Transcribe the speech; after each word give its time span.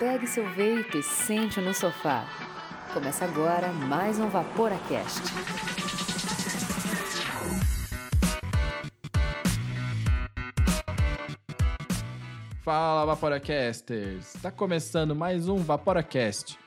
pegue 0.00 0.26
seu 0.26 0.48
veículo 0.54 0.98
e 0.98 1.02
sente 1.02 1.60
no 1.60 1.74
sofá. 1.74 2.26
Começa 2.94 3.22
agora 3.22 3.70
mais 3.70 4.18
um 4.18 4.30
Vaporacast. 4.30 5.20
Fala 12.64 13.04
Vaporacasters! 13.04 14.36
Está 14.36 14.50
começando 14.50 15.14
mais 15.14 15.48
um 15.48 15.56
Vaporacast, 15.56 16.58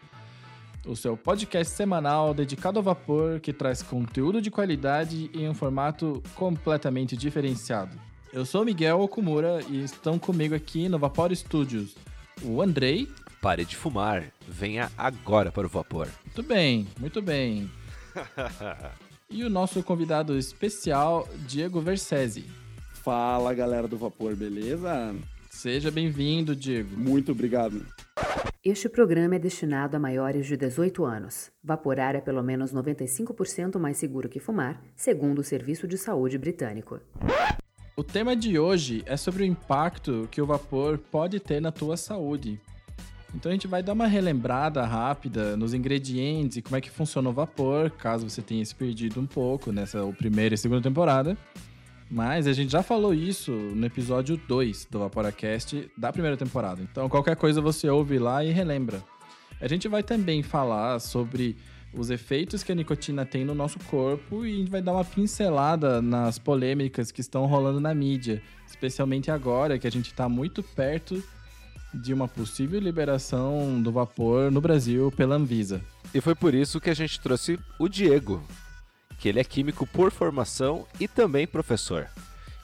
o 0.86 0.96
seu 0.96 1.18
podcast 1.18 1.74
semanal 1.74 2.36
dedicado 2.36 2.78
ao 2.78 2.84
vapor 2.84 3.40
que 3.40 3.52
traz 3.52 3.82
conteúdo 3.82 4.44
de 4.44 4.52
qualidade 4.52 5.32
em 5.34 5.50
um 5.50 5.56
formato 5.56 6.22
completamente 6.36 7.18
diferenciado. 7.18 8.00
Eu 8.32 8.46
sou 8.46 8.64
Miguel 8.64 9.02
Okumura 9.02 9.60
e 9.68 9.84
estão 9.84 10.20
comigo 10.20 10.54
aqui 10.54 10.88
no 10.88 11.00
Vapor 11.00 11.36
Studios 11.36 11.96
o 12.44 12.62
Andrei. 12.62 13.08
Pare 13.44 13.66
de 13.66 13.76
fumar, 13.76 14.32
venha 14.48 14.90
agora 14.98 15.52
para 15.52 15.68
o 15.68 15.70
vapor. 15.70 16.08
Muito 16.24 16.42
bem, 16.42 16.88
muito 16.98 17.22
bem. 17.22 17.70
e 19.30 19.44
o 19.44 19.50
nosso 19.50 19.84
convidado 19.84 20.38
especial, 20.38 21.28
Diego 21.46 21.82
Versese. 21.82 22.46
Fala 22.94 23.54
galera 23.54 23.86
do 23.86 23.98
vapor, 23.98 24.34
beleza? 24.34 25.14
Seja 25.50 25.92
bem-vindo, 25.92 26.56
Diego. 26.56 26.96
Muito 26.96 27.34
obrigado. 27.34 27.86
Este 28.64 28.88
programa 28.88 29.36
é 29.36 29.40
destinado 29.40 29.98
a 29.98 30.00
maiores 30.00 30.48
de 30.48 30.56
18 30.56 31.04
anos. 31.04 31.52
Vaporar 31.62 32.16
é 32.16 32.22
pelo 32.22 32.42
menos 32.42 32.74
95% 32.74 33.78
mais 33.78 33.98
seguro 33.98 34.30
que 34.30 34.40
fumar, 34.40 34.82
segundo 34.96 35.40
o 35.40 35.44
Serviço 35.44 35.86
de 35.86 35.98
Saúde 35.98 36.38
Britânico. 36.38 37.02
O 37.98 38.06
tema 38.06 38.38
de 38.38 38.58
hoje 38.58 39.04
é 39.06 39.18
sobre 39.18 39.44
o 39.44 39.46
impacto 39.46 40.30
que 40.32 40.42
o 40.42 40.46
vapor 40.46 40.98
pode 40.98 41.42
ter 41.42 41.62
na 41.62 41.74
tua 41.74 41.98
saúde. 41.98 42.58
Então 43.34 43.50
a 43.50 43.54
gente 43.54 43.68
vai 43.68 43.82
dar 43.82 43.94
uma 43.94 44.06
relembrada 44.06 44.86
rápida 44.86 45.58
nos 45.58 45.74
ingredientes 45.74 46.58
e 46.58 46.62
como 46.62 46.76
é 46.76 46.82
que 46.82 46.92
funciona 46.92 47.30
o 47.30 47.34
vapor, 47.34 47.90
caso 47.90 48.30
você 48.30 48.42
tenha 48.42 48.64
se 48.64 48.76
perdido 48.76 49.20
um 49.20 49.26
pouco 49.26 49.72
nessa 49.72 50.06
primeira 50.18 50.54
e 50.54 50.58
segunda 50.58 50.82
temporada. 50.82 51.36
Mas 52.12 52.46
a 52.46 52.54
gente 52.54 52.72
já 52.72 52.84
falou 52.84 53.14
isso 53.14 53.52
no 53.52 53.86
episódio 53.88 54.38
2 54.38 54.88
do 54.92 55.00
Vaporacast 55.00 55.90
da 55.98 56.12
primeira 56.12 56.38
temporada. 56.38 56.82
Então 56.82 57.10
qualquer 57.10 57.36
coisa 57.36 57.60
você 57.60 57.90
ouve 57.90 58.20
lá 58.20 58.44
e 58.46 58.52
relembra. 58.52 59.04
A 59.60 59.68
gente 59.68 59.88
vai 59.88 60.04
também 60.04 60.44
falar 60.44 61.00
sobre 61.00 61.56
os 61.92 62.12
efeitos 62.12 62.64
que 62.64 62.72
a 62.72 62.76
nicotina 62.76 63.26
tem 63.26 63.44
no 63.44 63.56
nosso 63.56 63.80
corpo 63.80 64.46
e 64.46 64.54
a 64.54 64.58
gente 64.58 64.70
vai 64.70 64.82
dar 64.82 64.94
uma 64.94 65.06
pincelada 65.06 66.02
nas 66.02 66.38
polêmicas 66.38 67.12
que 67.12 67.22
estão 67.22 67.46
rolando 67.46 67.80
na 67.80 67.94
mídia, 67.96 68.42
especialmente 68.68 69.32
agora 69.32 69.80
que 69.80 69.88
a 69.88 69.92
gente 69.92 70.08
está 70.08 70.28
muito 70.28 70.62
perto 70.62 71.24
de 71.94 72.14
uma 72.14 72.28
possível 72.28 72.80
liberação 72.80 73.82
do 73.82 73.92
vapor 73.92 74.52
no 74.52 74.60
Brasil 74.60 75.12
pela 75.12 75.36
Anvisa. 75.36 75.82
E 76.14 76.22
foi 76.22 76.36
por 76.36 76.54
isso 76.54 76.80
que 76.82 76.90
a 76.90 76.94
gente 76.94 77.20
trouxe 77.20 77.60
o 77.80 77.88
Diego, 77.88 78.44
que 79.20 79.30
ele 79.30 79.40
é 79.40 79.44
químico 79.44 79.86
por 79.88 80.12
formação 80.12 80.88
e 81.00 81.08
também 81.08 81.48
professor. 81.48 82.10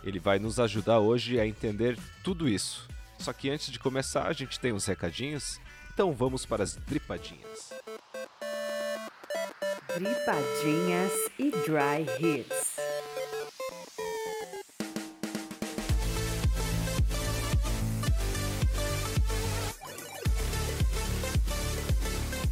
Ele 0.04 0.20
vai 0.20 0.40
nos 0.40 0.60
ajudar 0.60 1.00
hoje 1.00 1.40
a 1.40 1.46
entender 1.46 1.98
tudo 2.24 2.48
isso. 2.48 2.88
Só 3.20 3.34
que 3.34 3.50
antes 3.50 3.72
de 3.72 3.80
começar, 3.80 4.28
a 4.28 4.34
gente 4.34 4.60
tem 4.60 4.72
uns 4.72 4.86
recadinhos, 4.86 5.60
então 5.94 6.14
vamos 6.14 6.46
para 6.46 6.64
as 6.64 6.76
dripadinhas. 6.76 7.74
Dripadinhas 9.98 11.12
e 11.38 11.52
Dry 11.52 12.06
Hits. 12.20 12.89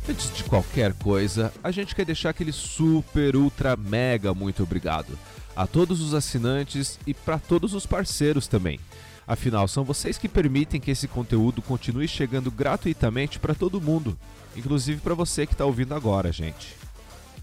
Antes 0.09 0.33
de 0.33 0.45
qualquer 0.45 0.94
coisa, 0.94 1.53
a 1.61 1.69
gente 1.69 1.94
quer 1.94 2.05
deixar 2.05 2.30
aquele 2.30 2.53
super, 2.53 3.36
ultra, 3.36 3.75
mega 3.75 4.34
muito 4.34 4.63
obrigado 4.63 5.19
a 5.53 5.68
todos 5.68 6.00
os 6.01 6.13
assinantes 6.13 6.97
e 7.06 7.13
para 7.13 7.38
todos 7.38 7.73
os 7.73 7.85
parceiros 7.85 8.47
também. 8.47 8.79
Afinal, 9.28 9.67
são 9.67 9.84
vocês 9.84 10.17
que 10.17 10.29
permitem 10.29 10.79
que 10.79 10.91
esse 10.91 11.09
conteúdo 11.09 11.62
continue 11.62 12.07
chegando 12.07 12.50
gratuitamente 12.50 13.38
para 13.38 13.53
todo 13.53 13.81
mundo, 13.81 14.17
inclusive 14.56 15.01
para 15.01 15.13
você 15.13 15.46
que 15.46 15.53
está 15.53 15.66
ouvindo 15.66 15.94
agora, 15.94 16.31
gente. 16.31 16.73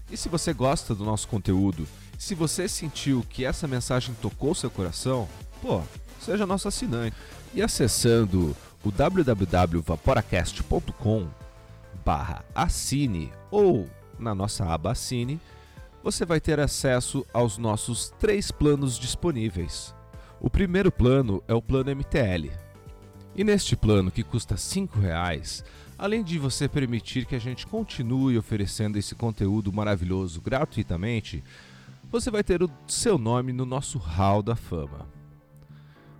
E 0.09 0.17
se 0.17 0.27
você 0.27 0.51
gosta 0.51 0.95
do 0.95 1.05
nosso 1.05 1.27
conteúdo, 1.27 1.87
se 2.17 2.33
você 2.33 2.67
sentiu 2.67 3.23
que 3.29 3.45
essa 3.45 3.67
mensagem 3.67 4.15
tocou 4.19 4.55
seu 4.55 4.71
coração, 4.71 5.29
pô, 5.61 5.83
seja 6.19 6.47
nosso 6.47 6.67
assinante. 6.67 7.15
E 7.53 7.61
acessando 7.61 8.57
o 8.83 8.91
www.vaporacast.com 8.91 11.44
barra 12.05 12.45
assine 12.53 13.33
ou 13.49 13.89
na 14.19 14.35
nossa 14.35 14.63
aba 14.63 14.91
assine, 14.91 15.41
você 16.03 16.23
vai 16.23 16.39
ter 16.39 16.59
acesso 16.59 17.25
aos 17.33 17.57
nossos 17.57 18.13
três 18.19 18.51
planos 18.51 18.99
disponíveis. 18.99 19.95
O 20.39 20.49
primeiro 20.49 20.91
plano 20.91 21.43
é 21.47 21.53
o 21.53 21.61
plano 21.61 21.89
MTL. 21.89 22.51
E 23.35 23.43
neste 23.43 23.75
plano, 23.75 24.11
que 24.11 24.23
custa 24.23 24.55
R$ 24.55 24.87
reais, 25.01 25.63
além 25.97 26.23
de 26.23 26.37
você 26.37 26.69
permitir 26.69 27.25
que 27.25 27.35
a 27.35 27.39
gente 27.39 27.65
continue 27.65 28.37
oferecendo 28.37 28.97
esse 28.97 29.15
conteúdo 29.15 29.73
maravilhoso 29.73 30.39
gratuitamente, 30.39 31.43
você 32.11 32.29
vai 32.29 32.43
ter 32.43 32.61
o 32.61 32.69
seu 32.87 33.17
nome 33.17 33.51
no 33.51 33.65
nosso 33.65 33.97
Hall 33.97 34.43
da 34.43 34.55
Fama. 34.55 35.07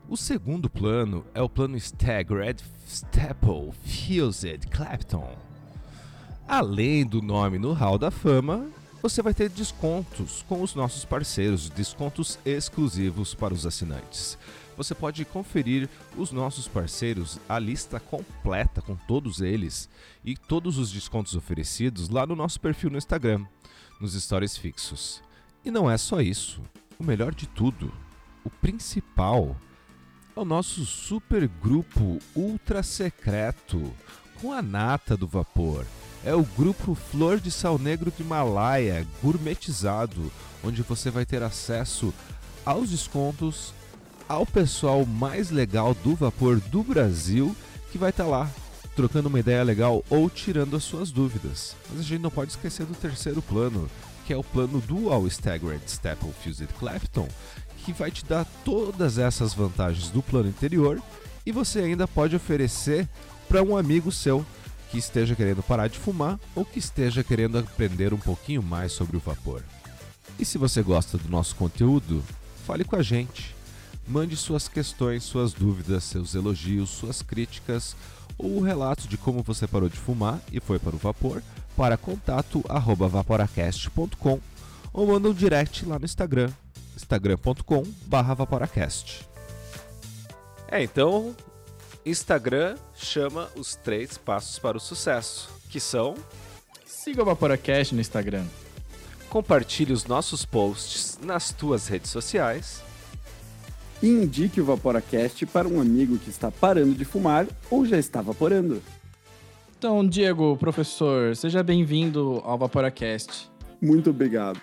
O 0.10 0.18
segundo 0.18 0.70
plano 0.70 1.26
é 1.34 1.42
o 1.42 1.50
plano 1.50 1.78
Staggered 1.78 2.64
Staple 2.86 3.72
Fused 3.84 4.68
Clapton. 4.70 5.45
Além 6.48 7.04
do 7.04 7.24
nome 7.24 7.58
no 7.58 7.74
Hall 7.74 7.98
da 7.98 8.12
Fama, 8.12 8.70
você 9.02 9.20
vai 9.20 9.34
ter 9.34 9.50
descontos 9.50 10.46
com 10.48 10.62
os 10.62 10.76
nossos 10.76 11.04
parceiros, 11.04 11.72
descontos 11.72 12.38
exclusivos 12.46 13.34
para 13.34 13.52
os 13.52 13.66
assinantes. 13.66 14.38
Você 14.78 14.94
pode 14.94 15.26
conferir 15.26 15.90
os 16.16 16.32
nossos 16.32 16.68
parceiros, 16.68 17.40
a 17.50 17.58
lista 17.58 18.00
completa 18.00 18.80
com 18.80 18.96
todos 18.96 19.42
eles 19.42 19.90
e 20.24 20.38
todos 20.38 20.78
os 20.78 20.92
descontos 20.92 21.36
oferecidos 21.36 22.10
lá 22.10 22.28
no 22.28 22.36
nosso 22.36 22.60
perfil 22.60 22.92
no 22.92 22.98
Instagram, 22.98 23.44
nos 24.00 24.14
stories 24.14 24.56
fixos. 24.56 25.24
E 25.64 25.72
não 25.72 25.90
é 25.90 25.98
só 25.98 26.22
isso. 26.22 26.62
O 27.00 27.04
melhor 27.04 27.34
de 27.34 27.48
tudo, 27.48 27.92
o 28.44 28.52
principal, 28.52 29.56
é 30.36 30.40
o 30.40 30.46
nosso 30.46 30.86
super 30.86 31.48
grupo 31.48 32.20
ultra 32.36 32.84
secreto 32.84 33.92
com 34.40 34.52
a 34.52 34.62
nata 34.62 35.18
do 35.18 35.28
vapor 35.28 35.86
é 36.26 36.34
o 36.34 36.44
grupo 36.44 36.96
Flor 36.96 37.40
de 37.40 37.52
Sal 37.52 37.78
Negro 37.78 38.12
do 38.12 38.24
Himalaia, 38.24 39.06
gourmetizado, 39.22 40.32
onde 40.64 40.82
você 40.82 41.12
vai 41.12 41.24
ter 41.24 41.44
acesso 41.44 42.12
aos 42.66 42.90
descontos, 42.90 43.72
ao 44.28 44.44
pessoal 44.44 45.06
mais 45.06 45.52
legal 45.52 45.94
do 45.94 46.16
vapor 46.16 46.60
do 46.60 46.82
Brasil, 46.82 47.56
que 47.92 48.00
vai 48.00 48.10
estar 48.10 48.24
tá 48.24 48.30
lá 48.30 48.52
trocando 48.96 49.30
uma 49.30 49.40
ideia 49.40 49.62
legal 49.62 50.04
ou 50.10 50.28
tirando 50.28 50.76
as 50.76 50.84
suas 50.84 51.12
dúvidas. 51.12 51.76
Mas 51.92 52.00
a 52.00 52.04
gente 52.04 52.22
não 52.22 52.32
pode 52.32 52.52
esquecer 52.52 52.88
do 52.88 52.96
terceiro 52.96 53.42
plano, 53.42 53.88
que 54.26 54.34
é 54.34 54.38
o 54.38 54.44
plano 54.44 54.82
Dual 54.82 55.28
Staggered 55.28 55.84
Staple 55.86 56.34
Fused 56.44 56.70
Clapton, 56.80 57.28
que 57.86 57.94
vai 57.94 58.10
te 58.10 58.26
dar 58.26 58.46
todas 58.64 59.20
essas 59.20 59.54
vantagens 59.54 60.10
do 60.10 60.24
plano 60.24 60.50
anterior 60.50 61.00
e 61.46 61.52
você 61.52 61.82
ainda 61.82 62.08
pode 62.08 62.36
oferecer 62.36 63.08
para 63.48 63.62
um 63.62 63.78
amigo 63.78 64.12
seu 64.12 64.44
que 64.96 65.00
esteja 65.00 65.36
querendo 65.36 65.62
parar 65.62 65.90
de 65.90 66.00
fumar 66.00 66.40
ou 66.56 66.64
que 66.64 66.80
esteja 66.80 67.22
querendo 67.22 67.58
aprender 67.58 68.14
um 68.14 68.18
pouquinho 68.18 68.64
mais 68.64 68.94
sobre 68.94 69.18
o 69.18 69.20
vapor. 69.20 69.62
E 70.40 70.46
se 70.46 70.58
você 70.58 70.82
gosta 70.82 71.18
do 71.18 71.28
nosso 71.28 71.54
conteúdo, 71.58 72.24
fale 72.66 72.86
com 72.86 72.96
a 72.96 73.04
gente. 73.04 73.54
Mande 74.08 74.38
suas 74.38 74.70
questões, 74.70 75.26
suas 75.26 75.52
dúvidas, 75.52 76.06
seus 76.06 76.34
elogios, 76.34 76.92
suas 76.92 77.22
críticas 77.22 77.94
ou 78.38 78.56
o 78.58 78.62
relato 78.62 79.06
de 79.06 79.18
como 79.18 79.44
você 79.44 79.68
parou 79.68 79.90
de 79.90 79.98
fumar 79.98 80.40
e 80.50 80.62
foi 80.62 80.80
para 80.80 80.96
o 80.96 81.00
vapor 81.00 81.44
para 81.76 81.98
contato@vaporacast.com 81.98 84.40
ou 84.94 85.08
manda 85.08 85.28
um 85.28 85.34
direct 85.34 85.86
lá 85.86 86.00
no 86.00 86.06
Instagram, 86.06 86.50
instagram.com/vaporacast. 86.96 89.28
É, 90.70 90.82
então 90.82 91.36
Instagram 92.06 92.76
chama 92.94 93.50
os 93.56 93.76
três 93.76 94.18
passos 94.18 94.60
para 94.60 94.78
o 94.78 94.80
sucesso, 94.80 95.50
que 95.70 95.80
são 95.80 96.16
Siga 97.06 97.22
o 97.22 97.26
Vaporacast 97.26 97.94
no 97.94 98.02
Instagram. 98.02 98.46
Compartilhe 99.30 99.94
os 99.94 100.06
nossos 100.06 100.44
posts 100.44 101.20
nas 101.22 101.52
tuas 101.52 101.88
redes 101.88 102.10
sociais. 102.10 102.84
E 104.02 104.08
indique 104.08 104.60
o 104.60 104.66
Vaporacast 104.66 105.46
para 105.46 105.68
um 105.68 105.80
amigo 105.80 106.18
que 106.18 106.32
está 106.32 106.50
parando 106.50 106.96
de 106.96 107.06
fumar 107.06 107.46
ou 107.70 107.86
já 107.86 108.00
está 108.00 108.24
vaporando. 108.24 108.82
Então, 109.78 110.04
Diego, 110.08 110.58
professor, 110.58 111.36
seja 111.36 111.62
bem-vindo 111.62 112.42
ao 112.44 112.58
Vaporacast. 112.58 113.52
Muito 113.80 114.10
obrigado. 114.10 114.60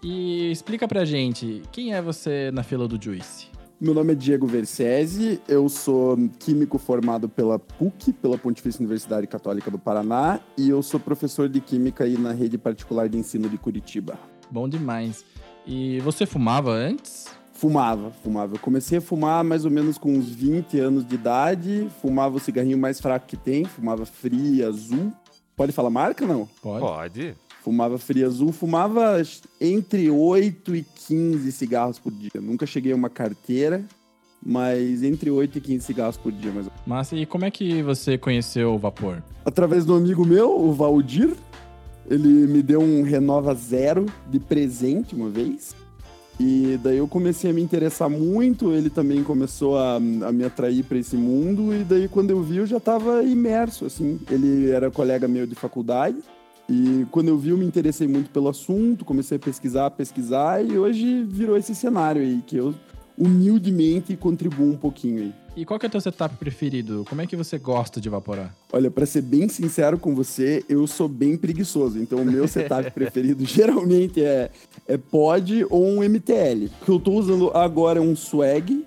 E 0.00 0.48
explica 0.52 0.86
pra 0.86 1.04
gente, 1.04 1.62
quem 1.72 1.92
é 1.92 2.00
você 2.00 2.52
na 2.52 2.62
fila 2.62 2.86
do 2.86 3.02
Juice? 3.02 3.49
Meu 3.80 3.94
nome 3.94 4.12
é 4.12 4.14
Diego 4.14 4.46
Versese, 4.46 5.40
eu 5.48 5.66
sou 5.66 6.14
químico 6.38 6.76
formado 6.76 7.30
pela 7.30 7.58
PUC, 7.58 8.12
pela 8.12 8.36
Pontifícia 8.36 8.78
Universidade 8.78 9.26
Católica 9.26 9.70
do 9.70 9.78
Paraná, 9.78 10.38
e 10.54 10.68
eu 10.68 10.82
sou 10.82 11.00
professor 11.00 11.48
de 11.48 11.62
química 11.62 12.04
aí 12.04 12.18
na 12.18 12.30
rede 12.30 12.58
particular 12.58 13.08
de 13.08 13.16
ensino 13.16 13.48
de 13.48 13.56
Curitiba. 13.56 14.18
Bom 14.50 14.68
demais. 14.68 15.24
E 15.66 15.98
você 16.00 16.26
fumava 16.26 16.70
antes? 16.70 17.28
Fumava, 17.54 18.10
fumava. 18.22 18.56
Eu 18.56 18.58
comecei 18.58 18.98
a 18.98 19.00
fumar 19.00 19.42
mais 19.42 19.64
ou 19.64 19.70
menos 19.70 19.96
com 19.96 20.12
uns 20.12 20.28
20 20.28 20.78
anos 20.78 21.02
de 21.02 21.14
idade, 21.14 21.88
fumava 22.02 22.36
o 22.36 22.40
cigarrinho 22.40 22.76
mais 22.76 23.00
fraco 23.00 23.26
que 23.26 23.36
tem, 23.36 23.64
fumava 23.64 24.04
Free 24.04 24.62
Azul. 24.62 25.10
Pode 25.56 25.72
falar 25.72 25.88
marca, 25.88 26.26
não? 26.26 26.46
Pode. 26.60 26.80
Pode. 26.80 27.34
Fumava 27.62 27.98
Free 27.98 28.24
Azul, 28.24 28.52
fumava 28.52 29.22
entre 29.60 30.10
8 30.10 30.74
e 30.76 30.82
15 30.82 31.52
cigarros 31.52 31.98
por 31.98 32.10
dia. 32.10 32.40
Nunca 32.40 32.64
cheguei 32.64 32.92
a 32.92 32.96
uma 32.96 33.10
carteira, 33.10 33.84
mas 34.44 35.02
entre 35.02 35.30
8 35.30 35.58
e 35.58 35.60
15 35.60 35.84
cigarros 35.84 36.16
por 36.16 36.32
dia, 36.32 36.50
menos. 36.50 36.68
Massa, 36.86 37.14
e 37.16 37.26
como 37.26 37.44
é 37.44 37.50
que 37.50 37.82
você 37.82 38.16
conheceu 38.16 38.74
o 38.74 38.78
vapor? 38.78 39.22
Através 39.44 39.84
do 39.84 39.94
amigo 39.94 40.24
meu, 40.24 40.58
o 40.58 40.72
Valdir, 40.72 41.34
ele 42.08 42.28
me 42.46 42.62
deu 42.62 42.80
um 42.80 43.02
Renova 43.02 43.54
Zero 43.54 44.06
de 44.30 44.40
presente 44.40 45.14
uma 45.14 45.28
vez. 45.28 45.76
E 46.38 46.80
daí 46.82 46.96
eu 46.96 47.06
comecei 47.06 47.50
a 47.50 47.52
me 47.52 47.60
interessar 47.60 48.08
muito, 48.08 48.72
ele 48.72 48.88
também 48.88 49.22
começou 49.22 49.76
a, 49.76 49.96
a 49.96 50.32
me 50.32 50.42
atrair 50.42 50.82
para 50.82 50.96
esse 50.96 51.14
mundo, 51.14 51.74
e 51.74 51.84
daí 51.84 52.08
quando 52.08 52.30
eu 52.30 52.42
vi 52.42 52.56
eu 52.56 52.66
já 52.66 52.78
estava 52.78 53.22
imerso, 53.22 53.84
assim. 53.84 54.18
Ele 54.30 54.70
era 54.70 54.90
colega 54.90 55.28
meu 55.28 55.46
de 55.46 55.54
faculdade, 55.54 56.16
e 56.70 57.04
quando 57.10 57.26
eu 57.26 57.36
vi 57.36 57.50
eu 57.50 57.58
me 57.58 57.66
interessei 57.66 58.06
muito 58.06 58.30
pelo 58.30 58.48
assunto, 58.48 59.04
comecei 59.04 59.36
a 59.36 59.40
pesquisar, 59.40 59.90
pesquisar, 59.90 60.64
e 60.64 60.78
hoje 60.78 61.24
virou 61.24 61.56
esse 61.56 61.74
cenário 61.74 62.22
aí, 62.22 62.40
que 62.46 62.56
eu 62.56 62.72
humildemente 63.18 64.16
contribuo 64.16 64.70
um 64.70 64.76
pouquinho 64.76 65.22
aí. 65.22 65.34
E 65.56 65.64
qual 65.64 65.80
que 65.80 65.86
é 65.86 65.88
o 65.88 65.90
teu 65.90 66.00
setup 66.00 66.36
preferido? 66.36 67.04
Como 67.08 67.20
é 67.20 67.26
que 67.26 67.34
você 67.34 67.58
gosta 67.58 68.00
de 68.00 68.08
evaporar? 68.08 68.54
Olha, 68.72 68.88
para 68.88 69.04
ser 69.04 69.22
bem 69.22 69.48
sincero 69.48 69.98
com 69.98 70.14
você, 70.14 70.64
eu 70.68 70.86
sou 70.86 71.08
bem 71.08 71.36
preguiçoso. 71.36 71.98
Então, 71.98 72.20
o 72.20 72.24
meu 72.24 72.46
setup 72.48 72.88
preferido 72.92 73.44
geralmente 73.44 74.22
é, 74.22 74.48
é 74.86 74.96
pod 74.96 75.66
ou 75.68 75.84
um 75.84 76.08
MTL. 76.08 76.66
O 76.80 76.84
que 76.84 76.90
eu 76.90 77.00
tô 77.00 77.14
usando 77.14 77.50
agora 77.50 77.98
é 77.98 78.02
um 78.02 78.14
swag 78.14 78.86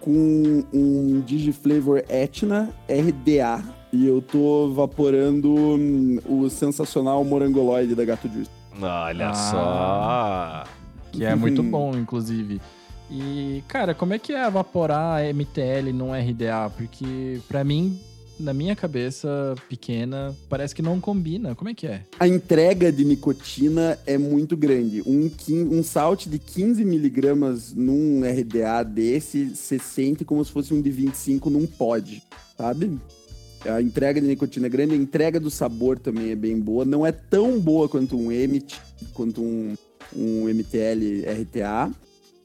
com 0.00 0.64
um 0.70 1.22
Digiflavor 1.22 2.04
Etna 2.10 2.68
RDA. 2.86 3.81
E 3.92 4.06
eu 4.06 4.22
tô 4.22 4.72
vaporando 4.72 5.52
hum, 5.54 6.18
o 6.26 6.48
sensacional 6.48 7.22
morangoloide 7.24 7.94
da 7.94 8.04
Gato 8.04 8.28
Juice. 8.28 8.50
Olha 8.80 9.30
Ah. 9.30 10.64
só. 10.64 10.72
Que 11.12 11.24
é 11.24 11.34
muito 11.34 11.62
bom, 11.62 11.94
inclusive. 11.96 12.58
E, 13.10 13.62
cara, 13.68 13.94
como 13.94 14.14
é 14.14 14.18
que 14.18 14.32
é 14.32 14.46
evaporar 14.46 15.22
MTL 15.22 15.92
num 15.92 16.12
RDA? 16.14 16.70
Porque, 16.74 17.38
pra 17.46 17.62
mim, 17.62 18.00
na 18.40 18.54
minha 18.54 18.74
cabeça 18.74 19.54
pequena, 19.68 20.34
parece 20.48 20.74
que 20.74 20.80
não 20.80 20.98
combina. 20.98 21.54
Como 21.54 21.68
é 21.68 21.74
que 21.74 21.86
é? 21.86 22.00
A 22.18 22.26
entrega 22.26 22.90
de 22.90 23.04
nicotina 23.04 23.98
é 24.06 24.16
muito 24.16 24.56
grande. 24.56 25.02
Um, 25.06 25.30
um 25.70 25.82
salt 25.82 26.26
de 26.26 26.38
15 26.38 26.82
miligramas 26.86 27.74
num 27.74 28.22
RDA 28.24 28.82
desse, 28.82 29.54
você 29.54 29.78
sente 29.78 30.24
como 30.24 30.42
se 30.42 30.50
fosse 30.50 30.72
um 30.72 30.80
de 30.80 30.90
25 30.90 31.50
num 31.50 31.66
pod, 31.66 32.22
sabe? 32.56 32.98
A 33.64 33.80
entrega 33.80 34.20
de 34.20 34.26
nicotina 34.26 34.66
é 34.66 34.70
grande, 34.70 34.94
a 34.94 34.96
entrega 34.96 35.38
do 35.38 35.50
sabor 35.50 35.98
também 35.98 36.30
é 36.30 36.34
bem 36.34 36.58
boa. 36.58 36.84
Não 36.84 37.06
é 37.06 37.12
tão 37.12 37.60
boa 37.60 37.88
quanto 37.88 38.16
um 38.16 38.26
MT, 38.26 38.76
quanto 39.14 39.40
um, 39.40 39.74
um 40.16 40.48
MTL 40.48 41.24
RTA, 41.42 41.90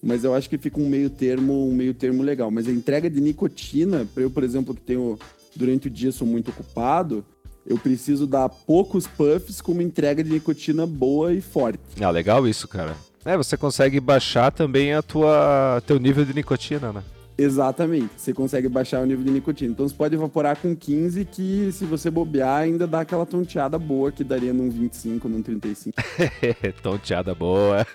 mas 0.02 0.24
eu 0.24 0.36
acho 0.36 0.50
que 0.50 0.58
fica 0.58 0.80
um 0.80 0.88
meio 0.88 1.10
termo, 1.10 1.68
um 1.68 1.74
meio 1.74 1.94
termo 1.94 2.22
legal. 2.22 2.52
Mas 2.52 2.68
a 2.68 2.72
entrega 2.72 3.10
de 3.10 3.20
nicotina, 3.20 4.08
para 4.14 4.24
eu, 4.24 4.30
por 4.30 4.44
exemplo, 4.44 4.76
que 4.76 4.82
tenho 4.82 5.18
durante 5.56 5.88
o 5.88 5.90
dia 5.90 6.12
sou 6.12 6.28
muito 6.28 6.52
ocupado, 6.52 7.26
eu 7.66 7.78
preciso 7.78 8.28
dar 8.28 8.48
poucos 8.48 9.08
puffs 9.08 9.60
com 9.60 9.72
uma 9.72 9.84
entrega 9.84 10.24
de 10.24 10.30
nicotina 10.30 10.86
boa 10.86 11.34
e 11.34 11.42
forte. 11.42 11.80
Ah, 12.00 12.12
legal 12.12 12.48
isso, 12.48 12.68
cara. 12.68 12.96
É, 13.26 13.36
você 13.36 13.58
consegue 13.58 14.00
baixar 14.00 14.52
também 14.52 14.94
a 14.94 15.02
tua 15.02 15.82
teu 15.86 16.00
nível 16.00 16.24
de 16.24 16.34
nicotina, 16.34 16.94
né? 16.94 17.04
Exatamente, 17.38 18.10
você 18.18 18.34
consegue 18.34 18.68
baixar 18.68 19.00
o 19.02 19.06
nível 19.06 19.24
de 19.24 19.30
nicotina. 19.30 19.72
Então 19.72 19.88
você 19.88 19.94
pode 19.94 20.16
evaporar 20.16 20.58
com 20.58 20.76
15, 20.76 21.24
que 21.26 21.72
se 21.72 21.86
você 21.86 22.10
bobear, 22.10 22.62
ainda 22.62 22.88
dá 22.88 23.02
aquela 23.02 23.28
tonteada 23.28 23.78
boa 23.78 24.12
que 24.12 24.24
daria 24.24 24.52
num 24.52 24.72
25, 24.72 25.30
num 25.30 25.44
35. 25.44 25.96
Tonteada 26.82 27.36
boa. 27.36 27.86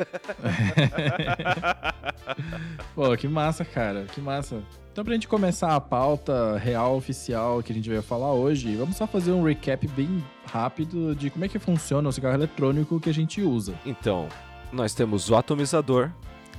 Pô, 2.95 3.17
que 3.17 3.27
massa, 3.27 3.65
cara. 3.65 4.05
Que 4.05 4.21
massa. 4.21 4.63
Então, 4.93 5.05
pra 5.05 5.15
gente 5.15 5.27
começar 5.27 5.75
a 5.75 5.81
pauta 5.81 6.59
real, 6.59 6.97
oficial, 6.97 7.63
que 7.63 7.73
a 7.73 7.75
gente 7.75 7.89
vai 7.89 8.03
falar 8.03 8.33
hoje, 8.35 8.77
vamos 8.77 8.97
só 8.97 9.07
fazer 9.07 9.33
um 9.33 9.43
recap 9.43 9.89
bem 9.89 10.23
rápido 10.45 11.17
de 11.17 11.31
como 11.31 11.45
é 11.45 11.49
que 11.49 11.59
funciona 11.59 12.09
o 12.09 12.13
cigarro 12.13 12.35
eletrônico 12.35 13.01
que 13.01 13.09
a 13.09 13.15
gente 13.15 13.41
usa. 13.41 13.75
Então, 13.87 14.29
nós 14.71 14.95
temos 14.95 15.31
o 15.31 15.35
atomizador 15.35 16.11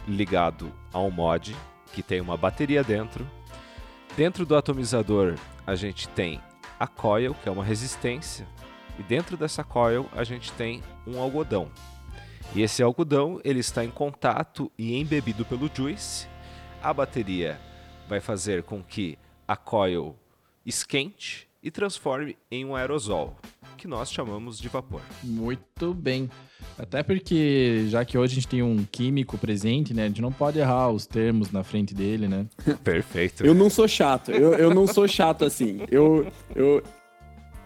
ligado 0.08 0.72
a 0.92 1.00
um 1.00 1.12
mod 1.12 1.56
que 1.94 2.04
tem 2.04 2.20
uma 2.20 2.36
bateria 2.36 2.84
dentro. 2.84 3.26
Dentro 4.18 4.46
do 4.46 4.56
atomizador, 4.56 5.36
a 5.66 5.76
gente 5.76 6.10
tem 6.10 6.42
a 6.80 6.88
coil, 6.88 7.34
que 7.36 7.48
é 7.48 7.52
uma 7.52 7.64
resistência, 7.64 8.46
e 9.00 9.04
dentro 9.04 9.38
dessa 9.38 9.64
coil 9.64 10.10
a 10.12 10.24
gente 10.24 10.52
tem 10.54 10.84
um 11.08 11.20
algodão. 11.22 11.72
E 12.54 12.62
esse 12.62 12.84
algodão, 12.84 13.40
ele 13.44 13.60
está 13.60 13.86
em 13.86 13.90
contato 13.90 14.72
e 14.78 15.00
embebido 15.00 15.46
pelo 15.46 15.70
juice. 15.74 16.28
A 16.82 16.94
bateria 16.94 17.60
vai 18.08 18.20
fazer 18.20 18.64
com 18.64 18.84
que 18.84 19.18
a 19.48 19.56
coil 19.56 20.16
esquente 20.66 21.48
e 21.62 21.72
transforme 21.72 22.38
em 22.52 22.66
um 22.66 22.76
aerosol, 22.76 23.38
que 23.78 23.88
nós 23.88 24.12
chamamos 24.12 24.58
de 24.58 24.68
vapor. 24.68 25.02
Muito 25.24 25.94
bem. 25.94 26.30
Até 26.78 27.04
porque, 27.04 27.86
já 27.88 28.04
que 28.04 28.18
hoje 28.18 28.34
a 28.34 28.36
gente 28.36 28.48
tem 28.48 28.64
um 28.64 28.86
químico 28.90 29.38
presente, 29.38 29.94
né? 29.94 30.06
A 30.06 30.08
gente 30.08 30.22
não 30.22 30.32
pode 30.32 30.60
errar 30.60 30.90
os 30.90 31.06
termos 31.06 31.52
na 31.52 31.64
frente 31.64 31.94
dele, 31.94 32.28
né? 32.28 32.46
Perfeito. 32.84 33.46
Eu 33.46 33.54
não 33.54 33.70
sou 33.70 33.88
chato, 33.88 34.32
eu, 34.32 34.54
eu 34.54 34.74
não 34.74 34.88
sou 34.88 35.08
chato 35.08 35.46
assim. 35.46 35.82
Eu, 35.92 36.28
eu, 36.56 36.82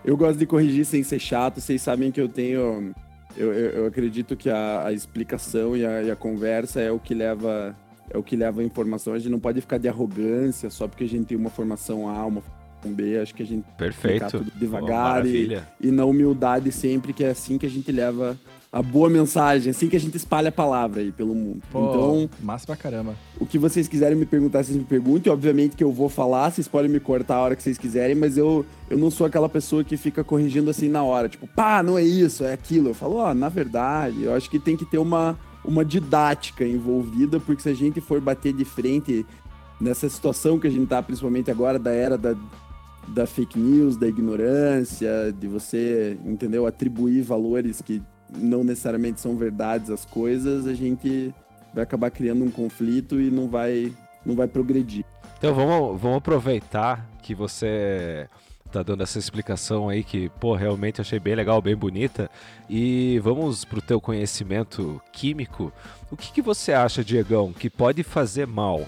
eu 0.03 0.17
gosto 0.17 0.37
de 0.37 0.45
corrigir 0.45 0.85
sem 0.85 1.03
ser 1.03 1.19
chato, 1.19 1.61
vocês 1.61 1.81
sabem 1.81 2.11
que 2.11 2.19
eu 2.19 2.27
tenho. 2.27 2.93
Eu, 3.35 3.53
eu, 3.53 3.69
eu 3.71 3.85
acredito 3.85 4.35
que 4.35 4.49
a, 4.49 4.87
a 4.87 4.93
explicação 4.93 5.77
e 5.77 5.85
a, 5.85 6.03
e 6.03 6.11
a 6.11 6.15
conversa 6.15 6.81
é 6.81 6.91
o 6.91 6.99
que 6.99 7.13
leva. 7.13 7.75
É 8.09 8.17
o 8.17 8.23
que 8.23 8.37
leva 8.37 8.61
a 8.61 8.63
informação. 8.63 9.13
A 9.13 9.19
gente 9.19 9.29
não 9.29 9.39
pode 9.39 9.59
ficar 9.59 9.77
de 9.77 9.89
arrogância 9.89 10.69
só 10.69 10.87
porque 10.87 11.03
a 11.03 11.09
gente 11.09 11.25
tem 11.25 11.37
uma 11.37 11.49
formação 11.49 12.07
A, 12.07 12.25
uma 12.25 12.41
B. 12.85 13.17
Acho 13.19 13.33
que 13.33 13.43
a 13.43 13.45
gente 13.45 13.65
Perfeito. 13.77 14.29
tudo 14.31 14.51
devagar 14.55 14.89
e, 14.89 14.93
maravilha. 14.93 15.67
e 15.81 15.91
na 15.91 16.05
humildade 16.05 16.71
sempre, 16.71 17.13
que 17.13 17.23
é 17.23 17.29
assim 17.29 17.57
que 17.57 17.65
a 17.65 17.69
gente 17.69 17.91
leva 17.91 18.37
a 18.71 18.81
boa 18.81 19.09
mensagem, 19.09 19.69
assim 19.71 19.87
que 19.87 19.95
a 19.95 19.99
gente 19.99 20.15
espalha 20.17 20.49
a 20.49 20.51
palavra 20.51 21.01
aí 21.01 21.11
pelo 21.11 21.33
mundo. 21.33 21.61
Pô, 21.71 21.79
Então, 21.89 22.29
massa 22.41 22.65
pra 22.65 22.75
caramba. 22.75 23.15
o 23.39 23.45
que 23.45 23.57
vocês 23.57 23.87
quiserem 23.87 24.17
me 24.17 24.25
perguntar, 24.25 24.63
vocês 24.63 24.77
me 24.77 24.83
perguntem. 24.83 25.31
Obviamente 25.31 25.75
que 25.75 25.83
eu 25.83 25.91
vou 25.91 26.09
falar, 26.09 26.51
vocês 26.51 26.67
podem 26.67 26.91
me 26.91 26.99
cortar 26.99 27.35
a 27.37 27.41
hora 27.41 27.55
que 27.55 27.63
vocês 27.63 27.77
quiserem, 27.77 28.15
mas 28.15 28.37
eu, 28.37 28.65
eu 28.89 28.97
não 28.97 29.09
sou 29.09 29.25
aquela 29.25 29.47
pessoa 29.47 29.83
que 29.83 29.95
fica 29.95 30.23
corrigindo 30.23 30.69
assim 30.69 30.89
na 30.89 31.01
hora. 31.01 31.29
Tipo, 31.29 31.47
pá, 31.47 31.81
não 31.81 31.97
é 31.97 32.03
isso, 32.03 32.43
é 32.43 32.53
aquilo. 32.53 32.89
Eu 32.89 32.93
falo, 32.93 33.15
ó, 33.15 33.33
na 33.33 33.47
verdade, 33.49 34.23
eu 34.23 34.33
acho 34.35 34.49
que 34.49 34.59
tem 34.59 34.75
que 34.75 34.85
ter 34.85 34.97
uma, 34.97 35.39
uma 35.63 35.83
didática 35.85 36.65
envolvida, 36.65 37.39
porque 37.39 37.61
se 37.63 37.69
a 37.69 37.73
gente 37.73 38.01
for 38.01 38.19
bater 38.19 38.53
de 38.53 38.65
frente 38.65 39.25
nessa 39.79 40.09
situação 40.09 40.59
que 40.59 40.67
a 40.67 40.69
gente 40.69 40.87
tá, 40.87 41.01
principalmente 41.01 41.49
agora, 41.49 41.79
da 41.79 41.91
era 41.91 42.17
da, 42.17 42.35
da 43.07 43.25
fake 43.25 43.57
news, 43.57 43.97
da 43.97 44.07
ignorância, 44.07 45.33
de 45.37 45.47
você, 45.47 46.17
entendeu, 46.25 46.65
atribuir 46.65 47.21
valores 47.21 47.81
que 47.81 48.01
não 48.35 48.63
necessariamente 48.63 49.21
são 49.21 49.37
verdades 49.37 49.89
às 49.89 50.05
coisas, 50.05 50.67
a 50.67 50.73
gente 50.73 51.33
vai 51.73 51.83
acabar 51.83 52.11
criando 52.11 52.43
um 52.43 52.51
conflito 52.51 53.19
e 53.19 53.31
não 53.31 53.47
vai, 53.47 53.93
não 54.25 54.35
vai 54.35 54.47
progredir. 54.47 55.05
Então 55.37 55.53
vamos, 55.53 56.01
vamos 56.01 56.17
aproveitar 56.17 57.07
que 57.21 57.33
você 57.33 58.27
tá 58.71 58.83
dando 58.83 59.03
essa 59.03 59.17
explicação 59.17 59.87
aí 59.87 60.03
que, 60.03 60.29
pô, 60.39 60.55
realmente 60.55 60.99
achei 60.99 61.19
bem 61.19 61.35
legal, 61.35 61.61
bem 61.61 61.75
bonita. 61.75 62.29
E 62.69 63.19
vamos 63.23 63.63
pro 63.63 63.81
teu 63.81 64.01
conhecimento 64.01 65.01
químico. 65.11 65.71
O 66.11 66.17
que, 66.17 66.31
que 66.31 66.41
você 66.41 66.73
acha, 66.73 67.03
Diegão, 67.03 67.53
que 67.53 67.69
pode 67.69 68.03
fazer 68.03 68.45
mal, 68.45 68.85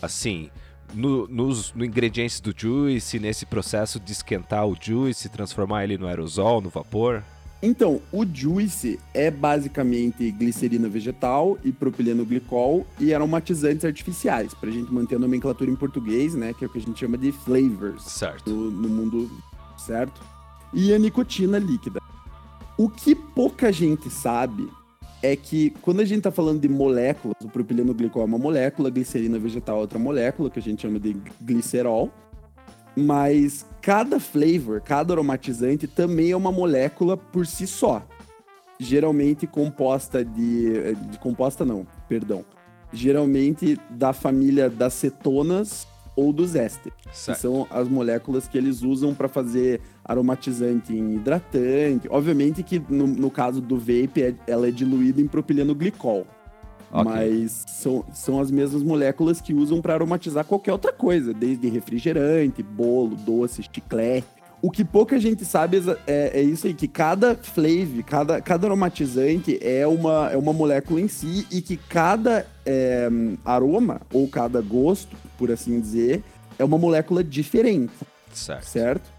assim, 0.00 0.50
no, 0.94 1.26
nos 1.26 1.72
no 1.74 1.84
ingredientes 1.84 2.40
do 2.40 2.54
juice, 2.56 3.18
nesse 3.18 3.46
processo 3.46 3.98
de 4.00 4.12
esquentar 4.12 4.66
o 4.66 4.76
juice, 4.80 5.28
transformar 5.28 5.84
ele 5.84 5.98
no 5.98 6.06
aerosol, 6.06 6.60
no 6.60 6.68
vapor? 6.68 7.22
Então, 7.60 8.00
o 8.12 8.24
juice 8.24 9.00
é 9.12 9.30
basicamente 9.30 10.30
glicerina 10.30 10.88
vegetal 10.88 11.58
e 11.64 11.72
propileno 11.72 12.24
glicol 12.24 12.86
e 13.00 13.12
aromatizantes 13.12 13.84
artificiais, 13.84 14.54
pra 14.54 14.70
gente 14.70 14.92
manter 14.92 15.16
a 15.16 15.18
nomenclatura 15.18 15.68
em 15.68 15.74
português, 15.74 16.34
né, 16.34 16.52
que 16.52 16.64
é 16.64 16.68
o 16.68 16.70
que 16.70 16.78
a 16.78 16.80
gente 16.80 17.00
chama 17.00 17.18
de 17.18 17.32
flavors. 17.32 18.04
Certo. 18.04 18.48
no, 18.48 18.70
no 18.70 18.88
mundo 18.88 19.28
certo? 19.78 20.20
E 20.72 20.92
a 20.92 20.98
nicotina 20.98 21.58
líquida. 21.58 22.00
O 22.76 22.88
que 22.88 23.14
pouca 23.14 23.72
gente 23.72 24.10
sabe 24.10 24.68
é 25.22 25.34
que 25.34 25.70
quando 25.82 26.00
a 26.00 26.04
gente 26.04 26.22
tá 26.22 26.30
falando 26.30 26.60
de 26.60 26.68
moléculas, 26.68 27.36
o 27.42 27.48
propileno 27.48 27.92
glicol 27.92 28.22
é 28.22 28.24
uma 28.24 28.38
molécula, 28.38 28.88
a 28.88 28.90
glicerina 28.90 29.38
vegetal 29.38 29.78
é 29.78 29.80
outra 29.80 29.98
molécula, 29.98 30.50
que 30.50 30.58
a 30.58 30.62
gente 30.62 30.82
chama 30.82 30.98
de 30.98 31.16
glicerol. 31.40 32.10
Mas 32.96 33.64
cada 33.80 34.18
flavor, 34.18 34.80
cada 34.80 35.14
aromatizante 35.14 35.86
também 35.86 36.30
é 36.30 36.36
uma 36.36 36.50
molécula 36.50 37.16
por 37.16 37.46
si 37.46 37.66
só. 37.66 38.04
Geralmente 38.80 39.46
composta 39.46 40.24
de. 40.24 40.94
de 40.94 41.18
composta 41.18 41.64
não, 41.64 41.86
perdão. 42.08 42.44
Geralmente 42.92 43.78
da 43.90 44.12
família 44.12 44.70
das 44.70 44.94
cetonas 44.94 45.86
ou 46.16 46.32
dos 46.32 46.54
ésteres. 46.56 46.98
Que 47.24 47.34
são 47.34 47.66
as 47.70 47.88
moléculas 47.88 48.48
que 48.48 48.58
eles 48.58 48.82
usam 48.82 49.14
para 49.14 49.28
fazer 49.28 49.80
aromatizante 50.08 50.94
em 50.94 51.16
hidratante. 51.16 52.08
Obviamente 52.08 52.62
que 52.62 52.82
no, 52.88 53.06
no 53.06 53.30
caso 53.30 53.60
do 53.60 53.78
vape, 53.78 54.22
é, 54.22 54.34
ela 54.46 54.66
é 54.66 54.70
diluída 54.70 55.20
em 55.20 55.28
propileno 55.28 55.74
glicol. 55.74 56.26
Okay. 56.90 57.04
Mas 57.04 57.64
são, 57.68 58.02
são 58.14 58.40
as 58.40 58.50
mesmas 58.50 58.82
moléculas 58.82 59.42
que 59.42 59.52
usam 59.52 59.82
para 59.82 59.92
aromatizar 59.92 60.42
qualquer 60.46 60.72
outra 60.72 60.90
coisa, 60.90 61.34
desde 61.34 61.68
refrigerante, 61.68 62.62
bolo, 62.62 63.14
doce, 63.14 63.62
chiclete. 63.62 64.26
O 64.60 64.70
que 64.70 64.84
pouca 64.84 65.20
gente 65.20 65.44
sabe 65.44 65.80
é, 66.06 66.40
é 66.40 66.42
isso 66.42 66.66
aí, 66.66 66.74
que 66.74 66.88
cada 66.88 67.36
flavor, 67.36 68.02
cada, 68.04 68.40
cada 68.40 68.66
aromatizante 68.66 69.56
é 69.62 69.86
uma, 69.86 70.30
é 70.32 70.36
uma 70.36 70.52
molécula 70.52 71.00
em 71.00 71.06
si 71.06 71.46
e 71.48 71.60
que 71.60 71.76
cada 71.76 72.44
é, 72.66 73.08
aroma, 73.44 74.00
ou 74.12 74.26
cada 74.26 74.60
gosto, 74.60 75.14
por 75.36 75.52
assim 75.52 75.78
dizer, 75.78 76.24
é 76.58 76.64
uma 76.64 76.76
molécula 76.76 77.22
diferente. 77.22 77.92
Certo. 78.32 78.64
Certo? 78.64 79.17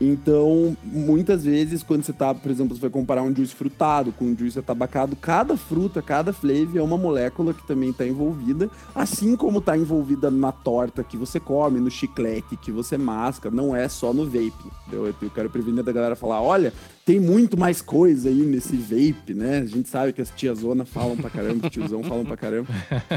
Então, 0.00 0.76
muitas 0.84 1.44
vezes, 1.44 1.82
quando 1.82 2.04
você 2.04 2.12
tá, 2.12 2.32
por 2.32 2.50
exemplo, 2.50 2.76
você 2.76 2.82
vai 2.82 2.90
comparar 2.90 3.22
um 3.22 3.34
juice 3.34 3.54
frutado 3.54 4.12
com 4.12 4.26
um 4.26 4.36
juice 4.36 4.58
atabacado, 4.58 5.16
cada 5.16 5.56
fruta, 5.56 6.00
cada 6.00 6.32
flavor 6.32 6.76
é 6.76 6.82
uma 6.82 6.96
molécula 6.96 7.52
que 7.52 7.66
também 7.66 7.90
está 7.90 8.06
envolvida, 8.06 8.70
assim 8.94 9.36
como 9.36 9.58
está 9.58 9.76
envolvida 9.76 10.30
na 10.30 10.52
torta 10.52 11.02
que 11.02 11.16
você 11.16 11.40
come, 11.40 11.80
no 11.80 11.90
chiclete 11.90 12.56
que 12.56 12.70
você 12.70 12.96
masca, 12.96 13.50
não 13.50 13.74
é 13.74 13.88
só 13.88 14.12
no 14.12 14.24
vape. 14.24 14.52
Eu, 14.92 15.06
eu 15.06 15.30
quero 15.34 15.50
prevenir 15.50 15.82
da 15.82 15.92
galera 15.92 16.14
falar, 16.14 16.40
olha, 16.40 16.72
tem 17.08 17.18
muito 17.18 17.58
mais 17.58 17.80
coisa 17.80 18.28
aí 18.28 18.42
nesse 18.42 18.76
vape, 18.76 19.32
né? 19.32 19.60
A 19.60 19.64
gente 19.64 19.88
sabe 19.88 20.12
que 20.12 20.20
as 20.20 20.28
tiazona 20.28 20.84
falam 20.84 21.16
pra 21.16 21.30
caramba, 21.30 21.66
os 21.66 21.72
tiozão 21.72 22.02
falam 22.02 22.22
pra 22.22 22.36
caramba. 22.36 22.68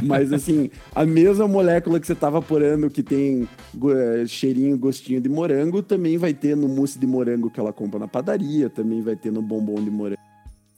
Mas 0.02 0.32
assim, 0.32 0.70
a 0.96 1.06
mesma 1.06 1.46
molécula 1.46 2.00
que 2.00 2.08
você 2.08 2.16
tá 2.16 2.30
vaporando 2.30 2.90
que 2.90 3.04
tem 3.04 3.44
uh, 3.44 4.26
cheirinho, 4.26 4.78
gostinho 4.78 5.20
de 5.20 5.28
morango, 5.28 5.84
também 5.84 6.18
vai 6.18 6.34
ter 6.34 6.56
no 6.56 6.70
mousse 6.70 6.98
de 6.98 7.06
morango 7.06 7.52
que 7.52 7.60
ela 7.60 7.74
compra 7.74 8.00
na 8.00 8.08
padaria, 8.08 8.70
também 8.70 9.02
vai 9.02 9.18
ter 9.18 9.30
no 9.30 9.42
bombom 9.42 9.84
de 9.84 9.92
morango 9.92 10.22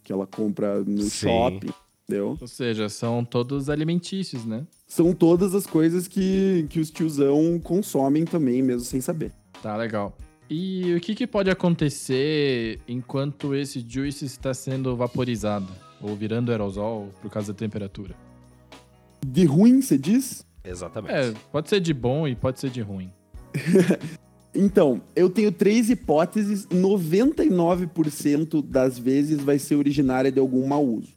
que 0.04 0.12
ela 0.12 0.26
compra 0.26 0.84
no 0.84 1.04
Sim. 1.04 1.28
shopping. 1.28 1.74
Entendeu? 2.06 2.36
Ou 2.42 2.48
seja, 2.48 2.90
são 2.90 3.24
todos 3.24 3.70
alimentícios, 3.70 4.44
né? 4.44 4.66
São 4.88 5.14
todas 5.14 5.54
as 5.54 5.68
coisas 5.68 6.08
que, 6.08 6.66
que 6.68 6.80
os 6.80 6.90
tiozão 6.90 7.62
consomem 7.64 8.26
também, 8.26 8.64
mesmo 8.64 8.82
sem 8.82 9.00
saber. 9.00 9.32
Tá, 9.62 9.78
legal. 9.78 10.18
E 10.56 10.94
o 10.94 11.00
que, 11.00 11.16
que 11.16 11.26
pode 11.26 11.50
acontecer 11.50 12.80
enquanto 12.88 13.56
esse 13.56 13.84
juice 13.90 14.26
está 14.26 14.54
sendo 14.54 14.96
vaporizado 14.96 15.66
ou 16.00 16.16
virando 16.16 16.52
aerosol 16.52 17.10
por 17.24 17.32
causa 17.32 17.52
da 17.52 17.58
temperatura? 17.58 18.14
De 19.26 19.46
ruim, 19.46 19.82
você 19.82 19.98
diz? 19.98 20.46
Exatamente. 20.64 21.12
É, 21.12 21.34
pode 21.52 21.70
ser 21.70 21.80
de 21.80 21.92
bom 21.92 22.28
e 22.28 22.36
pode 22.36 22.60
ser 22.60 22.70
de 22.70 22.82
ruim. 22.82 23.12
então, 24.54 25.02
eu 25.16 25.28
tenho 25.28 25.52
três 25.52 25.90
hipóteses. 25.90 26.68
99% 26.68 28.64
das 28.64 29.00
vezes 29.00 29.42
vai 29.42 29.58
ser 29.58 29.74
originária 29.74 30.32
de 30.32 30.40
algum 30.40 30.68
mau 30.68 30.86
uso. 30.86 31.14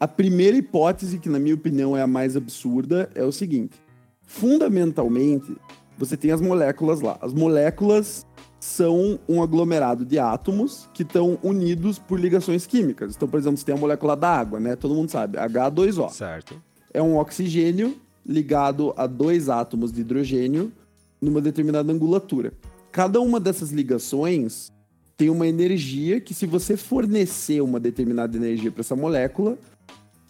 A 0.00 0.08
primeira 0.08 0.56
hipótese, 0.56 1.20
que 1.20 1.28
na 1.28 1.38
minha 1.38 1.54
opinião 1.54 1.96
é 1.96 2.02
a 2.02 2.08
mais 2.08 2.36
absurda, 2.36 3.08
é 3.14 3.22
o 3.22 3.30
seguinte: 3.30 3.76
fundamentalmente, 4.22 5.56
você 5.96 6.16
tem 6.16 6.32
as 6.32 6.40
moléculas 6.40 7.00
lá. 7.00 7.16
As 7.22 7.32
moléculas 7.32 8.26
são 8.62 9.18
um 9.28 9.42
aglomerado 9.42 10.04
de 10.04 10.20
átomos 10.20 10.88
que 10.94 11.02
estão 11.02 11.36
unidos 11.42 11.98
por 11.98 12.20
ligações 12.20 12.64
químicas. 12.64 13.16
Então, 13.16 13.26
por 13.26 13.40
exemplo, 13.40 13.58
você 13.58 13.64
tem 13.64 13.74
a 13.74 13.78
molécula 13.78 14.14
da 14.14 14.28
água, 14.28 14.60
né? 14.60 14.76
Todo 14.76 14.94
mundo 14.94 15.10
sabe, 15.10 15.36
H2O. 15.36 16.08
Certo. 16.10 16.62
É 16.94 17.02
um 17.02 17.18
oxigênio 17.18 17.96
ligado 18.24 18.94
a 18.96 19.08
dois 19.08 19.48
átomos 19.48 19.90
de 19.90 20.02
hidrogênio 20.02 20.70
numa 21.20 21.40
determinada 21.40 21.92
angulatura. 21.92 22.52
Cada 22.92 23.20
uma 23.20 23.40
dessas 23.40 23.72
ligações 23.72 24.70
tem 25.16 25.28
uma 25.28 25.48
energia 25.48 26.20
que, 26.20 26.32
se 26.32 26.46
você 26.46 26.76
fornecer 26.76 27.60
uma 27.60 27.80
determinada 27.80 28.36
energia 28.36 28.70
para 28.70 28.82
essa 28.82 28.94
molécula, 28.94 29.58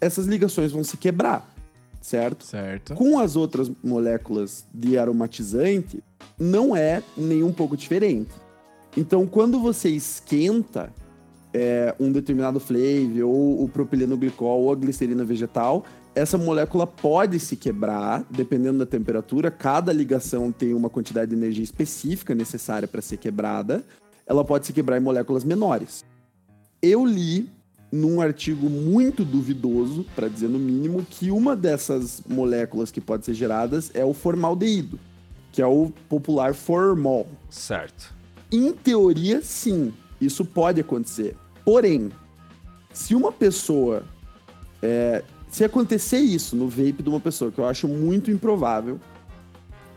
essas 0.01 0.25
ligações 0.25 0.73
vão 0.73 0.83
se 0.83 0.97
quebrar, 0.97 1.55
certo? 2.01 2.47
Certo. 2.47 2.95
Com 2.95 3.19
as 3.19 3.37
outras 3.37 3.71
moléculas 3.85 4.65
de 4.73 4.97
aromatizante, 4.97 6.03
não 6.39 6.77
é 6.77 7.03
nem 7.17 7.43
um 7.43 7.53
pouco 7.53 7.77
diferente. 7.77 8.31
Então, 8.97 9.27
quando 9.27 9.59
você 9.59 9.89
esquenta 9.89 10.93
é, 11.53 11.95
um 11.99 12.11
determinado 12.13 12.61
flavor, 12.61 13.23
ou 13.25 13.65
o 13.65 13.69
propileno 13.69 14.17
glicol, 14.17 14.63
ou 14.63 14.73
a 14.73 14.75
glicerina 14.75 15.25
vegetal, 15.25 15.85
essa 16.15 16.37
molécula 16.37 16.87
pode 16.87 17.41
se 17.41 17.57
quebrar, 17.57 18.25
dependendo 18.31 18.79
da 18.79 18.87
temperatura. 18.87 19.51
Cada 19.51 19.93
ligação 19.93 20.53
tem 20.53 20.75
uma 20.75 20.91
quantidade 20.91 21.31
de 21.31 21.37
energia 21.37 21.65
específica 21.65 22.35
necessária 22.35 22.87
para 22.87 23.01
ser 23.01 23.17
quebrada. 23.17 23.83
Ela 24.27 24.45
pode 24.45 24.67
se 24.67 24.73
quebrar 24.73 24.99
em 24.99 25.01
moléculas 25.01 25.43
menores. 25.43 26.05
Eu 26.83 27.07
li 27.07 27.49
num 27.91 28.21
artigo 28.21 28.69
muito 28.69 29.25
duvidoso, 29.25 30.05
para 30.15 30.29
dizer 30.29 30.49
no 30.49 30.59
mínimo, 30.59 31.05
que 31.09 31.31
uma 31.31 31.55
dessas 31.55 32.23
moléculas 32.27 32.91
que 32.91 33.01
pode 33.01 33.25
ser 33.25 33.35
geradas 33.35 33.91
é 33.95 34.05
o 34.05 34.15
formaldeído 34.15 34.99
que 35.53 35.61
é 35.61 35.67
o 35.67 35.93
popular 36.09 36.55
formol. 36.55 37.29
Certo. 37.51 38.15
Em 38.51 38.73
teoria, 38.73 39.43
sim, 39.43 39.93
isso 40.21 40.45
pode 40.45 40.81
acontecer. 40.81 41.37
Porém, 41.65 42.11
se 42.93 43.15
uma 43.15 43.31
pessoa. 43.31 44.03
É, 44.83 45.23
se 45.49 45.63
acontecer 45.63 46.19
isso 46.19 46.57
no 46.57 46.67
vape 46.67 47.03
de 47.03 47.09
uma 47.09 47.21
pessoa, 47.21 47.53
que 47.53 47.59
eu 47.59 47.67
acho 47.67 47.87
muito 47.87 48.31
improvável, 48.31 48.99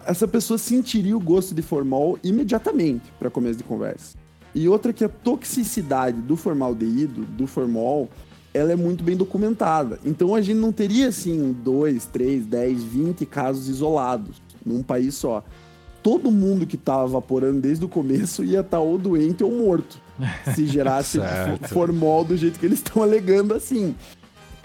essa 0.06 0.28
pessoa 0.28 0.58
sentiria 0.58 1.16
o 1.16 1.20
gosto 1.20 1.56
de 1.56 1.62
formol 1.62 2.20
imediatamente 2.22 3.12
para 3.18 3.30
começo 3.30 3.58
de 3.58 3.64
conversa. 3.64 4.18
E 4.54 4.68
outra 4.68 4.92
que 4.94 5.04
a 5.04 5.10
toxicidade 5.10 6.20
do 6.22 6.36
formaldeído, 6.36 7.22
do 7.26 7.48
formol, 7.48 8.10
ela 8.54 8.72
é 8.72 8.76
muito 8.76 9.04
bem 9.04 9.16
documentada. 9.16 10.00
Então 10.06 10.36
a 10.36 10.42
gente 10.42 10.58
não 10.58 10.72
teria 10.72 11.08
assim 11.08 11.54
dois, 11.64 12.06
três, 12.06 12.46
dez, 12.46 12.84
vinte 12.84 13.26
casos 13.26 13.68
isolados 13.68 14.45
num 14.66 14.82
país 14.82 15.16
só. 15.16 15.44
Todo 16.02 16.32
mundo 16.32 16.68
que 16.68 16.78
tava 16.78 17.08
vaporando 17.08 17.62
desde 17.62 17.84
o 17.84 17.90
começo 17.90 18.44
ia 18.44 18.60
estar 18.60 18.78
tá 18.78 18.80
ou 18.80 18.98
doente 18.98 19.44
ou 19.44 19.52
morto. 19.52 20.00
Se 20.56 20.66
gerasse 20.68 21.20
formol 21.70 22.24
do 22.24 22.38
jeito 22.38 22.60
que 22.60 22.66
eles 22.66 22.80
estão 22.80 23.02
alegando 23.04 23.54
assim. 23.54 23.96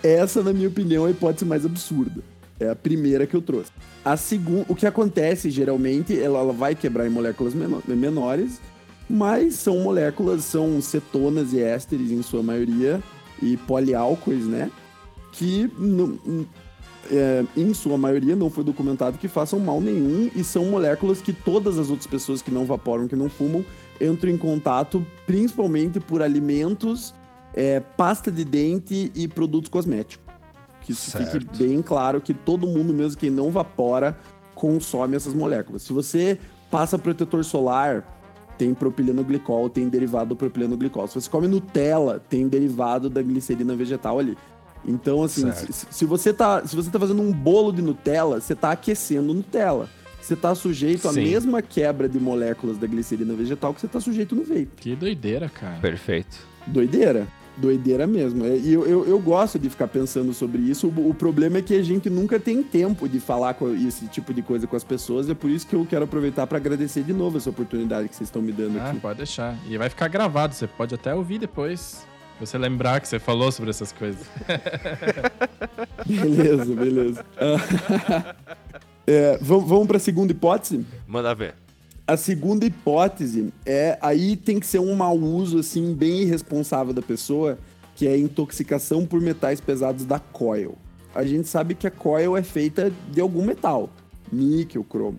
Essa, 0.03 0.43
na 0.43 0.53
minha 0.53 0.69
opinião, 0.69 1.05
é 1.05 1.09
a 1.09 1.11
hipótese 1.11 1.45
mais 1.45 1.65
absurda. 1.65 2.23
É 2.59 2.69
a 2.69 2.77
primeira 2.77 3.27
que 3.27 3.35
eu 3.35 3.43
trouxe. 3.43 3.71
A 4.05 4.17
segunda, 4.17 4.67
o 4.69 4.75
que 4.75 4.87
acontece 4.87 5.51
geralmente, 5.51 6.19
ela, 6.19 6.39
ela 6.39 6.53
vai 6.53 6.75
quebrar 6.75 7.07
em 7.07 7.11
moléculas 7.11 7.55
menores, 7.87 8.61
mas 9.09 9.55
são 9.55 9.79
moléculas, 9.81 10.45
são 10.45 10.81
cetonas 10.81 11.53
e 11.53 11.61
ésteres 11.61 12.11
em 12.11 12.23
sua 12.23 12.43
maioria, 12.43 13.03
e 13.43 13.57
poliálcois, 13.57 14.45
né? 14.47 14.71
Que 15.33 15.71
é, 17.11 17.45
em 17.57 17.73
sua 17.73 17.97
maioria, 17.97 18.37
não 18.37 18.51
foi 18.51 18.65
documentado 18.65 19.19
que 19.19 19.29
façam 19.29 19.59
mal 19.59 19.81
nenhum 19.81 20.31
e 20.35 20.45
são 20.45 20.65
moléculas 20.67 21.21
que 21.21 21.33
todas 21.33 21.79
as 21.79 21.89
outras 21.89 22.07
pessoas 22.07 22.43
que 22.43 22.51
não 22.51 22.65
vaporam, 22.65 23.09
que 23.09 23.17
não 23.17 23.29
fumam, 23.29 23.65
entram 24.01 24.31
em 24.31 24.37
contato 24.37 25.05
principalmente 25.27 26.01
por 26.01 26.23
alimentos, 26.23 27.15
é, 27.55 27.81
pasta 27.81 28.31
de 28.31 28.45
dente 28.45 29.11
e 29.15 29.29
produtos 29.29 29.69
cosméticos. 29.69 30.25
Que 30.83 30.93
isso 30.93 31.11
certo. 31.11 31.33
fique 31.33 31.59
bem 31.59 31.83
claro 31.83 32.21
que 32.21 32.33
todo 32.33 32.67
mundo, 32.67 32.93
mesmo 32.93 33.19
que 33.19 33.31
não 33.31 33.51
vapora, 33.51 34.19
consome 34.55 35.17
essas 35.17 35.35
moléculas. 35.35 35.83
Se 35.83 35.93
você 35.93 36.39
passa 36.71 36.99
protetor 36.99 37.45
solar, 37.45 38.05
tem 38.57 38.75
propileno 38.75 39.25
glicol, 39.25 39.71
tem 39.71 39.89
derivado 39.89 40.31
do 40.31 40.37
propileno 40.37 40.77
glicol. 40.77 41.09
Se 41.09 41.15
você 41.15 41.31
come 41.31 41.49
Nutella, 41.49 42.23
tem 42.29 42.47
derivado 42.47 43.09
da 43.09 43.23
glicerina 43.23 43.75
vegetal 43.75 44.19
ali. 44.19 44.37
Então, 44.85 45.23
assim, 45.23 45.51
se, 45.53 45.87
se, 45.91 46.05
você 46.05 46.33
tá, 46.33 46.67
se 46.67 46.75
você 46.75 46.91
tá 46.91 46.99
fazendo 46.99 47.21
um 47.21 47.33
bolo 47.33 47.73
de 47.73 47.83
Nutella, 47.83 48.41
você 48.41 48.55
tá 48.55 48.73
aquecendo 48.73 49.35
Nutella. 49.35 49.89
Você 50.21 50.37
tá 50.37 50.55
sujeito 50.55 51.09
à 51.09 51.13
mesma 51.13 51.63
quebra 51.63 52.09
de 52.09 52.21
moléculas 52.21 52.79
da 52.79 52.87
glicerina 52.87 53.35
vegetal 53.35 53.73
que 53.73 53.81
você 53.81 53.89
tá 53.89 54.01
sujeito 54.01 54.35
no 54.35 54.45
vape. 54.45 54.69
Que 54.77 54.95
doideira, 54.95 55.49
cara. 55.49 55.79
Perfeito. 55.81 56.39
Doideira. 56.67 57.27
Doideira 57.57 58.07
mesmo. 58.07 58.45
É, 58.45 58.57
e 58.57 58.73
eu, 58.73 58.87
eu, 58.87 59.07
eu, 59.07 59.19
gosto 59.19 59.59
de 59.59 59.69
ficar 59.69 59.89
pensando 59.89 60.33
sobre 60.33 60.63
isso. 60.63 60.89
O, 60.89 61.11
o, 61.11 61.15
problema 61.15 61.59
é 61.59 61.63
que 61.63 61.75
a 61.75 61.83
gente 61.83 62.09
nunca 62.09 62.39
tem 62.39 62.63
tempo 62.63 63.09
de 63.09 63.19
falar 63.19 63.55
com 63.55 63.75
esse 63.75 64.07
tipo 64.07 64.33
de 64.33 64.41
coisa 64.41 64.67
com 64.67 64.77
as 64.77 64.85
pessoas. 64.85 65.29
É 65.29 65.35
por 65.35 65.51
isso 65.51 65.67
que 65.67 65.75
eu 65.75 65.85
quero 65.85 66.05
aproveitar 66.05 66.47
para 66.47 66.59
agradecer 66.59 67.03
de 67.03 67.13
novo 67.13 67.37
essa 67.37 67.51
oportunidade 67.51 68.09
que 68.09 68.17
vocês 68.17 68.29
estão 68.29 68.41
me 68.41 68.53
dando 68.53 68.79
ah, 68.79 68.91
aqui. 68.91 69.01
Pode 69.01 69.19
deixar. 69.19 69.57
E 69.69 69.77
vai 69.77 69.89
ficar 69.89 70.09
gravado. 70.09 70.55
Você 70.55 70.67
pode 70.67 70.95
até 70.95 71.15
ouvir 71.15 71.39
depois. 71.39 72.07
Você 72.41 72.57
lembrar 72.57 73.01
que 73.01 73.07
você 73.07 73.19
falou 73.19 73.53
sobre 73.53 73.69
essas 73.69 73.93
coisas. 73.93 74.27
beleza, 76.07 76.75
beleza. 76.75 77.27
é, 79.07 79.39
vamos 79.43 79.69
vamos 79.69 79.87
para 79.87 79.99
a 79.99 80.01
segunda 80.01 80.33
hipótese? 80.33 80.87
Manda 81.07 81.35
ver. 81.35 81.55
A 82.07 82.17
segunda 82.17 82.65
hipótese 82.65 83.53
é 83.67 83.99
aí 84.01 84.37
tem 84.37 84.59
que 84.59 84.67
ser 84.67 84.79
um 84.79 84.97
mau 84.97 85.17
uso 85.17 85.59
assim 85.59 85.95
bem 85.95 86.23
irresponsável 86.23 86.95
da 86.95 87.03
pessoa, 87.03 87.59
que 87.95 88.09
é 88.09 88.13
a 88.13 88.19
intoxicação 88.19 89.05
por 89.05 89.21
metais 89.21 89.61
pesados 89.61 90.07
da 90.07 90.19
coil. 90.19 90.79
A 91.15 91.25
gente 91.25 91.47
sabe 91.47 91.75
que 91.75 91.87
a 91.87 91.91
coil 91.91 92.37
é 92.37 92.43
feita 92.43 92.91
de 93.11 93.21
algum 93.21 93.45
metal, 93.45 93.91
níquel, 94.33 94.83
cromo. 94.83 95.19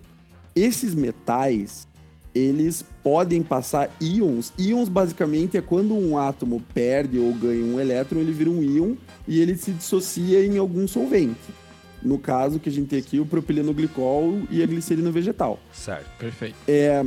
Esses 0.56 0.92
metais, 0.92 1.86
eles 2.34 2.84
podem 3.02 3.42
passar 3.42 3.90
íons. 4.00 4.52
Íons 4.58 4.88
basicamente 4.88 5.56
é 5.56 5.60
quando 5.60 5.94
um 5.94 6.16
átomo 6.16 6.62
perde 6.72 7.18
ou 7.18 7.32
ganha 7.34 7.64
um 7.64 7.78
elétron, 7.78 8.20
ele 8.20 8.32
vira 8.32 8.50
um 8.50 8.62
íon 8.62 8.94
e 9.28 9.40
ele 9.40 9.56
se 9.56 9.70
dissocia 9.72 10.44
em 10.44 10.58
algum 10.58 10.88
solvente. 10.88 11.62
No 12.02 12.18
caso 12.18 12.58
que 12.58 12.68
a 12.68 12.72
gente 12.72 12.88
tem 12.88 12.98
aqui, 12.98 13.20
o 13.20 13.26
propilenoglicol 13.26 14.40
e 14.50 14.62
a 14.62 14.66
glicerina 14.66 15.10
vegetal. 15.10 15.60
Certo. 15.72 16.08
Perfeito. 16.18 16.56
É, 16.66 17.04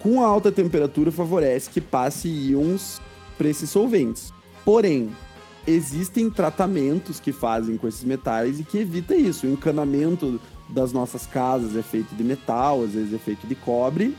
com 0.00 0.22
a 0.22 0.26
alta 0.26 0.50
temperatura 0.50 1.12
favorece 1.12 1.70
que 1.70 1.80
passe 1.80 2.28
íons 2.28 3.00
para 3.38 3.48
esses 3.48 3.70
solventes. 3.70 4.32
Porém, 4.64 5.10
existem 5.66 6.28
tratamentos 6.30 7.20
que 7.20 7.32
fazem 7.32 7.76
com 7.76 7.86
esses 7.86 8.02
metais 8.02 8.58
e 8.58 8.64
que 8.64 8.78
evita 8.78 9.14
isso. 9.14 9.46
O 9.46 9.50
encanamento 9.50 10.40
das 10.68 10.92
nossas 10.92 11.26
casas 11.26 11.76
é 11.76 11.82
feito 11.82 12.14
de 12.14 12.24
metal, 12.24 12.82
às 12.82 12.92
vezes 12.92 13.12
é 13.12 13.18
feito 13.18 13.46
de 13.46 13.54
cobre. 13.54 14.16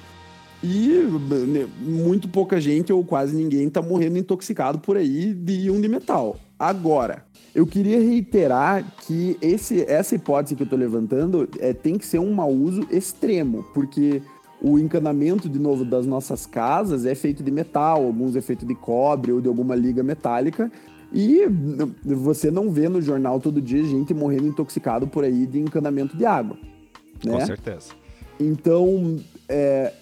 E 0.65 1.07
né, 1.47 1.67
muito 1.79 2.27
pouca 2.27 2.59
gente 2.59 2.91
ou 2.91 3.05
quase 3.05 3.35
ninguém 3.35 3.67
está 3.67 3.83
morrendo 3.83 4.17
intoxicado 4.17 4.79
por 4.79 4.97
aí 4.97 5.31
de 5.31 5.67
íon 5.67 5.79
de 5.79 5.87
metal. 5.87 6.37
Agora, 6.57 7.23
eu 7.53 7.67
queria 7.67 7.99
reiterar 7.99 8.83
que 9.05 9.37
esse, 9.39 9.83
essa 9.83 10.15
hipótese 10.15 10.55
que 10.55 10.63
eu 10.63 10.65
estou 10.65 10.79
levantando 10.79 11.47
é, 11.59 11.71
tem 11.71 11.99
que 11.99 12.05
ser 12.05 12.17
um 12.17 12.33
mau 12.33 12.49
uso 12.49 12.87
extremo, 12.89 13.63
porque 13.75 14.23
o 14.59 14.79
encanamento, 14.79 15.47
de 15.47 15.59
novo, 15.59 15.85
das 15.85 16.07
nossas 16.07 16.47
casas 16.47 17.05
é 17.05 17.13
feito 17.13 17.43
de 17.43 17.51
metal, 17.51 18.03
alguns 18.03 18.35
é 18.35 18.41
feito 18.41 18.65
de 18.65 18.73
cobre 18.73 19.31
ou 19.31 19.39
de 19.39 19.47
alguma 19.47 19.75
liga 19.75 20.01
metálica, 20.01 20.71
e 21.13 21.43
você 22.03 22.49
não 22.49 22.71
vê 22.71 22.89
no 22.89 23.01
jornal 23.01 23.39
todo 23.39 23.61
dia 23.61 23.83
gente 23.83 24.15
morrendo 24.15 24.47
intoxicado 24.47 25.05
por 25.05 25.23
aí 25.23 25.45
de 25.45 25.59
encanamento 25.59 26.17
de 26.17 26.25
água. 26.25 26.57
Né? 27.23 27.33
Com 27.33 27.45
certeza. 27.45 27.91
Então, 28.39 29.17
é, 29.47 29.93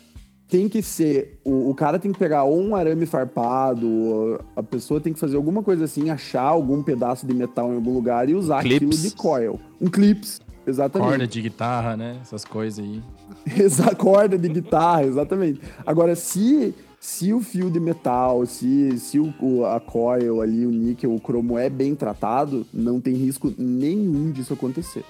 tem 0.53 0.69
que 0.69 0.83
ser. 0.83 1.39
O, 1.43 1.71
o, 1.71 1.73
cara 1.73 1.97
tem 1.97 2.11
que 2.11 2.19
pegar 2.19 2.43
ou 2.43 2.61
um 2.61 2.75
arame 2.75 3.07
farpado, 3.07 4.39
a 4.55 4.61
pessoa 4.61 5.01
tem 5.01 5.11
que 5.11 5.19
fazer 5.19 5.35
alguma 5.35 5.63
coisa 5.63 5.85
assim, 5.85 6.11
achar 6.11 6.43
algum 6.43 6.83
pedaço 6.83 7.25
de 7.25 7.33
metal 7.33 7.71
em 7.71 7.75
algum 7.75 7.91
lugar 7.91 8.29
e 8.29 8.35
usar 8.35 8.61
clips. 8.61 8.75
aquilo 8.75 9.09
de 9.09 9.15
coil. 9.15 9.59
Um 9.81 9.87
clips, 9.87 10.39
exatamente. 10.67 11.09
Corda 11.09 11.25
de 11.25 11.41
guitarra, 11.41 11.97
né? 11.97 12.19
Essas 12.21 12.45
coisas 12.45 12.85
aí. 12.85 13.01
Essa 13.59 13.95
corda 13.95 14.37
de 14.37 14.47
guitarra, 14.47 15.05
exatamente. 15.05 15.59
Agora, 15.83 16.15
se 16.15 16.75
se 16.99 17.33
o 17.33 17.41
fio 17.41 17.71
de 17.71 17.79
metal, 17.79 18.45
se, 18.45 18.97
se 18.99 19.19
o, 19.19 19.65
a 19.65 19.79
coil 19.79 20.39
ali, 20.39 20.67
o 20.67 20.71
níquel, 20.71 21.15
o 21.15 21.19
cromo 21.19 21.57
é 21.57 21.67
bem 21.67 21.95
tratado, 21.95 22.63
não 22.71 23.01
tem 23.01 23.15
risco 23.15 23.51
nenhum 23.57 24.31
disso 24.31 24.53
acontecer. 24.53 25.03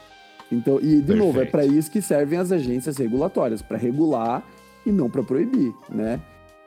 Então, 0.50 0.78
e 0.78 0.80
de 0.80 1.02
Perfeito. 1.02 1.16
novo, 1.18 1.42
é 1.42 1.46
para 1.46 1.66
isso 1.66 1.92
que 1.92 2.02
servem 2.02 2.40
as 2.40 2.52
agências 2.52 2.98
regulatórias, 2.98 3.62
para 3.62 3.78
regular 3.78 4.44
e 4.86 4.92
não 4.92 5.10
para 5.10 5.24
proibir, 5.24 5.74
né? 5.90 6.22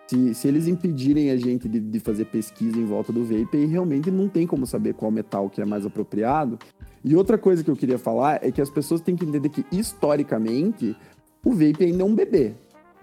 Se, 0.06 0.34
se 0.34 0.46
eles 0.46 0.68
impedirem 0.68 1.30
a 1.30 1.36
gente 1.36 1.68
de, 1.68 1.80
de 1.80 2.00
fazer 2.00 2.26
pesquisa 2.26 2.78
em 2.78 2.84
volta 2.84 3.12
do 3.12 3.24
vape, 3.24 3.56
aí 3.56 3.66
realmente 3.66 4.10
não 4.10 4.28
tem 4.28 4.46
como 4.46 4.66
saber 4.66 4.94
qual 4.94 5.10
metal 5.10 5.50
que 5.50 5.60
é 5.60 5.64
mais 5.64 5.84
apropriado. 5.84 6.58
E 7.04 7.16
outra 7.16 7.36
coisa 7.36 7.64
que 7.64 7.70
eu 7.70 7.76
queria 7.76 7.98
falar 7.98 8.38
é 8.42 8.52
que 8.52 8.60
as 8.60 8.70
pessoas 8.70 9.00
têm 9.00 9.16
que 9.16 9.24
entender 9.24 9.48
que, 9.48 9.64
historicamente, 9.72 10.96
o 11.44 11.50
vape 11.50 11.84
ainda 11.84 12.02
é 12.02 12.06
um 12.06 12.14
bebê 12.14 12.54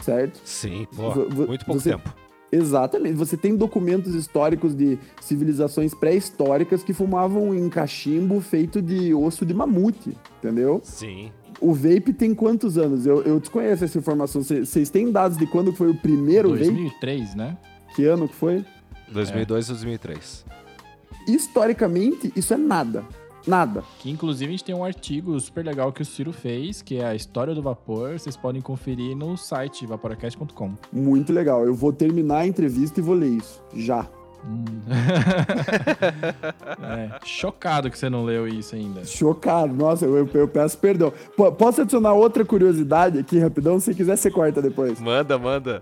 certo? 0.03 0.39
Sim, 0.43 0.85
pô, 0.95 1.15
muito 1.47 1.65
pouco 1.65 1.81
você, 1.81 1.91
tempo. 1.91 2.13
Exatamente. 2.51 3.15
Você 3.15 3.35
tem 3.35 3.55
documentos 3.55 4.13
históricos 4.13 4.75
de 4.75 4.99
civilizações 5.21 5.93
pré-históricas 5.95 6.83
que 6.83 6.93
fumavam 6.93 7.55
em 7.55 7.67
cachimbo 7.69 8.39
feito 8.41 8.81
de 8.81 9.13
osso 9.13 9.45
de 9.45 9.53
mamute, 9.53 10.15
entendeu? 10.37 10.79
Sim. 10.83 11.31
O 11.59 11.73
vape 11.73 12.13
tem 12.13 12.33
quantos 12.33 12.77
anos? 12.77 13.05
Eu, 13.05 13.21
eu 13.23 13.39
desconheço 13.39 13.83
essa 13.83 13.97
informação. 13.97 14.41
Vocês 14.41 14.89
têm 14.89 15.11
dados 15.11 15.37
de 15.37 15.45
quando 15.45 15.73
foi 15.73 15.89
o 15.89 15.95
primeiro 15.95 16.49
2003, 16.49 16.69
vape? 16.69 16.81
2003, 16.81 17.35
né? 17.35 17.57
Que 17.95 18.05
ano 18.05 18.27
que 18.27 18.35
foi? 18.35 18.65
2002 19.11 19.65
é. 19.65 19.73
2003. 19.73 20.45
Historicamente, 21.27 22.33
isso 22.35 22.53
é 22.53 22.57
nada. 22.57 23.05
Nada. 23.45 23.83
Que 23.99 24.09
inclusive 24.09 24.47
a 24.47 24.51
gente 24.51 24.63
tem 24.63 24.73
um 24.73 24.83
artigo 24.83 25.37
super 25.39 25.65
legal 25.65 25.91
que 25.91 26.01
o 26.01 26.05
Ciro 26.05 26.31
fez, 26.31 26.81
que 26.81 26.97
é 26.97 27.05
a 27.05 27.15
história 27.15 27.53
do 27.53 27.61
vapor. 27.61 28.17
Vocês 28.17 28.37
podem 28.37 28.61
conferir 28.61 29.15
no 29.15 29.35
site 29.37 29.85
vaporacast.com. 29.85 30.73
Muito 30.91 31.33
legal. 31.33 31.65
Eu 31.65 31.75
vou 31.75 31.91
terminar 31.91 32.39
a 32.39 32.47
entrevista 32.47 32.99
e 32.99 33.03
vou 33.03 33.15
ler 33.15 33.31
isso. 33.31 33.61
Já. 33.75 34.07
Hum. 34.45 34.65
é, 36.83 37.19
chocado 37.25 37.89
que 37.89 37.97
você 37.97 38.09
não 38.09 38.25
leu 38.25 38.47
isso 38.47 38.75
ainda. 38.75 39.05
Chocado, 39.05 39.73
nossa, 39.73 40.05
eu, 40.05 40.27
eu 40.33 40.47
peço 40.47 40.77
perdão. 40.77 41.11
P 41.11 41.51
posso 41.51 41.81
adicionar 41.81 42.13
outra 42.13 42.43
curiosidade 42.43 43.17
aqui 43.19 43.39
rapidão? 43.39 43.79
Se 43.79 43.93
quiser, 43.93 44.17
você 44.17 44.29
corta 44.29 44.61
depois. 44.61 44.99
Manda, 44.99 45.37
manda. 45.37 45.81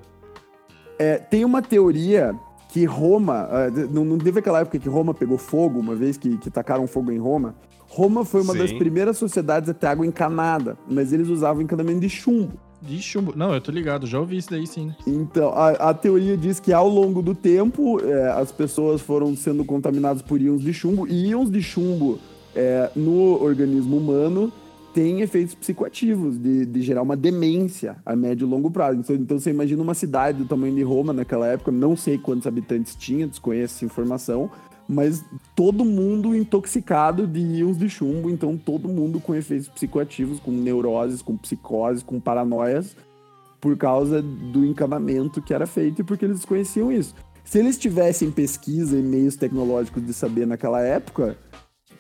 É, 1.00 1.18
tem 1.18 1.44
uma 1.44 1.62
teoria 1.62 2.36
que 2.70 2.86
Roma, 2.86 3.50
uh, 3.50 3.94
não, 3.94 4.06
não 4.06 4.18
teve 4.18 4.40
aquela 4.40 4.62
época 4.62 4.80
que 4.80 4.88
Roma 4.88 5.14
pegou 5.14 5.38
fogo, 5.38 5.80
uma 5.80 5.96
vez 5.96 6.16
que, 6.16 6.38
que 6.38 6.50
tacaram 6.50 6.88
fogo 6.88 7.12
em 7.12 7.18
Roma. 7.18 7.56
Roma 7.88 8.24
foi 8.24 8.42
uma 8.42 8.54
Sim. 8.54 8.60
das 8.60 8.72
primeiras 8.72 9.18
sociedades 9.18 9.70
a 9.70 9.74
ter 9.74 9.88
água 9.88 10.06
encanada, 10.06 10.78
mas 10.88 11.12
eles 11.12 11.28
usavam 11.28 11.62
encanamento 11.62 12.00
de 12.00 12.10
chumbo. 12.10 12.54
De 12.82 13.00
chumbo. 13.02 13.34
Não, 13.36 13.54
eu 13.54 13.62
tô 13.62 13.72
ligado, 13.72 14.08
já 14.08 14.20
ouvi 14.20 14.38
isso 14.38 14.50
daí 14.50 14.66
sim. 14.66 14.92
Então, 15.06 15.50
a, 15.50 15.70
a 15.90 15.94
teoria 15.94 16.36
diz 16.36 16.60
que 16.60 16.74
ao 16.74 16.90
longo 16.90 17.22
do 17.22 17.36
tempo, 17.36 18.04
é, 18.04 18.32
as 18.32 18.52
pessoas 18.52 19.02
foram 19.02 19.36
sendo 19.36 19.64
contaminadas 19.64 20.22
por 20.22 20.42
íons 20.42 20.62
de 20.62 20.74
chumbo, 20.74 21.08
e 21.08 21.28
íons 21.28 21.52
de 21.52 21.62
chumbo 21.62 22.20
é, 22.56 22.90
no 22.96 23.42
organismo 23.42 23.98
humano 23.98 24.52
tem 24.94 25.22
efeitos 25.22 25.56
psicoativos, 25.56 26.38
de, 26.38 26.66
de 26.66 26.82
gerar 26.82 27.02
uma 27.02 27.16
demência 27.16 27.96
a 28.06 28.16
médio 28.16 28.46
e 28.46 28.50
longo 28.50 28.70
prazo. 28.70 29.00
Então, 29.00 29.16
então, 29.16 29.40
você 29.40 29.50
imagina 29.50 29.82
uma 29.82 29.94
cidade 29.94 30.40
do 30.40 30.46
tamanho 30.46 30.76
de 30.76 30.84
Roma 30.84 31.14
naquela 31.14 31.48
época, 31.48 31.72
não 31.72 31.96
sei 31.96 32.18
quantos 32.18 32.46
habitantes 32.46 32.96
tinha, 32.96 33.28
desconheço 33.28 33.76
essa 33.76 33.86
informação, 33.86 34.50
mas 34.92 35.24
todo 35.56 35.86
mundo 35.86 36.36
intoxicado 36.36 37.26
de 37.26 37.40
íons 37.40 37.78
de 37.78 37.90
chumbo, 37.90 38.30
então 38.30 38.58
todo 38.58 38.90
mundo 38.90 39.22
com 39.22 39.34
efeitos 39.34 39.70
psicoativos, 39.70 40.40
com 40.40 40.52
neuroses, 40.52 41.22
com 41.22 41.38
psicoses, 41.38 42.04
com 42.04 42.20
paranoias, 42.20 42.96
por 43.62 43.78
causa 43.78 44.22
do 44.22 44.66
encanamento 44.66 45.42
que 45.42 45.54
era 45.54 45.66
feito 45.66 46.02
e 46.02 46.04
porque 46.04 46.26
eles 46.26 46.38
desconheciam 46.38 46.92
isso. 46.92 47.16
Se 47.46 47.60
eles 47.60 47.78
tivessem 47.78 48.30
pesquisa 48.30 48.98
e 48.98 49.02
meios 49.02 49.38
tecnológicos 49.38 50.06
de 50.06 50.14
saber 50.14 50.46
naquela 50.46 50.82
época, 50.82 51.38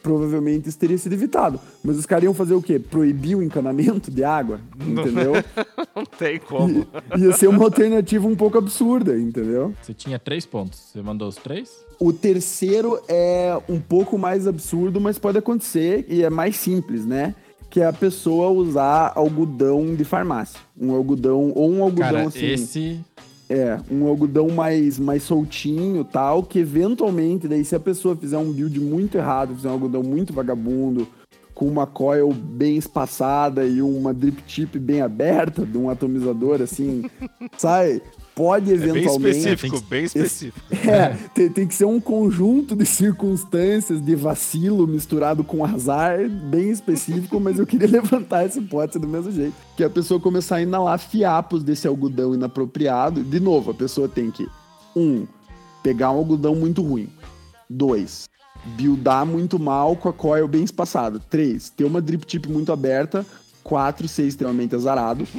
provavelmente 0.03 0.67
isso 0.67 0.77
teria 0.77 0.97
sido 0.97 1.13
evitado. 1.13 1.59
Mas 1.83 1.97
os 1.97 2.05
caras 2.05 2.25
iam 2.25 2.33
fazer 2.33 2.55
o 2.55 2.61
quê? 2.61 2.77
Proibir 2.77 3.37
o 3.37 3.43
encanamento 3.43 4.11
de 4.11 4.23
água, 4.23 4.59
entendeu? 4.75 5.33
Não 5.95 6.05
tem 6.05 6.39
como. 6.39 6.87
I, 7.15 7.21
ia 7.21 7.33
ser 7.33 7.47
uma 7.47 7.63
alternativa 7.63 8.27
um 8.27 8.35
pouco 8.35 8.57
absurda, 8.57 9.17
entendeu? 9.17 9.73
Você 9.81 9.93
tinha 9.93 10.17
três 10.17 10.45
pontos, 10.45 10.79
você 10.79 11.01
mandou 11.01 11.27
os 11.27 11.35
três? 11.35 11.83
O 11.99 12.11
terceiro 12.11 12.99
é 13.07 13.57
um 13.69 13.79
pouco 13.79 14.17
mais 14.17 14.47
absurdo, 14.47 14.99
mas 14.99 15.19
pode 15.19 15.37
acontecer 15.37 16.05
e 16.07 16.23
é 16.23 16.29
mais 16.29 16.55
simples, 16.55 17.05
né? 17.05 17.35
Que 17.69 17.81
é 17.81 17.85
a 17.85 17.93
pessoa 17.93 18.49
usar 18.49 19.13
algodão 19.15 19.95
de 19.95 20.03
farmácia. 20.03 20.59
Um 20.79 20.93
algodão, 20.93 21.51
ou 21.55 21.71
um 21.71 21.83
algodão 21.83 22.11
Cara, 22.11 22.27
assim. 22.27 22.45
Esse 22.45 22.99
é, 23.51 23.77
um 23.91 24.07
algodão 24.07 24.47
mais, 24.49 24.97
mais 24.97 25.23
soltinho 25.23 26.05
tal, 26.05 26.41
que 26.41 26.59
eventualmente, 26.59 27.49
daí 27.49 27.65
se 27.65 27.75
a 27.75 27.79
pessoa 27.79 28.15
fizer 28.15 28.37
um 28.37 28.51
build 28.51 28.79
muito 28.79 29.17
errado, 29.17 29.53
fizer 29.53 29.67
um 29.67 29.73
algodão 29.73 30.01
muito 30.01 30.31
vagabundo, 30.31 31.05
com 31.61 31.67
uma 31.67 31.85
coil 31.85 32.33
bem 32.33 32.75
espaçada 32.75 33.63
e 33.63 33.83
uma 33.83 34.11
drip 34.11 34.41
tip 34.47 34.79
bem 34.79 34.99
aberta, 34.99 35.63
de 35.63 35.77
um 35.77 35.91
atomizador 35.91 36.59
assim, 36.59 37.03
sai, 37.55 38.01
pode 38.33 38.71
eventualmente. 38.71 39.37
É 39.37 39.43
bem 39.43 39.53
específico, 39.53 39.85
bem 39.87 40.03
específico. 40.05 40.59
É, 40.91 41.15
tem, 41.35 41.49
tem, 41.49 41.67
que 41.67 41.75
ser 41.75 41.85
um 41.85 42.01
conjunto 42.01 42.75
de 42.75 42.83
circunstâncias, 42.83 44.01
de 44.01 44.15
vacilo 44.15 44.87
misturado 44.87 45.43
com 45.43 45.63
azar, 45.63 46.27
bem 46.27 46.71
específico, 46.71 47.39
mas 47.39 47.59
eu 47.59 47.67
queria 47.67 47.85
levantar 48.01 48.43
essa 48.43 48.57
hipótese 48.57 48.97
do 48.97 49.07
mesmo 49.07 49.31
jeito. 49.31 49.53
Que 49.77 49.83
a 49.83 49.89
pessoa 49.89 50.19
começar 50.19 50.55
a 50.55 50.61
inalar 50.63 50.97
fiapos 50.97 51.63
desse 51.63 51.87
algodão 51.87 52.33
inapropriado. 52.33 53.23
De 53.23 53.39
novo, 53.39 53.69
a 53.69 53.73
pessoa 53.75 54.09
tem 54.09 54.31
que, 54.31 54.47
um, 54.95 55.27
pegar 55.83 56.09
um 56.09 56.17
algodão 56.17 56.55
muito 56.55 56.81
ruim. 56.81 57.07
Dois, 57.69 58.30
buildar 58.63 59.25
muito 59.25 59.59
mal 59.59 59.95
com 59.95 60.09
a 60.09 60.13
coil 60.13 60.47
bem 60.47 60.63
espaçada. 60.63 61.19
Três, 61.29 61.69
ter 61.69 61.83
uma 61.83 62.01
drip 62.01 62.25
tip 62.25 62.47
muito 62.47 62.71
aberta 62.71 63.25
quatro 63.63 64.07
ser 64.07 64.27
extremamente 64.27 64.75
azarado. 64.75 65.27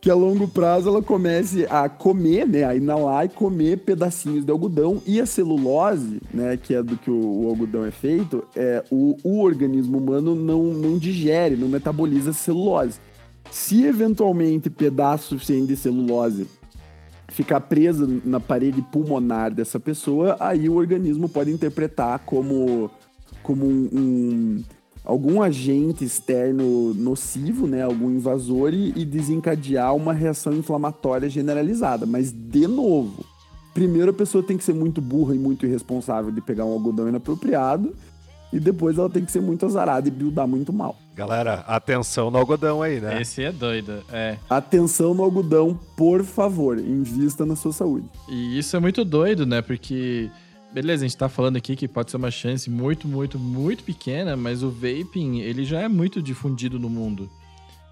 que 0.00 0.10
a 0.10 0.14
longo 0.14 0.46
prazo 0.46 0.88
ela 0.88 1.02
comece 1.02 1.66
a 1.70 1.88
comer, 1.88 2.46
né, 2.46 2.64
a 2.64 2.76
inalar 2.76 3.24
e 3.24 3.30
comer 3.30 3.78
pedacinhos 3.78 4.44
de 4.44 4.50
algodão 4.50 5.00
e 5.06 5.20
a 5.20 5.26
celulose, 5.26 6.20
né, 6.32 6.56
que 6.56 6.74
é 6.74 6.82
do 6.82 6.96
que 6.96 7.10
o, 7.10 7.44
o 7.44 7.48
algodão 7.48 7.84
é 7.84 7.90
feito, 7.90 8.44
é 8.54 8.84
o, 8.90 9.16
o 9.24 9.42
organismo 9.42 9.98
humano 9.98 10.34
não, 10.34 10.64
não 10.64 10.98
digere, 10.98 11.56
não 11.56 11.68
metaboliza 11.68 12.32
celulose. 12.32 12.98
Se 13.50 13.84
eventualmente 13.84 14.68
pedaço 14.68 15.28
suficiente 15.28 15.68
de 15.68 15.76
celulose 15.76 16.46
ficar 17.34 17.60
preso 17.62 18.22
na 18.24 18.38
parede 18.38 18.80
pulmonar 18.80 19.52
dessa 19.52 19.80
pessoa, 19.80 20.36
aí 20.38 20.68
o 20.68 20.76
organismo 20.76 21.28
pode 21.28 21.50
interpretar 21.50 22.20
como, 22.20 22.88
como 23.42 23.66
um, 23.66 23.88
um 23.92 24.64
algum 25.04 25.42
agente 25.42 26.04
externo 26.04 26.94
nocivo, 26.94 27.66
né, 27.66 27.82
algum 27.82 28.08
invasor 28.08 28.72
e, 28.72 28.92
e 28.96 29.04
desencadear 29.04 29.94
uma 29.96 30.12
reação 30.12 30.54
inflamatória 30.54 31.28
generalizada. 31.28 32.06
Mas, 32.06 32.32
de 32.32 32.68
novo, 32.68 33.24
primeiro 33.74 34.12
a 34.12 34.14
pessoa 34.14 34.42
tem 34.42 34.56
que 34.56 34.62
ser 34.62 34.72
muito 34.72 35.00
burra 35.00 35.34
e 35.34 35.38
muito 35.38 35.66
irresponsável 35.66 36.30
de 36.30 36.40
pegar 36.40 36.64
um 36.64 36.72
algodão 36.72 37.08
inapropriado 37.08 37.92
e 38.54 38.60
depois 38.60 38.96
ela 38.96 39.10
tem 39.10 39.24
que 39.24 39.32
ser 39.32 39.42
muito 39.42 39.66
azarada 39.66 40.06
e 40.06 40.10
buildar 40.12 40.46
muito 40.46 40.72
mal. 40.72 40.96
Galera, 41.14 41.64
atenção 41.66 42.30
no 42.30 42.38
algodão 42.38 42.82
aí, 42.82 43.00
né? 43.00 43.20
Esse 43.20 43.42
é 43.42 43.50
doido, 43.50 44.02
é. 44.12 44.38
Atenção 44.48 45.12
no 45.12 45.24
algodão, 45.24 45.78
por 45.96 46.22
favor, 46.22 46.78
invista 46.78 47.44
na 47.44 47.56
sua 47.56 47.72
saúde. 47.72 48.08
E 48.28 48.56
isso 48.56 48.76
é 48.76 48.80
muito 48.80 49.04
doido, 49.04 49.44
né? 49.44 49.60
Porque 49.60 50.30
beleza, 50.72 51.04
a 51.04 51.08
gente 51.08 51.16
tá 51.16 51.28
falando 51.28 51.56
aqui 51.56 51.74
que 51.74 51.88
pode 51.88 52.12
ser 52.12 52.16
uma 52.16 52.30
chance 52.30 52.70
muito, 52.70 53.08
muito, 53.08 53.38
muito 53.38 53.82
pequena, 53.82 54.36
mas 54.36 54.62
o 54.62 54.70
vaping, 54.70 55.40
ele 55.40 55.64
já 55.64 55.80
é 55.80 55.88
muito 55.88 56.22
difundido 56.22 56.78
no 56.78 56.88
mundo. 56.88 57.28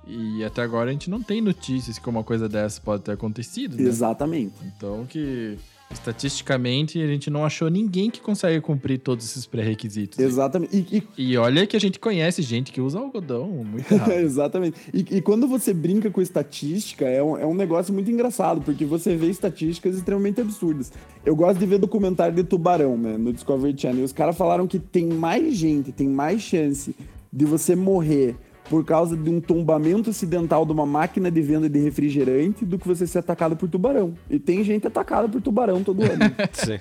E 0.06 0.44
até 0.44 0.62
agora 0.62 0.90
a 0.90 0.92
gente 0.92 1.08
não 1.10 1.22
tem 1.22 1.40
notícias 1.40 1.98
que 1.98 2.08
uma 2.08 2.24
coisa 2.24 2.48
dessa 2.48 2.80
pode 2.80 3.02
ter 3.02 3.12
acontecido, 3.12 3.76
né? 3.76 3.82
Exatamente. 3.82 4.54
Então 4.64 5.06
que 5.08 5.58
Estatisticamente, 5.92 7.00
a 7.00 7.06
gente 7.06 7.30
não 7.30 7.44
achou 7.44 7.68
ninguém 7.68 8.10
que 8.10 8.20
consegue 8.20 8.60
cumprir 8.60 8.98
todos 8.98 9.24
esses 9.24 9.46
pré-requisitos. 9.46 10.18
Exatamente. 10.18 10.76
E, 10.76 11.04
e... 11.16 11.32
e, 11.32 11.36
olha 11.36 11.66
que 11.66 11.76
a 11.76 11.80
gente 11.80 11.98
conhece 11.98 12.42
gente 12.42 12.72
que 12.72 12.80
usa 12.80 12.98
algodão 12.98 13.46
muito 13.48 13.88
rápido. 13.94 14.14
Exatamente. 14.14 14.76
E, 14.92 15.00
e, 15.16 15.20
quando 15.20 15.46
você 15.46 15.72
brinca 15.72 16.10
com 16.10 16.20
estatística, 16.20 17.04
é 17.04 17.22
um, 17.22 17.36
é 17.36 17.46
um 17.46 17.54
negócio 17.54 17.92
muito 17.92 18.10
engraçado, 18.10 18.60
porque 18.62 18.84
você 18.84 19.14
vê 19.14 19.28
estatísticas 19.28 19.96
extremamente 19.96 20.40
absurdas. 20.40 20.92
Eu 21.24 21.36
gosto 21.36 21.58
de 21.58 21.66
ver 21.66 21.78
documentário 21.78 22.34
de 22.34 22.44
tubarão, 22.44 22.96
né, 22.96 23.16
no 23.16 23.32
Discovery 23.32 23.74
Channel. 23.78 24.00
E 24.00 24.04
os 24.04 24.12
caras 24.12 24.36
falaram 24.36 24.66
que 24.66 24.78
tem 24.78 25.06
mais 25.06 25.54
gente, 25.54 25.92
tem 25.92 26.08
mais 26.08 26.40
chance 26.42 26.94
de 27.32 27.44
você 27.44 27.74
morrer 27.74 28.36
por 28.68 28.84
causa 28.84 29.16
de 29.16 29.28
um 29.28 29.40
tombamento 29.40 30.10
acidental 30.10 30.64
de 30.64 30.72
uma 30.72 30.86
máquina 30.86 31.30
de 31.30 31.42
venda 31.42 31.68
de 31.68 31.78
refrigerante 31.78 32.64
do 32.64 32.78
que 32.78 32.86
você 32.86 33.06
ser 33.06 33.18
atacado 33.18 33.56
por 33.56 33.68
tubarão. 33.68 34.14
E 34.30 34.38
tem 34.38 34.64
gente 34.64 34.86
atacada 34.86 35.28
por 35.28 35.40
tubarão 35.40 35.82
todo 35.82 36.02
ano. 36.02 36.34
Sim. 36.52 36.78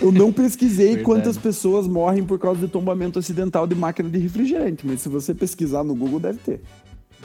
Eu 0.00 0.10
não 0.10 0.32
pesquisei 0.32 0.88
Verdade. 0.88 1.04
quantas 1.04 1.38
pessoas 1.38 1.86
morrem 1.86 2.24
por 2.24 2.38
causa 2.38 2.60
de 2.60 2.68
tombamento 2.68 3.18
acidental 3.18 3.66
de 3.66 3.74
máquina 3.74 4.08
de 4.08 4.18
refrigerante, 4.18 4.86
mas 4.86 5.00
se 5.00 5.08
você 5.08 5.32
pesquisar 5.32 5.84
no 5.84 5.94
Google, 5.94 6.18
deve 6.18 6.38
ter. 6.38 6.60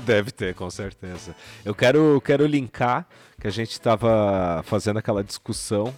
Deve 0.06 0.32
ter, 0.32 0.54
com 0.54 0.70
certeza. 0.70 1.36
Eu 1.66 1.76
quero, 1.76 2.22
quero 2.24 2.46
linkar 2.46 3.08
que 3.40 3.48
a 3.48 3.52
gente 3.52 3.72
estava 3.72 4.64
fazendo 4.66 4.98
aquela 4.98 5.24
discussão 5.24 5.94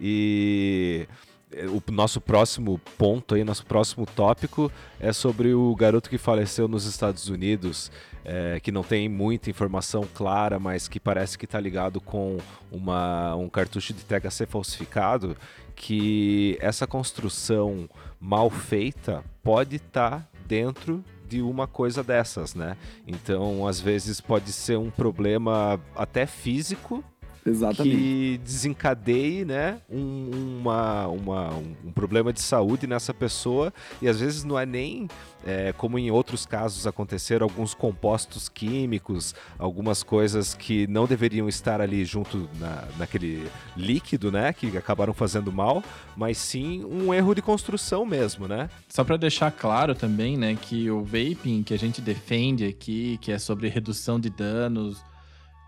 e 0.00 1.06
o 1.52 1.92
nosso 1.92 2.20
próximo 2.20 2.80
ponto 2.98 3.34
aí, 3.34 3.44
nosso 3.44 3.64
próximo 3.64 4.04
tópico 4.04 4.70
é 4.98 5.12
sobre 5.12 5.54
o 5.54 5.74
garoto 5.76 6.10
que 6.10 6.18
faleceu 6.18 6.66
nos 6.66 6.84
Estados 6.84 7.28
Unidos, 7.28 7.90
é, 8.24 8.58
que 8.60 8.72
não 8.72 8.82
tem 8.82 9.08
muita 9.08 9.48
informação 9.48 10.02
clara, 10.12 10.58
mas 10.58 10.88
que 10.88 10.98
parece 10.98 11.38
que 11.38 11.44
está 11.44 11.60
ligado 11.60 12.00
com 12.00 12.38
uma, 12.70 13.36
um 13.36 13.48
cartucho 13.48 13.92
de 13.92 14.04
THC 14.04 14.46
falsificado, 14.46 15.36
que 15.76 16.58
essa 16.60 16.86
construção 16.86 17.88
mal 18.20 18.50
feita 18.50 19.22
pode 19.42 19.76
estar 19.76 20.10
tá 20.10 20.28
dentro 20.46 21.04
de 21.28 21.42
uma 21.42 21.66
coisa 21.66 22.02
dessas, 22.02 22.54
né? 22.54 22.76
Então, 23.06 23.66
às 23.66 23.80
vezes 23.80 24.20
pode 24.20 24.52
ser 24.52 24.78
um 24.78 24.90
problema 24.90 25.80
até 25.94 26.24
físico 26.24 27.04
Exatamente. 27.46 27.96
que 27.96 28.40
desencadeie 28.44 29.44
né, 29.44 29.80
um, 29.88 30.58
uma, 30.60 31.06
uma, 31.06 31.54
um 31.84 31.92
problema 31.92 32.32
de 32.32 32.40
saúde 32.40 32.86
nessa 32.86 33.14
pessoa 33.14 33.72
e 34.02 34.08
às 34.08 34.20
vezes 34.20 34.44
não 34.44 34.58
é 34.58 34.66
nem 34.66 35.08
é, 35.46 35.72
como 35.72 35.98
em 35.98 36.10
outros 36.10 36.44
casos 36.44 36.86
aconteceram 36.86 37.44
alguns 37.44 37.72
compostos 37.72 38.48
químicos, 38.48 39.34
algumas 39.58 40.02
coisas 40.02 40.54
que 40.54 40.86
não 40.88 41.06
deveriam 41.06 41.48
estar 41.48 41.80
ali 41.80 42.04
junto 42.04 42.48
na, 42.58 42.84
naquele 42.98 43.48
líquido, 43.76 44.32
né, 44.32 44.52
que 44.52 44.76
acabaram 44.76 45.14
fazendo 45.14 45.52
mal, 45.52 45.84
mas 46.16 46.38
sim 46.38 46.84
um 46.84 47.14
erro 47.14 47.34
de 47.34 47.42
construção 47.42 48.04
mesmo, 48.04 48.48
né? 48.48 48.68
Só 48.88 49.04
para 49.04 49.16
deixar 49.16 49.52
claro 49.52 49.94
também, 49.94 50.36
né, 50.36 50.56
que 50.60 50.90
o 50.90 51.04
vaping 51.04 51.62
que 51.62 51.72
a 51.72 51.78
gente 51.78 52.00
defende 52.00 52.66
aqui, 52.66 53.18
que 53.20 53.30
é 53.30 53.38
sobre 53.38 53.68
redução 53.68 54.18
de 54.18 54.30
danos 54.30 55.02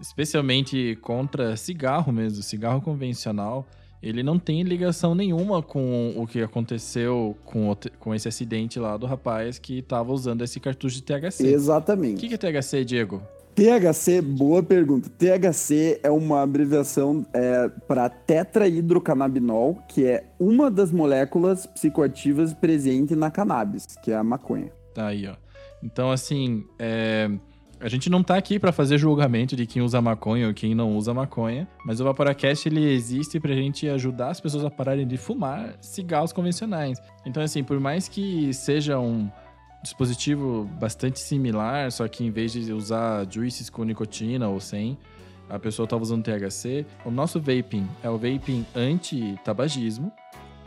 especialmente 0.00 0.96
contra 1.02 1.56
cigarro 1.56 2.12
mesmo, 2.12 2.42
cigarro 2.42 2.80
convencional, 2.80 3.66
ele 4.02 4.22
não 4.22 4.38
tem 4.38 4.62
ligação 4.62 5.14
nenhuma 5.14 5.62
com 5.62 6.14
o 6.16 6.26
que 6.26 6.40
aconteceu 6.40 7.36
com, 7.44 7.70
o, 7.70 7.76
com 7.98 8.14
esse 8.14 8.28
acidente 8.28 8.78
lá 8.78 8.96
do 8.96 9.06
rapaz 9.06 9.58
que 9.58 9.78
estava 9.78 10.12
usando 10.12 10.42
esse 10.42 10.60
cartucho 10.60 10.96
de 10.96 11.02
THC. 11.02 11.46
Exatamente. 11.46 12.24
O 12.24 12.28
que, 12.28 12.34
é 12.34 12.38
THC, 12.38 12.84
Diego? 12.84 13.22
THC, 13.56 14.22
boa 14.22 14.62
pergunta. 14.62 15.10
THC 15.10 15.98
é 16.04 16.10
uma 16.12 16.42
abreviação 16.42 17.26
é, 17.32 17.68
para 17.88 18.08
tetrahidrocannabinol, 18.08 19.82
que 19.88 20.06
é 20.06 20.26
uma 20.38 20.70
das 20.70 20.92
moléculas 20.92 21.66
psicoativas 21.66 22.54
presente 22.54 23.16
na 23.16 23.32
cannabis, 23.32 23.84
que 24.00 24.12
é 24.12 24.14
a 24.14 24.22
maconha. 24.22 24.70
Tá 24.94 25.08
aí, 25.08 25.26
ó. 25.26 25.34
Então, 25.82 26.12
assim, 26.12 26.64
é, 26.78 27.28
a 27.80 27.88
gente 27.88 28.10
não 28.10 28.22
tá 28.22 28.36
aqui 28.36 28.58
para 28.58 28.72
fazer 28.72 28.98
julgamento 28.98 29.54
de 29.54 29.66
quem 29.66 29.82
usa 29.82 30.00
maconha 30.00 30.48
ou 30.48 30.54
quem 30.54 30.74
não 30.74 30.96
usa 30.96 31.14
maconha, 31.14 31.68
mas 31.84 32.00
o 32.00 32.04
Vaporacast 32.04 32.68
ele 32.68 32.84
existe 32.92 33.38
pra 33.38 33.54
gente 33.54 33.88
ajudar 33.88 34.30
as 34.30 34.40
pessoas 34.40 34.64
a 34.64 34.70
pararem 34.70 35.06
de 35.06 35.16
fumar 35.16 35.76
cigarros 35.80 36.32
convencionais. 36.32 36.98
Então, 37.24 37.42
assim, 37.42 37.62
por 37.62 37.78
mais 37.78 38.08
que 38.08 38.52
seja 38.52 38.98
um 38.98 39.30
dispositivo 39.82 40.64
bastante 40.80 41.20
similar, 41.20 41.92
só 41.92 42.08
que 42.08 42.24
em 42.24 42.30
vez 42.30 42.52
de 42.52 42.72
usar 42.72 43.26
juices 43.30 43.70
com 43.70 43.84
nicotina 43.84 44.48
ou 44.48 44.58
sem, 44.58 44.98
a 45.48 45.58
pessoa 45.58 45.84
estava 45.84 46.02
usando 46.02 46.24
THC, 46.24 46.84
o 47.04 47.10
nosso 47.10 47.40
vaping 47.40 47.88
é 48.02 48.10
o 48.10 48.18
vaping 48.18 48.66
anti-tabagismo, 48.74 50.12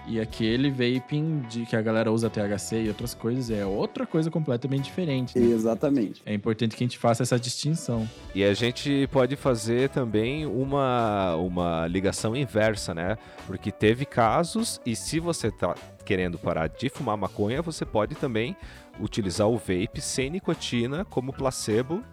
e 0.07 0.19
aquele 0.19 0.69
vaping 0.69 1.41
de 1.49 1.65
que 1.65 1.75
a 1.75 1.81
galera 1.81 2.11
usa 2.11 2.29
THC 2.29 2.83
e 2.83 2.87
outras 2.87 3.13
coisas 3.13 3.49
é 3.49 3.65
outra 3.65 4.05
coisa 4.05 4.31
completamente 4.31 4.85
diferente. 4.85 5.37
Né? 5.37 5.47
Exatamente. 5.47 6.21
É 6.25 6.33
importante 6.33 6.75
que 6.75 6.83
a 6.83 6.87
gente 6.87 6.97
faça 6.97 7.23
essa 7.23 7.39
distinção. 7.39 8.09
E 8.33 8.43
a 8.43 8.53
gente 8.53 9.07
pode 9.11 9.35
fazer 9.35 9.89
também 9.89 10.45
uma, 10.45 11.35
uma 11.35 11.87
ligação 11.87 12.35
inversa, 12.35 12.93
né? 12.93 13.17
Porque 13.45 13.71
teve 13.71 14.05
casos, 14.05 14.81
e 14.85 14.95
se 14.95 15.19
você 15.19 15.51
tá 15.51 15.75
querendo 16.03 16.37
parar 16.37 16.67
de 16.67 16.89
fumar 16.89 17.15
maconha, 17.15 17.61
você 17.61 17.85
pode 17.85 18.15
também 18.15 18.55
utilizar 18.99 19.47
o 19.47 19.57
vape 19.57 20.01
sem 20.01 20.29
nicotina 20.29 21.05
como 21.05 21.31
placebo 21.31 22.03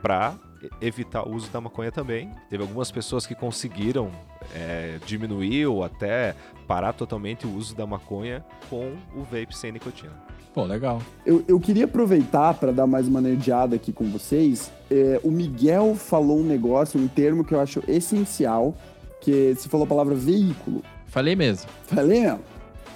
para 0.00 0.38
evitar 0.80 1.26
o 1.26 1.34
uso 1.34 1.50
da 1.50 1.60
maconha 1.60 1.92
também. 1.92 2.30
Teve 2.48 2.62
algumas 2.62 2.90
pessoas 2.90 3.26
que 3.26 3.34
conseguiram 3.34 4.10
é, 4.54 4.98
diminuir 5.06 5.66
ou 5.66 5.84
até 5.84 6.34
parar 6.66 6.92
totalmente 6.92 7.46
o 7.46 7.54
uso 7.54 7.74
da 7.74 7.86
maconha 7.86 8.44
com 8.68 8.92
o 9.14 9.22
vape 9.22 9.56
sem 9.56 9.72
nicotina. 9.72 10.12
Pô, 10.54 10.64
legal. 10.64 11.02
Eu, 11.26 11.44
eu 11.48 11.58
queria 11.58 11.84
aproveitar 11.84 12.54
para 12.54 12.70
dar 12.70 12.86
mais 12.86 13.08
uma 13.08 13.20
nerdeada 13.20 13.74
aqui 13.74 13.92
com 13.92 14.04
vocês. 14.04 14.70
É, 14.88 15.20
o 15.24 15.30
Miguel 15.30 15.96
falou 15.96 16.38
um 16.38 16.44
negócio, 16.44 17.00
um 17.00 17.08
termo 17.08 17.44
que 17.44 17.52
eu 17.52 17.60
acho 17.60 17.82
essencial, 17.88 18.76
que 19.20 19.54
se 19.56 19.68
falou 19.68 19.84
a 19.84 19.88
palavra 19.88 20.14
veículo. 20.14 20.82
Falei 21.06 21.34
mesmo. 21.34 21.68
Falei 21.86 22.20
mesmo. 22.20 22.40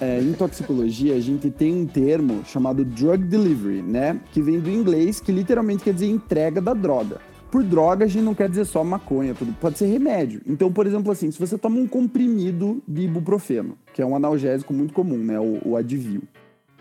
É, 0.00 0.20
em 0.20 0.32
toxicologia, 0.32 1.16
a 1.16 1.20
gente 1.20 1.50
tem 1.50 1.74
um 1.74 1.84
termo 1.84 2.44
chamado 2.44 2.84
drug 2.84 3.24
delivery, 3.24 3.82
né? 3.82 4.20
Que 4.32 4.40
vem 4.40 4.60
do 4.60 4.70
inglês, 4.70 5.18
que 5.18 5.32
literalmente 5.32 5.82
quer 5.82 5.92
dizer 5.92 6.06
entrega 6.06 6.60
da 6.60 6.72
droga. 6.72 7.16
Por 7.50 7.62
droga, 7.62 8.04
a 8.04 8.08
gente 8.08 8.24
não 8.24 8.34
quer 8.34 8.48
dizer 8.48 8.66
só 8.66 8.84
maconha, 8.84 9.34
tudo. 9.34 9.54
Pode 9.58 9.78
ser 9.78 9.86
remédio. 9.86 10.42
Então, 10.46 10.70
por 10.70 10.86
exemplo, 10.86 11.10
assim, 11.10 11.30
se 11.30 11.38
você 11.38 11.56
toma 11.56 11.78
um 11.78 11.86
comprimido 11.86 12.82
de 12.86 13.02
ibuprofeno, 13.02 13.76
que 13.94 14.02
é 14.02 14.06
um 14.06 14.14
analgésico 14.14 14.74
muito 14.74 14.92
comum, 14.92 15.16
né? 15.16 15.40
O, 15.40 15.70
o 15.70 15.76
Advil. 15.76 16.22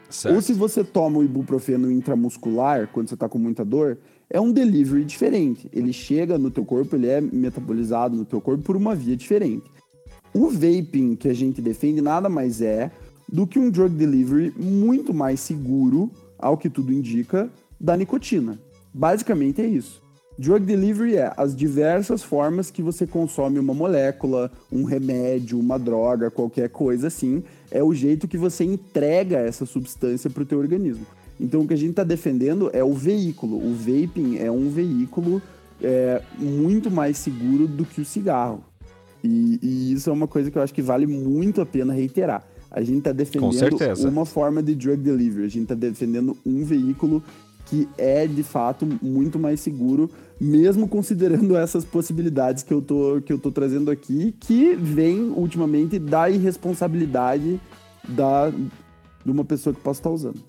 Certo. 0.10 0.36
Ou 0.36 0.41
se 0.41 0.53
você 0.53 0.84
toma 0.84 1.19
o 1.19 1.23
ibuprofeno 1.23 1.91
intramuscular, 1.91 2.88
quando 2.91 3.08
você 3.08 3.13
está 3.13 3.30
com 3.30 3.38
muita 3.38 3.63
dor, 3.63 3.97
é 4.30 4.39
um 4.39 4.51
delivery 4.51 5.06
diferente. 5.06 5.69
Ele 5.71 5.93
chega 5.93 6.38
no 6.38 6.51
teu 6.51 6.65
corpo, 6.65 6.95
ele 6.95 7.08
é 7.08 7.21
metabolizado 7.21 8.15
no 8.15 8.25
teu 8.25 8.41
corpo 8.41 8.63
por 8.63 8.75
uma 8.75 8.93
via 8.95 9.15
diferente. 9.15 9.69
O 10.34 10.49
vaping 10.49 11.15
que 11.15 11.30
a 11.30 11.34
gente 11.34 11.62
defende 11.62 12.01
nada 12.01 12.30
mais 12.30 12.62
é 12.62 12.91
do 13.27 13.47
que 13.47 13.60
um 13.60 13.69
drug 13.69 13.95
delivery 13.95 14.53
muito 14.58 15.13
mais 15.13 15.39
seguro 15.39 16.12
ao 16.38 16.58
que 16.58 16.69
tudo 16.69 16.93
indica, 16.93 17.49
da 17.80 17.97
nicotina. 17.97 18.60
Basicamente 18.93 19.62
é 19.62 19.65
isso. 19.65 20.01
Drug 20.38 20.63
delivery 20.63 21.15
é 21.15 21.34
as 21.36 21.56
diversas 21.56 22.21
formas 22.21 22.69
que 22.69 22.84
você 22.84 23.08
consome 23.08 23.58
uma 23.58 23.73
molécula, 23.73 24.52
um 24.71 24.84
remédio, 24.84 25.60
uma 25.60 25.80
droga, 25.80 26.30
qualquer 26.30 26.69
coisa 26.69 27.08
assim. 27.08 27.43
É 27.71 27.84
o 27.84 27.91
jeito 27.91 28.28
que 28.28 28.38
você 28.38 28.63
entrega 28.63 29.38
essa 29.38 29.65
substância 29.65 30.30
para 30.30 30.43
o 30.43 30.45
teu 30.45 30.60
organismo. 30.60 31.08
Então 31.39 31.62
o 31.62 31.67
que 31.67 31.73
a 31.73 31.78
gente 31.78 31.91
está 31.91 32.04
defendendo 32.04 32.69
é 32.71 32.84
o 32.84 32.93
veículo. 32.93 33.58
O 33.58 33.73
vaping 33.73 34.38
é 34.38 34.52
um 34.52 34.69
veículo 34.69 35.41
é, 35.82 36.21
muito 36.38 36.91
mais 36.91 37.17
seguro 37.17 37.67
do 37.67 37.84
que 37.84 38.00
o 38.00 38.06
cigarro. 38.06 38.63
E, 39.23 39.60
e, 39.62 39.93
isso 39.93 40.10
é 40.10 40.13
uma 40.13 40.28
coisa 40.28 40.52
que 40.52 40.58
eu 40.58 40.62
acho 40.62 40.73
que 40.73 40.84
vale 40.84 41.08
muito 41.08 41.62
a 41.62 41.65
pena 41.65 41.93
reiterar. 41.93 42.47
A 42.69 42.82
gente 42.82 43.00
está 43.00 43.12
defendendo 43.12 44.08
uma 44.08 44.26
forma 44.26 44.62
de 44.62 44.76
drug 44.76 45.02
delivery, 45.02 45.45
a 45.45 45.50
gente 45.50 45.63
está 45.63 45.76
defendendo 45.76 46.38
um 46.45 46.63
veículo 46.63 47.23
que 47.65 47.88
é 47.97 48.26
de 48.26 48.43
fato 48.43 48.88
muito 49.02 49.38
mais 49.38 49.60
seguro, 49.60 50.10
mesmo 50.39 50.88
considerando 50.88 51.56
essas 51.56 51.84
possibilidades 51.84 52.63
que 52.63 52.73
eu 52.73 52.82
tô, 52.82 53.21
que 53.26 53.34
eu 53.34 53.39
tô 53.39 53.52
trazendo 53.52 53.89
aqui, 53.91 54.34
que 54.39 54.76
vem 54.76 55.32
ultimamente 55.36 55.97
da 56.00 56.30
irresponsabilidade 56.30 57.60
da, 58.08 58.50
de 58.50 59.32
uma 59.32 59.43
pessoa 59.43 59.73
que 59.73 59.82
possa 59.82 60.00
estar 60.00 60.10
usando. 60.10 60.39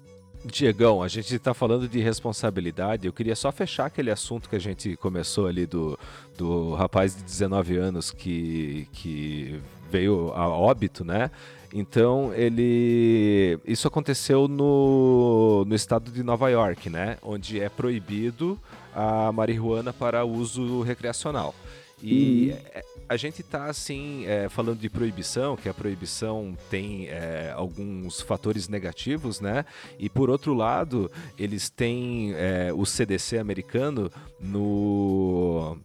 Diegão, 0.44 1.03
a 1.03 1.09
gente 1.09 1.35
está 1.35 1.53
falando 1.53 1.88
de 1.88 1.98
responsabilidade. 2.01 3.07
Eu 3.07 3.12
queria 3.12 3.35
só 3.35 3.51
fechar 3.51 3.87
aquele 3.87 4.11
assunto 4.11 4.48
que 4.48 4.55
a 4.55 4.61
gente 4.61 4.96
começou 4.96 5.46
ali 5.46 5.66
do, 5.66 5.98
do 6.37 6.74
rapaz 6.74 7.16
de 7.16 7.24
19 7.24 7.77
anos 7.77 8.11
que, 8.12 8.87
que 8.92 9.61
veio 9.90 10.31
a 10.35 10.48
óbito, 10.48 11.05
né? 11.05 11.31
Então 11.72 12.33
ele. 12.35 13.59
Isso 13.64 13.87
aconteceu 13.87 14.48
no, 14.48 15.64
no 15.66 15.74
estado 15.74 16.11
de 16.11 16.22
Nova 16.22 16.48
York, 16.48 16.88
né? 16.88 17.18
Onde 17.22 17.61
é 17.61 17.68
proibido 17.68 18.59
a 18.94 19.31
marihuana 19.33 19.92
para 19.92 20.24
uso 20.24 20.83
recreacional. 20.83 21.54
E 22.02 22.52
uhum. 22.52 22.83
a 23.09 23.16
gente 23.16 23.40
está 23.40 23.66
assim 23.66 24.24
é, 24.26 24.48
falando 24.48 24.78
de 24.78 24.88
proibição, 24.88 25.57
que 25.57 25.68
a 25.68 25.74
proibição 25.74 26.57
tem 26.70 27.09
é, 27.09 27.52
alguns 27.54 28.20
fatores 28.20 28.68
negativos, 28.68 29.40
né? 29.40 29.64
E 29.98 30.09
por 30.09 30.31
outro 30.31 30.54
lado, 30.54 31.11
eles 31.38 31.68
têm 31.68 32.35
é, 32.35 32.72
o 32.72 32.87
CDC 32.87 33.38
americano 33.38 34.11
no 34.40 35.76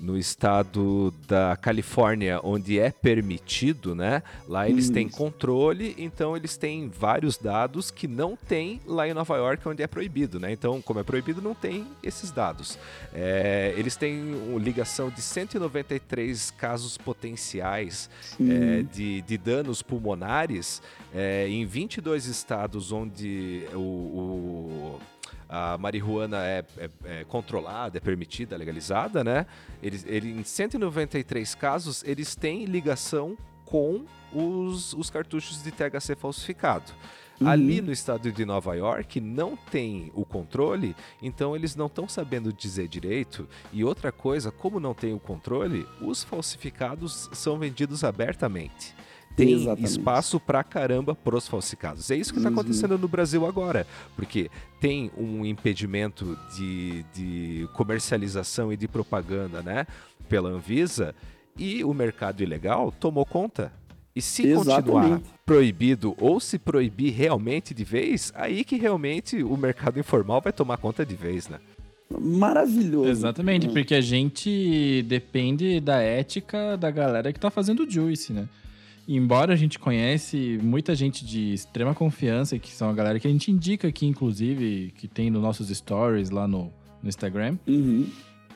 no 0.00 0.16
estado 0.16 1.12
da 1.26 1.56
Califórnia, 1.56 2.40
onde 2.42 2.78
é 2.78 2.90
permitido, 2.90 3.94
né? 3.94 4.22
Lá 4.46 4.68
eles 4.68 4.90
têm 4.90 5.08
controle, 5.08 5.94
então 5.98 6.36
eles 6.36 6.56
têm 6.56 6.88
vários 6.88 7.36
dados 7.36 7.90
que 7.90 8.06
não 8.06 8.36
tem 8.36 8.80
lá 8.86 9.08
em 9.08 9.14
Nova 9.14 9.36
York, 9.36 9.68
onde 9.68 9.82
é 9.82 9.86
proibido, 9.86 10.38
né? 10.38 10.52
Então, 10.52 10.80
como 10.80 11.00
é 11.00 11.02
proibido, 11.02 11.42
não 11.42 11.54
tem 11.54 11.86
esses 12.02 12.30
dados. 12.30 12.78
É, 13.12 13.74
eles 13.76 13.96
têm 13.96 14.34
uma 14.34 14.58
ligação 14.58 15.10
de 15.10 15.20
193 15.20 16.50
casos 16.52 16.96
potenciais 16.96 18.08
é, 18.40 18.82
de, 18.82 19.22
de, 19.22 19.38
danos 19.38 19.82
pulmonares 19.82 20.82
é, 21.14 21.48
em 21.48 21.64
22 21.64 22.26
estados 22.26 22.92
onde 22.92 23.64
o, 23.74 23.78
o 23.78 25.00
a 25.48 25.78
marihuana 25.78 26.44
é, 26.44 26.64
é, 26.76 26.90
é, 27.04 27.24
controlada, 27.24 27.96
é 27.96 28.00
permitida, 28.00 28.56
legalizada, 28.56 29.24
né? 29.24 29.46
Eles, 29.82 30.04
ele, 30.06 30.30
em 30.30 30.44
193 30.44 31.54
casos, 31.54 32.04
eles 32.04 32.36
têm 32.36 32.66
ligação 32.66 33.36
com 33.64 34.04
os, 34.32 34.92
os 34.92 35.08
cartuchos 35.08 35.62
de 35.62 35.70
THC 35.70 36.14
falsificado. 36.16 36.92
Uhum. 37.40 37.48
Ali 37.48 37.80
no 37.80 37.92
estado 37.92 38.32
de 38.32 38.44
Nova 38.44 38.74
York 38.74 39.20
não 39.20 39.56
tem 39.56 40.10
o 40.14 40.24
controle, 40.24 40.94
então 41.22 41.54
eles 41.54 41.76
não 41.76 41.86
estão 41.86 42.08
sabendo 42.08 42.52
dizer 42.52 42.88
direito. 42.88 43.48
E 43.72 43.84
outra 43.84 44.10
coisa, 44.10 44.50
como 44.50 44.80
não 44.80 44.92
tem 44.92 45.14
o 45.14 45.20
controle, 45.20 45.86
os 46.00 46.24
falsificados 46.24 47.30
são 47.32 47.58
vendidos 47.58 48.02
abertamente 48.02 48.94
tem 49.36 49.52
Exatamente. 49.52 49.90
espaço 49.90 50.40
pra 50.40 50.64
caramba 50.64 51.14
pros 51.14 51.46
falsificados. 51.46 52.10
É 52.10 52.16
isso 52.16 52.32
que 52.32 52.38
está 52.38 52.50
uhum. 52.50 52.58
acontecendo 52.58 52.98
no 52.98 53.08
Brasil 53.08 53.46
agora, 53.46 53.86
porque 54.16 54.50
tem 54.80 55.10
um 55.16 55.44
impedimento 55.44 56.36
de, 56.56 57.04
de 57.14 57.68
comercialização 57.74 58.72
e 58.72 58.76
de 58.76 58.88
propaganda, 58.88 59.62
né, 59.62 59.86
pela 60.28 60.48
Anvisa, 60.48 61.14
e 61.56 61.84
o 61.84 61.94
mercado 61.94 62.42
ilegal 62.42 62.92
tomou 62.92 63.24
conta. 63.24 63.72
E 64.14 64.20
se 64.20 64.46
Exatamente. 64.46 64.82
continuar 64.82 65.20
proibido 65.46 66.16
ou 66.18 66.40
se 66.40 66.58
proibir 66.58 67.12
realmente 67.12 67.72
de 67.72 67.84
vez, 67.84 68.32
aí 68.34 68.64
que 68.64 68.76
realmente 68.76 69.42
o 69.44 69.56
mercado 69.56 70.00
informal 70.00 70.40
vai 70.40 70.52
tomar 70.52 70.76
conta 70.76 71.06
de 71.06 71.14
vez, 71.14 71.48
né? 71.48 71.60
Maravilhoso. 72.10 73.08
Exatamente, 73.08 73.68
hum. 73.68 73.72
porque 73.72 73.94
a 73.94 74.00
gente 74.00 75.04
depende 75.06 75.78
da 75.78 76.00
ética 76.00 76.76
da 76.76 76.90
galera 76.90 77.32
que 77.32 77.38
tá 77.38 77.50
fazendo 77.50 77.88
juice, 77.88 78.32
né? 78.32 78.48
Embora 79.16 79.54
a 79.54 79.56
gente 79.56 79.78
conhece 79.78 80.58
muita 80.62 80.94
gente 80.94 81.24
de 81.24 81.52
extrema 81.52 81.94
confiança, 81.94 82.58
que 82.58 82.70
são 82.70 82.90
a 82.90 82.92
galera 82.92 83.18
que 83.18 83.26
a 83.26 83.30
gente 83.30 83.50
indica 83.50 83.88
aqui, 83.88 84.06
inclusive, 84.06 84.92
que 84.96 85.08
tem 85.08 85.30
nos 85.30 85.40
nossos 85.40 85.68
stories 85.68 86.30
lá 86.30 86.46
no, 86.46 86.72
no 87.02 87.08
Instagram. 87.08 87.56
Uhum. 87.66 88.06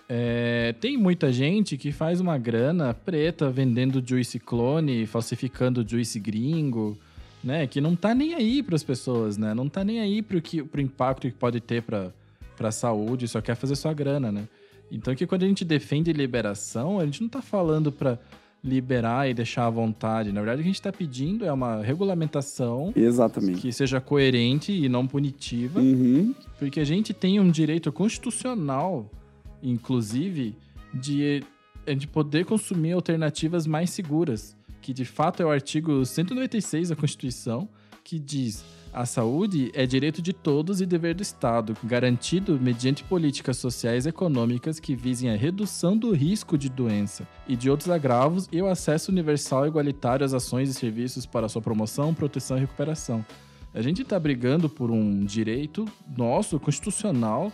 É, 0.09 0.75
tem 0.79 0.99
muita 0.99 1.33
gente 1.33 1.79
que 1.79 1.91
faz 1.91 2.21
uma 2.21 2.37
grana 2.37 2.93
preta 2.93 3.49
vendendo 3.49 4.03
juice 4.07 4.39
clone, 4.39 5.07
falsificando 5.07 5.89
juice 5.89 6.21
gringo, 6.21 6.99
né? 7.43 7.67
Que 7.67 7.81
não 7.81 7.97
tá 7.97 8.15
nem 8.15 8.35
aí 8.35 8.63
para 8.63 8.77
as 8.77 8.83
pessoas, 8.83 9.39
né? 9.39 9.55
Não 9.55 9.71
tá 9.71 9.83
nem 9.83 10.01
aí 10.01 10.21
pro, 10.21 10.41
que, 10.43 10.63
pro 10.63 10.83
impacto 10.83 11.29
que 11.29 11.35
pode 11.35 11.61
ter 11.61 11.83
para 11.83 12.13
a 12.61 12.71
saúde, 12.71 13.27
só 13.27 13.41
quer 13.41 13.55
fazer 13.55 13.75
sua 13.75 13.95
grana, 13.95 14.31
né? 14.31 14.47
Então 14.91 15.15
que 15.15 15.27
quando 15.27 15.45
a 15.45 15.49
gente 15.49 15.65
defende 15.65 16.13
liberação, 16.13 17.01
a 17.01 17.07
gente 17.07 17.23
não 17.23 17.29
tá 17.31 17.41
falando 17.41 17.91
para 17.91 18.19
liberar 18.65 19.29
e 19.29 19.35
deixar 19.35 19.67
à 19.67 19.71
vontade. 19.71 20.33
Na 20.33 20.41
verdade, 20.41 20.61
o 20.61 20.63
que 20.63 20.69
a 20.69 20.73
gente 20.73 20.81
está 20.81 20.93
pedindo 20.93 21.45
é 21.45 21.53
uma 21.53 21.83
regulamentação 21.83 22.93
Exatamente. 22.95 23.61
que 23.61 23.73
seja 23.73 24.01
coerente 24.01 24.73
e 24.73 24.89
não 24.89 25.07
punitiva, 25.07 25.81
uhum. 25.81 26.35
porque 26.59 26.79
a 26.79 26.85
gente 26.85 27.13
tem 27.13 27.41
um 27.41 27.51
direito 27.51 27.91
constitucional, 27.91 29.11
inclusive, 29.63 30.55
de, 30.95 31.43
de 31.97 32.07
poder 32.07 32.45
consumir 32.45 32.93
alternativas 32.93 33.67
mais 33.67 33.91
seguras, 33.91 34.57
que 34.81 34.93
de 34.93 35.05
fato 35.05 35.43
é 35.43 35.47
o 35.47 35.51
artigo 35.51 36.05
196 36.05 36.91
da 36.91 36.97
Constituição, 36.97 37.69
que 38.05 38.19
diz 38.19 38.65
a 38.93 39.07
saúde 39.07 39.71
é 39.75 39.87
direito 39.87 40.21
de 40.21 40.35
todos 40.35 40.83
e 40.83 40.87
dever 40.87 41.15
do 41.15 41.23
Estado, 41.23 41.75
garantido 41.83 42.61
mediante 42.61 43.03
políticas 43.03 43.57
sociais 43.57 44.05
e 44.05 44.11
econômicas 44.11 44.79
que 44.79 44.95
visem 44.95 45.31
a 45.31 45.37
redução 45.37 45.97
do 45.97 46.13
risco 46.13 46.59
de 46.59 46.69
doença 46.69 47.27
e 47.49 47.57
de 47.57 47.71
outros 47.71 47.89
agravos 47.89 48.49
e 48.53 48.61
o 48.61 48.67
acesso 48.67 49.11
universal 49.11 49.65
e 49.65 49.69
igualitário 49.69 50.27
às 50.27 50.35
ações 50.35 50.69
e 50.69 50.75
serviços 50.75 51.25
para 51.25 51.49
sua 51.49 51.63
promoção, 51.63 52.13
proteção 52.13 52.59
e 52.59 52.61
recuperação. 52.61 53.25
A 53.75 53.81
gente 53.81 54.03
está 54.03 54.21
brigando 54.21 54.69
por 54.69 54.91
um 54.91 55.25
direito 55.25 55.87
nosso, 56.15 56.61
constitucional, 56.61 57.51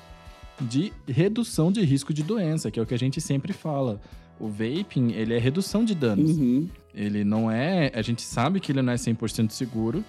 de 0.60 0.92
redução 1.06 1.70
de 1.70 1.80
risco 1.84 2.12
de 2.12 2.24
doença, 2.24 2.68
que 2.68 2.80
é 2.80 2.82
o 2.82 2.86
que 2.86 2.94
a 2.94 2.98
gente 2.98 3.20
sempre 3.20 3.52
fala. 3.52 4.00
O 4.40 4.48
vaping, 4.48 5.12
ele 5.12 5.34
é 5.34 5.38
redução 5.38 5.84
de 5.84 5.94
danos. 5.94 6.36
Uhum. 6.36 6.68
Ele 6.92 7.22
não 7.22 7.48
é... 7.48 7.92
A 7.94 8.02
gente 8.02 8.22
sabe 8.22 8.58
que 8.58 8.72
ele 8.72 8.82
não 8.82 8.92
é 8.92 8.96
100% 8.96 9.50
seguro, 9.50 10.04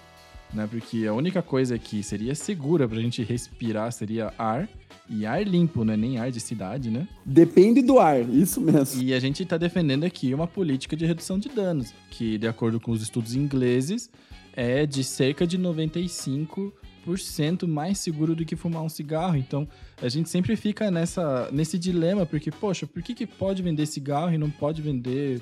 né? 0.54 0.68
Porque 0.70 1.06
a 1.06 1.14
única 1.14 1.42
coisa 1.42 1.78
que 1.78 2.04
seria 2.04 2.36
segura 2.36 2.88
pra 2.88 3.00
gente 3.00 3.24
respirar 3.24 3.92
seria 3.92 4.34
ar. 4.38 4.70
E 5.12 5.26
ar 5.26 5.44
limpo, 5.44 5.84
não 5.84 5.96
é 5.96 5.98
nem 5.98 6.20
ar 6.20 6.30
de 6.30 6.40
cidade, 6.40 6.92
né? 6.92 7.08
Depende 7.26 7.82
do 7.82 7.98
ar, 7.98 8.22
isso 8.30 8.62
mesmo. 8.62 9.02
E 9.02 9.12
a 9.12 9.20
gente 9.20 9.44
tá 9.44 9.58
defendendo 9.58 10.04
aqui 10.04 10.32
uma 10.36 10.46
política 10.46 10.96
de 10.96 11.04
redução 11.04 11.40
de 11.40 11.50
danos, 11.50 11.96
que, 12.12 12.38
de 12.38 12.48
acordo 12.48 12.80
com 12.80 12.92
os 12.92 13.02
estudos 13.02 13.34
ingleses, 13.34 14.08
é 14.54 14.86
de 14.86 15.04
cerca 15.04 15.48
de 15.48 15.58
95% 15.58 17.66
mais 17.66 17.98
seguro 17.98 18.36
do 18.36 18.46
que 18.46 18.56
fumar 18.56 18.84
um 18.84 18.90
cigarro. 18.90 19.36
Então, 19.36 19.68
a 20.00 20.10
gente 20.10 20.30
sempre 20.30 20.56
fica 20.56 20.92
nessa, 20.92 21.50
nesse 21.52 21.80
dilema, 21.80 22.24
porque, 22.24 22.52
poxa, 22.52 22.86
por 22.86 23.02
que, 23.02 23.16
que 23.16 23.26
pode 23.26 23.64
vender 23.64 23.88
cigarro 23.88 24.32
e 24.32 24.38
não 24.38 24.52
pode 24.52 24.80
vender 24.80 25.42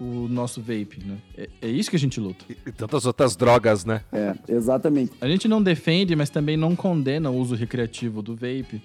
o 0.00 0.28
nosso 0.28 0.60
vape, 0.60 1.02
né? 1.04 1.18
É, 1.36 1.48
é, 1.62 1.68
isso 1.68 1.90
que 1.90 1.96
a 1.96 1.98
gente 1.98 2.18
luta. 2.18 2.44
E, 2.48 2.56
e 2.66 2.72
tantas 2.72 3.06
outras 3.06 3.36
drogas, 3.36 3.84
né? 3.84 4.02
É, 4.12 4.34
exatamente. 4.48 5.12
A 5.20 5.28
gente 5.28 5.46
não 5.46 5.62
defende, 5.62 6.16
mas 6.16 6.30
também 6.30 6.56
não 6.56 6.74
condena 6.74 7.30
o 7.30 7.36
uso 7.36 7.54
recreativo 7.54 8.22
do 8.22 8.34
vape. 8.34 8.82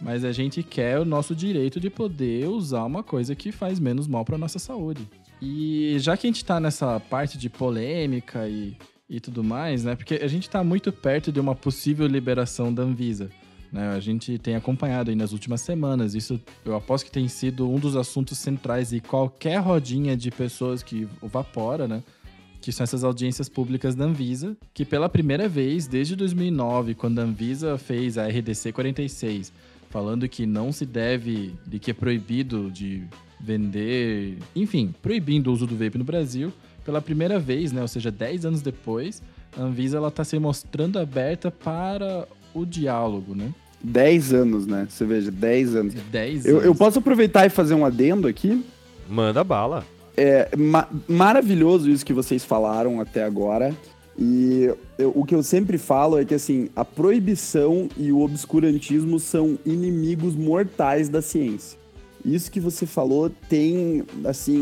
Mas 0.00 0.24
a 0.24 0.32
gente 0.32 0.62
quer 0.62 0.98
o 0.98 1.04
nosso 1.04 1.34
direito 1.34 1.80
de 1.80 1.88
poder 1.88 2.48
usar 2.48 2.84
uma 2.84 3.02
coisa 3.02 3.34
que 3.34 3.50
faz 3.50 3.78
menos 3.78 4.06
mal 4.06 4.24
para 4.24 4.36
nossa 4.36 4.58
saúde. 4.58 5.08
E 5.40 5.96
já 5.98 6.16
que 6.16 6.26
a 6.26 6.30
gente 6.30 6.44
tá 6.44 6.60
nessa 6.60 6.98
parte 7.00 7.38
de 7.38 7.48
polêmica 7.48 8.48
e, 8.48 8.76
e 9.08 9.20
tudo 9.20 9.42
mais, 9.42 9.84
né? 9.84 9.94
Porque 9.94 10.14
a 10.14 10.28
gente 10.28 10.48
tá 10.48 10.62
muito 10.62 10.92
perto 10.92 11.32
de 11.32 11.40
uma 11.40 11.54
possível 11.54 12.06
liberação 12.06 12.72
da 12.72 12.82
Anvisa. 12.82 13.30
Né? 13.72 13.90
A 13.90 14.00
gente 14.00 14.38
tem 14.38 14.54
acompanhado 14.54 15.10
aí 15.10 15.16
nas 15.16 15.32
últimas 15.32 15.60
semanas. 15.60 16.14
Isso 16.14 16.40
eu 16.64 16.74
aposto 16.74 17.06
que 17.06 17.10
tem 17.10 17.28
sido 17.28 17.70
um 17.70 17.78
dos 17.78 17.96
assuntos 17.96 18.38
centrais 18.38 18.92
e 18.92 19.00
qualquer 19.00 19.58
rodinha 19.58 20.16
de 20.16 20.30
pessoas 20.30 20.82
que 20.82 21.08
vapora, 21.22 21.86
né? 21.86 22.02
que 22.60 22.72
são 22.72 22.82
essas 22.82 23.04
audiências 23.04 23.48
públicas 23.48 23.94
da 23.94 24.04
Anvisa, 24.06 24.56
que 24.74 24.84
pela 24.84 25.08
primeira 25.08 25.48
vez 25.48 25.86
desde 25.86 26.16
2009, 26.16 26.94
quando 26.94 27.20
a 27.20 27.22
Anvisa 27.22 27.78
fez 27.78 28.18
a 28.18 28.26
RDC 28.26 28.72
46, 28.72 29.52
falando 29.88 30.28
que 30.28 30.46
não 30.46 30.72
se 30.72 30.84
deve, 30.84 31.54
de 31.64 31.78
que 31.78 31.92
é 31.92 31.94
proibido 31.94 32.68
de 32.70 33.04
vender, 33.40 34.38
enfim, 34.54 34.92
proibindo 35.00 35.48
o 35.48 35.52
uso 35.52 35.64
do 35.64 35.76
vape 35.76 35.96
no 35.96 36.04
Brasil, 36.04 36.52
pela 36.84 37.00
primeira 37.00 37.38
vez, 37.38 37.70
né, 37.70 37.82
ou 37.82 37.88
seja, 37.88 38.10
10 38.10 38.46
anos 38.46 38.62
depois, 38.62 39.22
a 39.56 39.62
Anvisa 39.62 40.04
está 40.06 40.24
se 40.24 40.38
mostrando 40.38 40.98
aberta 40.98 41.50
para 41.50 42.26
o 42.60 42.66
diálogo, 42.66 43.34
né? 43.34 43.50
10 43.82 44.32
anos, 44.32 44.66
né? 44.66 44.86
Você 44.90 45.04
veja, 45.04 45.30
10 45.30 45.76
anos. 45.76 45.94
10 46.10 46.44
Eu, 46.46 46.54
anos. 46.56 46.64
eu 46.66 46.74
posso 46.74 46.98
aproveitar 46.98 47.46
e 47.46 47.50
fazer 47.50 47.74
um 47.74 47.84
adendo 47.84 48.26
aqui? 48.26 48.64
Manda 49.08 49.44
bala. 49.44 49.84
É 50.16 50.48
ma- 50.56 50.88
maravilhoso 51.06 51.90
isso 51.90 52.04
que 52.04 52.12
vocês 52.12 52.44
falaram 52.44 53.00
até 53.00 53.22
agora. 53.22 53.74
E 54.18 54.70
eu- 54.98 55.12
o 55.14 55.24
que 55.26 55.34
eu 55.34 55.42
sempre 55.42 55.76
falo 55.76 56.18
é 56.18 56.24
que 56.24 56.34
assim, 56.34 56.68
a 56.74 56.84
proibição 56.84 57.86
e 57.98 58.10
o 58.10 58.20
obscurantismo 58.20 59.20
são 59.20 59.58
inimigos 59.64 60.34
mortais 60.34 61.08
da 61.10 61.20
ciência. 61.20 61.78
Isso 62.24 62.50
que 62.50 62.58
você 62.58 62.86
falou 62.86 63.30
tem 63.48 64.04
assim 64.24 64.56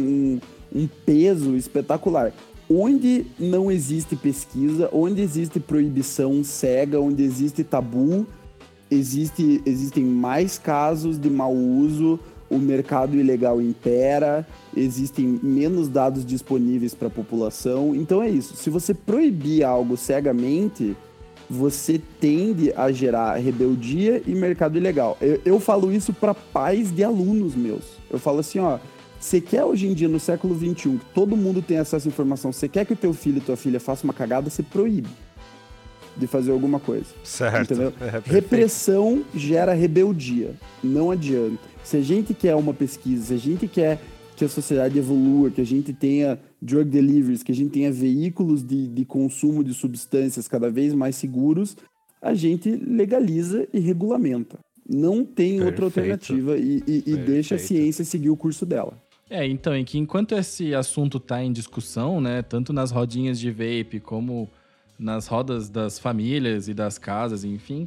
um, 0.75 0.81
um 0.83 0.89
peso 1.07 1.57
espetacular. 1.57 2.33
Onde 2.69 3.27
não 3.39 3.71
existe 3.71 4.17
pesquisa, 4.17 4.89
onde 4.93 5.21
existe 5.21 5.61
proibição 5.61 6.43
cega, 6.43 7.01
onde 7.01 7.23
existe 7.23 7.63
tabu, 7.63 8.27
existe, 8.91 9.63
existem 9.67 10.05
mais 10.05 10.59
casos 10.59 11.19
de 11.19 11.29
mau 11.29 11.55
uso, 11.55 12.19
o 12.49 12.59
mercado 12.59 13.17
ilegal 13.17 13.61
impera, 13.61 14.47
existem 14.77 15.39
menos 15.43 15.89
dados 15.89 16.25
disponíveis 16.25 16.95
para 16.95 17.09
a 17.09 17.11
população. 17.11 17.95
Então 17.95 18.23
é 18.23 18.29
isso. 18.29 18.57
Se 18.57 18.71
você 18.71 18.95
proibir 18.95 19.65
algo 19.65 19.97
cegamente, 19.97 20.97
você 21.49 22.01
tende 22.21 22.73
a 22.75 22.91
gerar 22.91 23.35
rebeldia 23.37 24.23
e 24.27 24.35
mercado 24.35 24.79
ilegal. 24.79 25.17
Eu, 25.21 25.41
eu 25.45 25.61
falo 25.61 25.93
isso 25.93 26.13
para 26.13 26.35
pais 26.35 26.95
de 26.95 27.05
alunos 27.05 27.55
meus. 27.55 27.85
Eu 28.11 28.19
falo 28.19 28.39
assim, 28.39 28.59
ó, 28.59 28.79
você 29.25 29.41
quer 29.41 29.65
hoje 29.65 29.87
em 29.87 29.95
dia, 29.95 30.07
no 30.07 30.21
século 30.21 30.55
XXI, 30.55 30.99
que 30.99 31.07
todo 31.15 31.35
mundo 31.35 31.63
tenha 31.63 31.81
acesso 31.81 32.07
à 32.07 32.11
informação, 32.11 32.53
você 32.53 32.69
quer 32.69 32.85
que 32.85 32.93
o 32.93 32.97
teu 32.97 33.15
filho 33.15 33.39
e 33.39 33.41
tua 33.41 33.57
filha 33.57 33.81
façam 33.81 34.05
uma 34.05 34.13
cagada, 34.13 34.51
você 34.51 34.63
proíbe 34.63 35.09
de 36.15 36.27
fazer 36.27 36.53
alguma 36.53 36.79
coisa. 36.79 37.07
Certo. 37.25 37.73
Entendeu? 37.73 37.93
É. 38.03 38.21
Repressão 38.23 39.25
gera 39.35 39.73
rebeldia. 39.73 40.55
Não 40.83 41.11
adianta. 41.11 41.59
Se 41.83 41.97
a 41.97 42.03
gente 42.03 42.35
quer 42.35 42.55
uma 42.55 42.75
pesquisa, 42.75 43.25
se 43.29 43.35
a 43.35 43.39
gente 43.39 43.67
quer 43.67 43.99
que 44.37 44.45
a 44.45 44.49
sociedade 44.49 44.99
evolua, 44.99 45.51
que 45.51 45.61
a 45.63 45.67
gente 45.67 45.95
tenha 45.95 46.39
drug 46.61 46.91
deliveries, 46.91 47.43
que 47.43 47.51
a 47.51 47.55
gente 47.55 47.71
tenha 47.71 47.91
veículos 47.91 48.63
de, 48.63 48.89
de 48.89 49.05
consumo 49.07 49.65
de 49.65 49.73
substâncias 49.73 50.47
cada 50.47 50.69
vez 50.71 50.93
mais 50.93 51.17
seguros, 51.17 51.77
a 52.21 52.35
gente 52.35 52.71
legaliza 52.71 53.67
e 53.73 53.81
regulamenta. 53.81 54.59
Não 54.87 55.25
tem 55.25 55.63
outra 55.63 55.89
Perfeito. 55.91 55.99
alternativa 56.21 56.59
e, 56.59 56.83
e- 56.87 57.03
e 57.07 57.17
deixa 57.17 57.55
a 57.55 57.59
ciência 57.59 58.05
seguir 58.05 58.29
o 58.29 58.37
curso 58.37 58.67
dela. 58.67 59.03
É, 59.35 59.45
então, 59.45 59.73
é 59.73 59.83
que 59.83 59.99
enquanto 59.99 60.33
esse 60.37 60.73
assunto 60.77 61.19
tá 61.19 61.43
em 61.43 61.53
discussão, 61.53 62.21
né, 62.21 62.41
tanto 62.41 62.73
nas 62.73 62.93
rodinhas 62.93 63.37
de 63.37 63.51
vape 63.51 63.99
como 63.99 64.49
nas 64.97 65.27
rodas 65.27 65.69
das 65.69 65.99
famílias 65.99 66.69
e 66.69 66.73
das 66.73 66.99
casas, 66.99 67.43
enfim, 67.43 67.85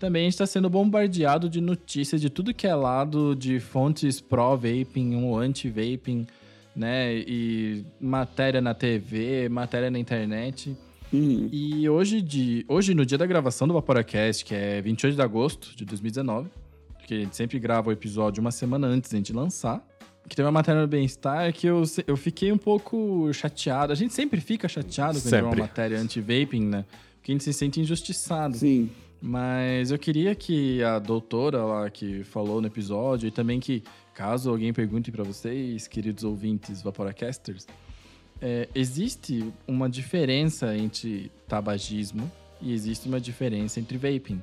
também 0.00 0.22
a 0.22 0.24
gente 0.24 0.32
está 0.32 0.46
sendo 0.46 0.70
bombardeado 0.70 1.50
de 1.50 1.60
notícias 1.60 2.18
de 2.18 2.30
tudo 2.30 2.54
que 2.54 2.66
é 2.66 2.74
lado 2.74 3.36
de 3.36 3.60
fontes 3.60 4.22
pró-vaping 4.22 5.22
ou 5.22 5.38
anti-vaping, 5.38 6.26
né, 6.74 7.14
e 7.14 7.84
matéria 8.00 8.62
na 8.62 8.72
TV, 8.72 9.50
matéria 9.50 9.90
na 9.90 9.98
internet. 9.98 10.74
Uhum. 11.12 11.50
E 11.52 11.86
hoje, 11.90 12.22
de, 12.22 12.64
hoje, 12.66 12.94
no 12.94 13.04
dia 13.04 13.18
da 13.18 13.26
gravação 13.26 13.68
do 13.68 13.74
Vaporacast, 13.74 14.42
que 14.42 14.54
é 14.54 14.80
28 14.80 15.14
de 15.14 15.20
agosto 15.20 15.76
de 15.76 15.84
2019, 15.84 16.48
porque 16.96 17.12
a 17.12 17.18
gente 17.18 17.36
sempre 17.36 17.58
grava 17.58 17.90
o 17.90 17.92
episódio 17.92 18.40
uma 18.40 18.50
semana 18.50 18.86
antes 18.86 19.10
de 19.10 19.16
a 19.16 19.18
gente 19.18 19.34
lançar, 19.34 19.86
que 20.28 20.34
tem 20.34 20.44
uma 20.44 20.52
matéria 20.52 20.80
no 20.80 20.88
Bem-Estar 20.88 21.52
que 21.52 21.66
eu, 21.66 21.82
eu 22.06 22.16
fiquei 22.16 22.50
um 22.52 22.58
pouco 22.58 23.32
chateado. 23.32 23.92
A 23.92 23.96
gente 23.96 24.14
sempre 24.14 24.40
fica 24.40 24.68
chateado 24.68 25.20
quando 25.20 25.30
tem 25.30 25.42
uma 25.42 25.56
matéria 25.56 25.98
anti-vaping, 25.98 26.66
né? 26.66 26.84
Porque 27.16 27.32
a 27.32 27.34
gente 27.34 27.44
se 27.44 27.52
sente 27.52 27.80
injustiçado. 27.80 28.56
Sim. 28.56 28.90
Mas 29.20 29.90
eu 29.90 29.98
queria 29.98 30.34
que 30.34 30.82
a 30.82 30.98
doutora 30.98 31.64
lá 31.64 31.90
que 31.90 32.22
falou 32.24 32.60
no 32.60 32.66
episódio, 32.66 33.26
e 33.26 33.30
também 33.30 33.58
que, 33.58 33.82
caso 34.14 34.50
alguém 34.50 34.72
pergunte 34.72 35.10
pra 35.10 35.24
vocês, 35.24 35.88
queridos 35.88 36.22
ouvintes 36.22 36.82
Vaporacasters, 36.82 37.66
é, 38.40 38.68
existe 38.74 39.52
uma 39.66 39.88
diferença 39.88 40.76
entre 40.76 41.30
tabagismo 41.48 42.30
e 42.60 42.72
existe 42.72 43.08
uma 43.08 43.20
diferença 43.20 43.80
entre 43.80 43.96
vaping. 43.96 44.40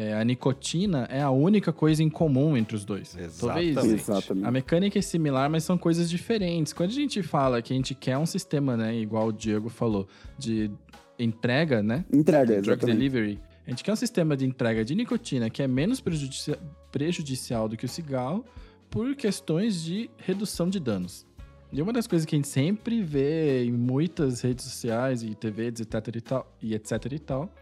É, 0.00 0.14
a 0.14 0.22
nicotina 0.22 1.08
é 1.10 1.20
a 1.20 1.30
única 1.30 1.72
coisa 1.72 2.04
em 2.04 2.08
comum 2.08 2.56
entre 2.56 2.76
os 2.76 2.84
dois. 2.84 3.16
Talvez 3.40 3.70
Exatamente. 3.70 3.94
Exatamente. 4.00 4.46
a 4.46 4.50
mecânica 4.52 4.96
é 4.96 5.02
similar, 5.02 5.50
mas 5.50 5.64
são 5.64 5.76
coisas 5.76 6.08
diferentes. 6.08 6.72
Quando 6.72 6.90
a 6.90 6.94
gente 6.94 7.20
fala 7.20 7.60
que 7.60 7.72
a 7.72 7.76
gente 7.76 7.96
quer 7.96 8.16
um 8.16 8.24
sistema, 8.24 8.76
né, 8.76 8.94
igual 8.94 9.26
o 9.26 9.32
Diego 9.32 9.68
falou, 9.68 10.06
de 10.38 10.70
entrega, 11.18 11.82
né, 11.82 12.04
Entrega, 12.12 12.46
drug 12.62 12.68
exatamente. 12.68 12.96
delivery, 12.96 13.40
a 13.66 13.70
gente 13.70 13.82
quer 13.82 13.92
um 13.92 13.96
sistema 13.96 14.36
de 14.36 14.46
entrega 14.46 14.84
de 14.84 14.94
nicotina 14.94 15.50
que 15.50 15.64
é 15.64 15.66
menos 15.66 16.00
prejudici- 16.00 16.54
prejudicial 16.92 17.68
do 17.68 17.76
que 17.76 17.84
o 17.84 17.88
cigarro 17.88 18.44
por 18.88 19.16
questões 19.16 19.82
de 19.82 20.08
redução 20.16 20.70
de 20.70 20.78
danos. 20.78 21.26
E 21.72 21.82
uma 21.82 21.92
das 21.92 22.06
coisas 22.06 22.24
que 22.24 22.36
a 22.36 22.38
gente 22.38 22.46
sempre 22.46 23.02
vê 23.02 23.64
em 23.64 23.72
muitas 23.72 24.42
redes 24.42 24.64
sociais 24.64 25.24
e 25.24 25.34
TVs, 25.34 25.80
etc 25.80 26.14
e 26.14 26.20
tal, 26.20 26.56
e 26.62 26.74
etc 26.74 26.92
e 27.10 27.18
tal, 27.18 27.52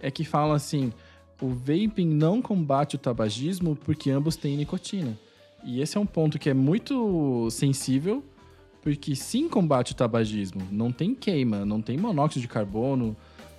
é 0.00 0.08
que 0.08 0.24
falam 0.24 0.52
assim, 0.54 0.92
o 1.40 1.48
vaping 1.48 2.06
não 2.06 2.40
combate 2.40 2.96
o 2.96 2.98
tabagismo 2.98 3.76
porque 3.76 4.10
ambos 4.10 4.36
têm 4.36 4.56
nicotina. 4.56 5.18
E 5.64 5.80
esse 5.80 5.96
é 5.96 6.00
um 6.00 6.06
ponto 6.06 6.38
que 6.38 6.50
é 6.50 6.54
muito 6.54 7.48
sensível, 7.50 8.22
porque 8.82 9.16
sim 9.16 9.48
combate 9.48 9.92
o 9.92 9.94
tabagismo. 9.94 10.62
Não 10.70 10.92
tem 10.92 11.14
queima, 11.14 11.64
não 11.64 11.80
tem 11.80 11.96
monóxido 11.96 12.42
de 12.42 12.48
carbono, 12.48 13.16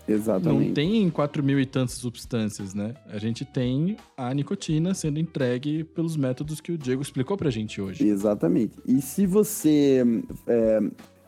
Exatamente. 0.07 0.67
não 0.67 0.73
tem 0.73 1.09
4 1.09 1.43
mil 1.43 1.59
e 1.59 1.65
tantas 1.65 1.95
substâncias, 1.95 2.75
né? 2.75 2.93
A 3.07 3.17
gente 3.17 3.43
tem 3.43 3.97
a 4.15 4.33
nicotina 4.33 4.93
sendo 4.93 5.19
entregue 5.19 5.83
pelos 5.83 6.15
métodos 6.15 6.61
que 6.61 6.71
o 6.71 6.77
Diego 6.77 7.01
explicou 7.01 7.35
pra 7.35 7.49
gente 7.49 7.81
hoje. 7.81 8.07
Exatamente. 8.07 8.73
E 8.85 9.01
se 9.01 9.25
você 9.25 10.03
é, 10.45 10.79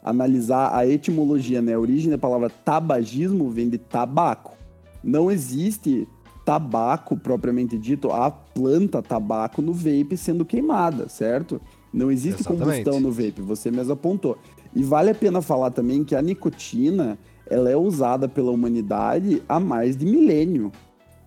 analisar 0.03 0.75
a 0.75 0.87
etimologia, 0.87 1.61
né, 1.61 1.73
a 1.73 1.79
origem 1.79 2.09
da 2.09 2.17
palavra 2.17 2.49
tabagismo 2.49 3.49
vem 3.49 3.67
de 3.67 3.77
tabaco. 3.77 4.55
Não 5.03 5.31
existe 5.31 6.07
tabaco 6.47 7.17
propriamente 7.17 7.77
dito, 7.77 8.09
a 8.09 8.31
planta 8.31 9.01
tabaco 9.01 9.61
no 9.61 9.73
vape 9.73 10.15
sendo 10.15 10.45
queimada, 10.45 11.09
certo? 11.09 11.59
Não 11.93 12.09
existe 12.09 12.39
Exatamente. 12.39 12.85
combustão 12.85 13.01
no 13.01 13.11
vape, 13.11 13.41
você 13.41 13.69
mesmo 13.69 13.91
apontou. 13.91 14.37
E 14.73 14.81
vale 14.81 15.09
a 15.09 15.15
pena 15.15 15.41
falar 15.41 15.71
também 15.71 16.05
que 16.05 16.15
a 16.15 16.21
nicotina, 16.21 17.19
ela 17.49 17.69
é 17.69 17.75
usada 17.75 18.29
pela 18.29 18.49
humanidade 18.49 19.43
há 19.49 19.59
mais 19.59 19.97
de 19.97 20.05
milênio. 20.05 20.71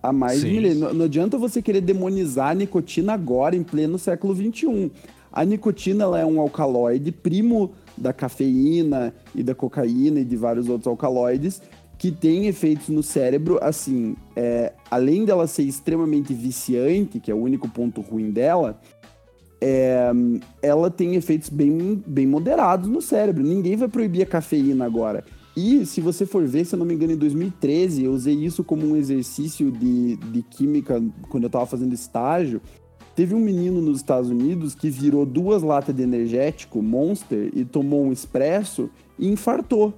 Há 0.01 0.11
mais 0.11 0.41
de 0.41 0.47
Sim. 0.47 0.53
milênio. 0.53 0.79
Não, 0.79 0.93
não 0.95 1.05
adianta 1.05 1.37
você 1.37 1.61
querer 1.61 1.81
demonizar 1.81 2.49
a 2.49 2.55
nicotina 2.55 3.13
agora, 3.13 3.55
em 3.55 3.61
pleno 3.61 3.99
século 3.99 4.35
XXI. 4.35 4.91
A 5.31 5.45
nicotina 5.45 6.03
ela 6.03 6.19
é 6.19 6.25
um 6.25 6.41
alcaloide 6.41 7.11
primo 7.11 7.73
da 7.95 8.11
cafeína 8.11 9.13
e 9.35 9.43
da 9.43 9.53
cocaína 9.53 10.19
e 10.19 10.25
de 10.25 10.35
vários 10.35 10.67
outros 10.67 10.87
alcaloides 10.87 11.61
que 12.01 12.11
tem 12.11 12.47
efeitos 12.47 12.89
no 12.89 13.03
cérebro, 13.03 13.59
assim, 13.61 14.15
é, 14.35 14.73
além 14.89 15.23
dela 15.23 15.45
ser 15.45 15.61
extremamente 15.61 16.33
viciante, 16.33 17.19
que 17.19 17.29
é 17.29 17.33
o 17.35 17.37
único 17.37 17.69
ponto 17.69 18.01
ruim 18.01 18.31
dela, 18.31 18.81
é, 19.61 20.11
ela 20.63 20.89
tem 20.89 21.13
efeitos 21.13 21.49
bem, 21.49 22.01
bem 22.03 22.25
moderados 22.25 22.89
no 22.89 23.03
cérebro. 23.03 23.43
Ninguém 23.43 23.75
vai 23.75 23.87
proibir 23.87 24.23
a 24.23 24.25
cafeína 24.25 24.83
agora. 24.83 25.23
E 25.55 25.85
se 25.85 26.01
você 26.01 26.25
for 26.25 26.43
ver, 26.47 26.65
se 26.65 26.73
eu 26.73 26.79
não 26.79 26.87
me 26.87 26.95
engano, 26.95 27.13
em 27.13 27.17
2013, 27.17 28.05
eu 28.05 28.13
usei 28.13 28.33
isso 28.33 28.63
como 28.63 28.83
um 28.83 28.95
exercício 28.95 29.69
de, 29.69 30.15
de 30.15 30.41
química 30.41 30.99
quando 31.29 31.43
eu 31.43 31.51
tava 31.51 31.67
fazendo 31.67 31.93
estágio. 31.93 32.63
Teve 33.15 33.35
um 33.35 33.39
menino 33.39 33.79
nos 33.79 33.97
Estados 33.97 34.31
Unidos 34.31 34.73
que 34.73 34.89
virou 34.89 35.23
duas 35.23 35.61
latas 35.61 35.95
de 35.95 36.01
energético 36.01 36.81
Monster 36.81 37.51
e 37.53 37.63
tomou 37.63 38.03
um 38.03 38.11
expresso 38.11 38.89
e 39.19 39.27
infartou. 39.27 39.93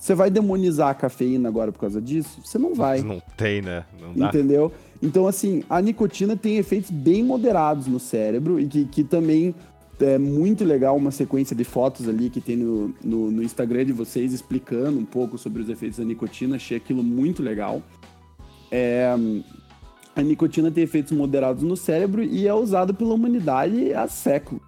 Você 0.00 0.14
vai 0.14 0.30
demonizar 0.30 0.88
a 0.88 0.94
cafeína 0.94 1.50
agora 1.50 1.70
por 1.70 1.78
causa 1.78 2.00
disso? 2.00 2.40
Você 2.42 2.56
não 2.56 2.74
vai. 2.74 3.02
Não 3.02 3.20
tem, 3.36 3.60
né? 3.60 3.84
Não 4.00 4.14
dá. 4.14 4.28
Entendeu? 4.28 4.72
Então, 5.02 5.26
assim, 5.26 5.62
a 5.68 5.80
nicotina 5.82 6.34
tem 6.34 6.56
efeitos 6.56 6.90
bem 6.90 7.22
moderados 7.22 7.86
no 7.86 8.00
cérebro 8.00 8.58
e 8.58 8.66
que, 8.66 8.86
que 8.86 9.04
também 9.04 9.54
é 10.00 10.16
muito 10.16 10.64
legal 10.64 10.96
uma 10.96 11.10
sequência 11.10 11.54
de 11.54 11.64
fotos 11.64 12.08
ali 12.08 12.30
que 12.30 12.40
tem 12.40 12.56
no, 12.56 12.94
no, 13.04 13.30
no 13.30 13.42
Instagram 13.42 13.84
de 13.84 13.92
vocês 13.92 14.32
explicando 14.32 14.98
um 14.98 15.04
pouco 15.04 15.36
sobre 15.36 15.60
os 15.60 15.68
efeitos 15.68 15.98
da 15.98 16.04
nicotina. 16.04 16.56
Achei 16.56 16.78
aquilo 16.78 17.02
muito 17.02 17.42
legal. 17.42 17.82
É, 18.70 19.14
a 20.16 20.22
nicotina 20.22 20.70
tem 20.70 20.84
efeitos 20.84 21.12
moderados 21.12 21.62
no 21.62 21.76
cérebro 21.76 22.22
e 22.22 22.48
é 22.48 22.54
usada 22.54 22.94
pela 22.94 23.12
humanidade 23.12 23.92
há 23.92 24.08
séculos. 24.08 24.62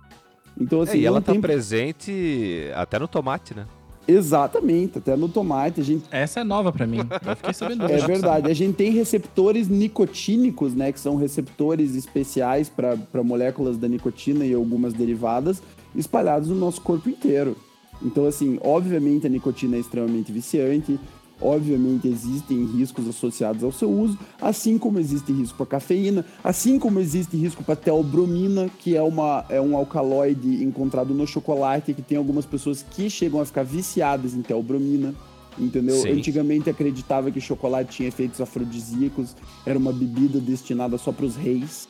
Então, 0.61 0.80
É, 0.80 0.83
assim, 0.83 0.99
e 0.99 1.07
ela 1.07 1.22
tá 1.22 1.33
tem 1.33 1.41
presente 1.41 2.70
até 2.74 2.99
no 2.99 3.09
tomate, 3.09 3.55
né? 3.55 3.66
Exatamente, 4.07 4.99
até 4.99 5.17
no 5.17 5.29
tomate. 5.29 5.81
A 5.81 5.85
gente... 5.85 6.05
Essa 6.11 6.41
é 6.41 6.45
nova 6.45 6.73
para 6.73 6.87
mim. 6.87 6.99
Eu 6.99 7.37
fiquei 7.37 7.55
sabendo 7.55 7.85
É 7.85 7.99
verdade. 7.99 8.51
A 8.51 8.55
gente 8.55 8.75
tem 8.75 8.91
receptores 8.91 9.69
nicotínicos, 9.69 10.75
né? 10.75 10.93
Que 10.93 11.01
são 11.01 11.17
receptores 11.17 11.95
especiais 11.95 12.69
para 12.69 13.23
moléculas 13.23 13.77
da 13.77 13.89
nicotina 13.89 14.45
e 14.45 14.53
algumas 14.55 14.93
derivadas 14.93 15.63
espalhados 15.95 16.49
no 16.49 16.55
nosso 16.57 16.81
corpo 16.81 17.09
inteiro. 17.09 17.57
Então, 18.01 18.27
assim, 18.27 18.59
obviamente 18.63 19.27
a 19.27 19.31
nicotina 19.31 19.77
é 19.77 19.81
extremamente 19.81 20.33
viciante, 20.33 20.99
obviamente 21.43 22.09
existem 22.09 22.64
riscos 22.64 23.09
associados 23.09 23.62
ao 23.62 23.72
seu 23.72 23.90
uso, 23.90 24.18
assim 24.40 24.78
como 24.78 24.99
existe 24.99 25.32
risco 25.32 25.57
para 25.57 25.66
cafeína, 25.66 26.24
assim 26.43 26.78
como 26.78 27.01
existe 27.01 27.36
risco 27.36 27.64
para 27.64 27.76
teobromina, 27.76 28.70
que 28.78 28.97
é, 28.97 29.03
uma, 29.03 29.45
é 29.49 29.61
um 29.61 29.76
alcaloide 29.76 30.62
encontrado 30.62 31.12
no 31.12 31.26
chocolate, 31.26 31.95
que 31.95 32.03
tem 32.03 32.16
algumas 32.16 32.47
pessoas 32.47 32.84
que 32.88 33.11
chegam 33.11 33.40
a 33.40 33.45
ficar 33.45 33.64
viciadas 33.64 34.34
em 34.34 34.43
teobromina. 34.43 35.14
Entendeu? 35.59 35.97
Sim. 35.97 36.12
Antigamente 36.12 36.70
acreditava 36.70 37.30
que 37.30 37.38
chocolate 37.38 37.97
tinha 37.97 38.09
efeitos 38.09 38.40
afrodisíacos, 38.40 39.36
era 39.66 39.78
uma 39.78 39.93
bebida 39.93 40.40
destinada 40.40 40.97
só 40.97 41.12
para 41.12 41.26
os 41.26 41.36
reis. 41.36 41.86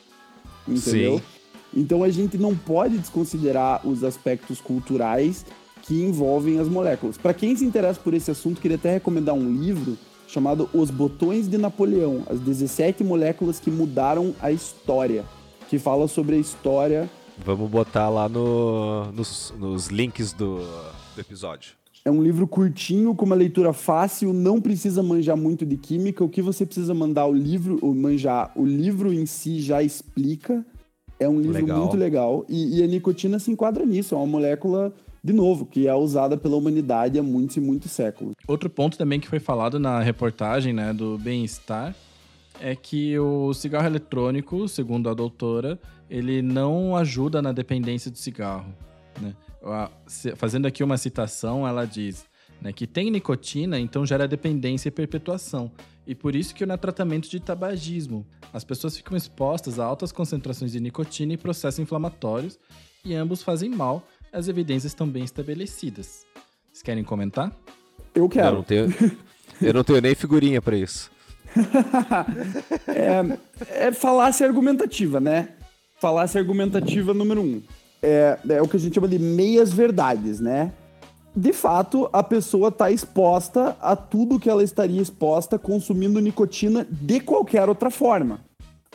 Entendeu? 0.67 1.19
Sim. 1.19 1.23
Então 1.75 2.03
a 2.03 2.09
gente 2.09 2.37
não 2.37 2.55
pode 2.55 2.97
desconsiderar 2.97 3.87
os 3.87 4.03
aspectos 4.03 4.61
culturais 4.61 5.45
que 5.83 6.01
envolvem 6.01 6.59
as 6.59 6.67
moléculas. 6.67 7.17
Para 7.17 7.33
quem 7.33 7.55
se 7.55 7.63
interessa 7.63 7.99
por 7.99 8.13
esse 8.13 8.31
assunto, 8.31 8.59
queria 8.59 8.77
até 8.77 8.93
recomendar 8.93 9.35
um 9.35 9.53
livro 9.53 9.97
chamado 10.27 10.67
Os 10.73 10.89
Botões 10.89 11.47
de 11.47 11.57
Napoleão, 11.57 12.23
as 12.27 12.39
17 12.39 13.03
moléculas 13.03 13.59
que 13.59 13.69
mudaram 13.69 14.33
a 14.41 14.51
história, 14.51 15.23
que 15.69 15.77
fala 15.77 16.07
sobre 16.07 16.35
a 16.35 16.39
história. 16.39 17.09
Vamos 17.45 17.69
botar 17.69 18.09
lá 18.09 18.27
no, 18.27 19.11
nos, 19.11 19.53
nos 19.59 19.87
links 19.87 20.33
do, 20.33 20.59
do 21.15 21.21
episódio. 21.21 21.73
É 22.05 22.11
um 22.11 22.21
livro 22.21 22.47
curtinho, 22.47 23.15
com 23.15 23.25
uma 23.25 23.35
leitura 23.35 23.71
fácil, 23.71 24.33
não 24.33 24.59
precisa 24.59 25.03
manjar 25.03 25.37
muito 25.37 25.65
de 25.65 25.77
química. 25.77 26.23
O 26.23 26.29
que 26.29 26.41
você 26.41 26.65
precisa 26.65 26.93
mandar 26.93 27.27
o 27.27 27.33
livro, 27.33 27.77
ou 27.81 27.93
manjar, 27.93 28.51
o 28.55 28.65
livro 28.65 29.13
em 29.13 29.25
si 29.25 29.61
já 29.61 29.81
explica. 29.81 30.65
É 31.19 31.29
um 31.29 31.39
livro 31.39 31.53
Legal. 31.53 31.79
muito 31.79 31.95
legal. 31.95 32.45
E, 32.49 32.79
e 32.79 32.83
a 32.83 32.87
nicotina 32.87 33.39
se 33.39 33.51
enquadra 33.51 33.85
nisso. 33.85 34.15
É 34.15 34.17
uma 34.17 34.27
molécula, 34.27 34.93
de 35.23 35.31
novo, 35.31 35.65
que 35.65 35.87
é 35.87 35.95
usada 35.95 36.35
pela 36.35 36.57
humanidade 36.57 37.17
há 37.17 37.23
muitos 37.23 37.55
e 37.55 37.61
muitos 37.61 37.91
séculos. 37.91 38.35
Outro 38.45 38.69
ponto 38.69 38.97
também 38.97 39.19
que 39.19 39.27
foi 39.27 39.39
falado 39.39 39.79
na 39.79 40.01
reportagem 40.01 40.73
né, 40.73 40.91
do 40.91 41.17
bem-estar 41.17 41.95
é 42.59 42.75
que 42.75 43.17
o 43.17 43.53
cigarro 43.53 43.87
eletrônico, 43.87 44.67
segundo 44.67 45.09
a 45.09 45.13
doutora, 45.13 45.79
ele 46.09 46.41
não 46.41 46.95
ajuda 46.95 47.41
na 47.41 47.51
dependência 47.51 48.11
do 48.11 48.17
cigarro. 48.17 48.73
Né? 49.21 49.33
Fazendo 50.35 50.65
aqui 50.65 50.83
uma 50.83 50.97
citação, 50.97 51.65
ela 51.65 51.85
diz 51.85 52.25
né, 52.61 52.73
que 52.73 52.85
tem 52.85 53.09
nicotina, 53.09 53.79
então 53.79 54.05
gera 54.05 54.27
dependência 54.27 54.89
e 54.89 54.91
perpetuação. 54.91 55.71
E 56.05 56.13
por 56.13 56.35
isso 56.35 56.53
que 56.53 56.65
não 56.65 56.75
é 56.75 56.77
tratamento 56.77 57.29
de 57.29 57.39
tabagismo. 57.39 58.25
As 58.51 58.65
pessoas 58.65 58.97
ficam 58.97 59.15
expostas 59.15 59.79
a 59.79 59.85
altas 59.85 60.11
concentrações 60.11 60.73
de 60.73 60.81
nicotina 60.81 61.33
e 61.33 61.37
processos 61.37 61.79
inflamatórios, 61.79 62.59
e 63.05 63.13
ambos 63.13 63.41
fazem 63.41 63.69
mal. 63.69 64.05
As 64.33 64.47
evidências 64.47 64.91
estão 64.91 65.07
bem 65.07 65.23
estabelecidas. 65.23 66.25
Vocês 66.71 66.81
querem 66.81 67.03
comentar? 67.03 67.55
Eu 68.15 68.23
Eu 68.23 68.29
quero. 68.29 68.55
não 68.55 68.63
tenho, 68.63 68.87
eu 69.61 69.73
não 69.73 69.83
tenho 69.83 70.01
nem 70.01 70.15
figurinha 70.15 70.59
pra 70.61 70.75
isso. 70.75 71.11
É 73.69 73.91
falácia 73.91 74.47
argumentativa, 74.47 75.19
né? 75.19 75.49
Falácia 76.01 76.41
argumentativa 76.41 77.13
número 77.13 77.41
um. 77.41 77.61
É, 78.01 78.39
é 78.49 78.61
o 78.61 78.67
que 78.67 78.75
a 78.75 78.79
gente 78.79 78.95
chama 78.95 79.07
de 79.07 79.19
meias 79.19 79.71
verdades, 79.71 80.39
né? 80.39 80.73
De 81.35 81.53
fato, 81.53 82.09
a 82.11 82.23
pessoa 82.23 82.69
está 82.69 82.89
exposta 82.91 83.77
a 83.79 83.95
tudo 83.95 84.39
que 84.39 84.49
ela 84.49 84.63
estaria 84.63 85.01
exposta 85.01 85.59
consumindo 85.59 86.19
nicotina 86.19 86.87
de 86.89 87.19
qualquer 87.19 87.69
outra 87.69 87.91
forma. 87.91 88.39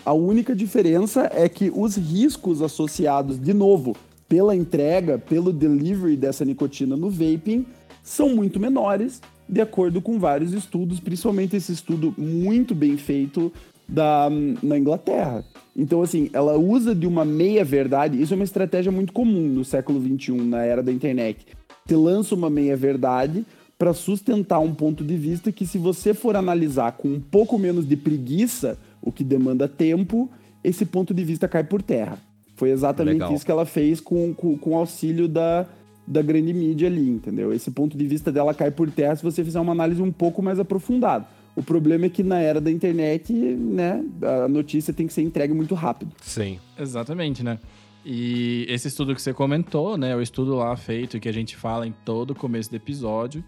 A 0.05 0.13
única 0.13 0.55
diferença 0.55 1.31
é 1.33 1.49
que 1.49 1.71
os 1.75 1.97
riscos 1.97 2.61
associados, 2.61 3.39
de 3.39 3.55
novo, 3.55 3.97
pela 4.29 4.55
entrega, 4.55 5.19
pelo 5.19 5.53
delivery 5.53 6.17
dessa 6.17 6.45
nicotina 6.45 6.97
no 6.97 7.09
vaping, 7.09 7.67
são 8.03 8.35
muito 8.35 8.61
menores, 8.61 9.21
de 9.49 9.61
acordo 9.61 10.03
com 10.03 10.19
vários 10.19 10.53
estudos, 10.53 11.01
principalmente 11.01 11.57
esse 11.57 11.73
estudo 11.73 12.15
muito 12.19 12.75
bem 12.75 12.97
feito 12.97 13.53
da, 13.89 14.29
na 14.63 14.79
Inglaterra. 14.79 15.45
Então, 15.75 16.03
assim, 16.03 16.29
ela 16.33 16.59
usa 16.59 16.95
de 16.95 17.07
uma 17.07 17.25
meia-verdade, 17.25 18.21
isso 18.21 18.35
é 18.35 18.37
uma 18.37 18.45
estratégia 18.45 18.93
muito 18.93 19.13
comum 19.13 19.49
no 19.49 19.65
século 19.65 20.01
XXI, 20.01 20.33
na 20.33 20.63
era 20.63 20.83
da 20.83 20.93
internet. 20.93 21.47
Você 21.87 21.97
lança 21.97 22.35
uma 22.35 22.51
meia-verdade 22.51 23.47
para 23.79 23.95
sustentar 23.95 24.59
um 24.59 24.75
ponto 24.75 25.05
de 25.05 25.17
vista 25.17 25.51
que, 25.51 25.67
se 25.67 25.79
você 25.79 26.13
for 26.13 26.37
analisar 26.37 26.93
com 26.93 27.09
um 27.09 27.21
pouco 27.21 27.57
menos 27.57 27.89
de 27.89 27.97
preguiça, 27.97 28.77
o 29.01 29.11
que 29.11 29.25
demanda 29.25 29.69
tempo, 29.69 30.29
esse 30.63 30.85
ponto 30.85 31.15
de 31.15 31.25
vista 31.25 31.49
cai 31.49 31.65
por 31.65 31.81
terra. 31.81 32.19
Foi 32.59 32.71
exatamente 32.71 33.15
Legal. 33.15 33.33
isso 33.33 33.45
que 33.45 33.53
ela 33.53 33.65
fez 33.65 34.01
com, 34.01 34.35
com, 34.35 34.59
com 34.59 34.71
o 34.71 34.77
auxílio 34.77 35.29
da, 35.29 35.65
da 36.05 36.21
grande 36.21 36.53
mídia 36.53 36.89
ali, 36.89 37.09
entendeu? 37.09 37.53
Esse 37.53 37.71
ponto 37.71 37.97
de 37.97 38.05
vista 38.05 38.33
dela 38.33 38.53
cai 38.53 38.73
por 38.73 38.91
terra 38.91 39.15
se 39.15 39.23
você 39.23 39.45
fizer 39.45 39.61
uma 39.61 39.71
análise 39.71 40.03
um 40.03 40.11
pouco 40.11 40.43
mais 40.43 40.59
aprofundada. 40.59 41.25
O 41.55 41.63
problema 41.63 42.07
é 42.07 42.09
que 42.09 42.25
na 42.25 42.41
era 42.41 42.61
da 42.61 42.69
internet, 42.69 43.33
né, 43.33 44.05
a 44.23 44.49
notícia 44.49 44.93
tem 44.93 45.07
que 45.07 45.13
ser 45.13 45.23
entregue 45.23 45.55
muito 45.55 45.75
rápido. 45.77 46.13
Sim. 46.21 46.59
Exatamente, 46.77 47.45
né? 47.45 47.61
E 48.05 48.67
esse 48.69 48.89
estudo 48.89 49.15
que 49.15 49.23
você 49.23 49.33
comentou, 49.33 49.97
né? 49.97 50.17
O 50.17 50.21
estudo 50.21 50.57
lá 50.57 50.77
feito 50.77 51.21
que 51.21 51.29
a 51.29 51.33
gente 51.33 51.57
fala 51.57 51.87
em 51.87 51.95
todo 52.05 52.33
o 52.33 52.35
começo 52.35 52.71
do 52.71 52.77
episódio, 52.77 53.45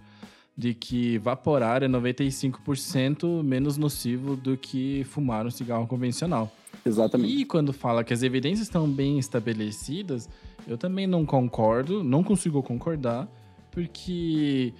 de 0.56 0.72
que 0.72 1.18
vaporar 1.18 1.82
é 1.82 1.88
95% 1.88 3.42
menos 3.42 3.76
nocivo 3.76 4.36
do 4.36 4.56
que 4.56 5.02
fumar 5.04 5.46
um 5.46 5.50
cigarro 5.50 5.86
convencional. 5.86 6.52
Exatamente. 6.84 7.34
E 7.34 7.44
quando 7.44 7.72
fala 7.72 8.02
que 8.02 8.12
as 8.12 8.22
evidências 8.22 8.66
estão 8.66 8.88
bem 8.88 9.18
estabelecidas, 9.18 10.28
eu 10.66 10.78
também 10.78 11.06
não 11.06 11.26
concordo, 11.26 12.02
não 12.02 12.22
consigo 12.22 12.62
concordar, 12.62 13.28
porque 13.70 14.72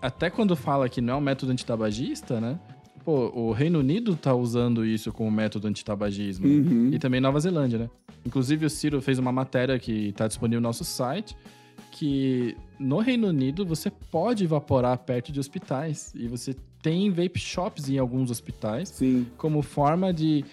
até 0.00 0.30
quando 0.30 0.56
fala 0.56 0.88
que 0.88 1.00
não 1.00 1.14
é 1.14 1.16
um 1.16 1.20
método 1.20 1.52
antitabagista, 1.52 2.40
né? 2.40 2.58
Pô, 3.04 3.30
o 3.34 3.52
Reino 3.52 3.80
Unido 3.80 4.14
tá 4.14 4.34
usando 4.34 4.84
isso 4.84 5.12
como 5.12 5.30
método 5.30 5.66
antitabagismo. 5.66 6.46
né? 6.46 6.54
Uhum. 6.54 6.90
E 6.92 6.98
também 6.98 7.20
Nova 7.20 7.40
Zelândia, 7.40 7.78
né? 7.78 7.90
Inclusive 8.24 8.64
o 8.64 8.70
Ciro 8.70 9.02
fez 9.02 9.18
uma 9.18 9.32
matéria 9.32 9.78
que 9.78 10.12
tá 10.12 10.28
disponível 10.28 10.60
no 10.60 10.68
nosso 10.68 10.84
site, 10.84 11.36
que 11.90 12.56
no 12.78 12.98
Reino 12.98 13.28
Unido 13.28 13.66
você 13.66 13.90
pode 13.90 14.44
evaporar 14.44 14.96
perto 14.98 15.32
de 15.32 15.40
hospitais. 15.40 16.12
E 16.14 16.28
você 16.28 16.54
tem 16.80 17.10
vape 17.10 17.38
shops 17.38 17.88
em 17.88 17.98
alguns 17.98 18.30
hospitais 18.30 18.88
Sim. 18.88 19.26
como 19.36 19.62
forma 19.62 20.12
de 20.12 20.44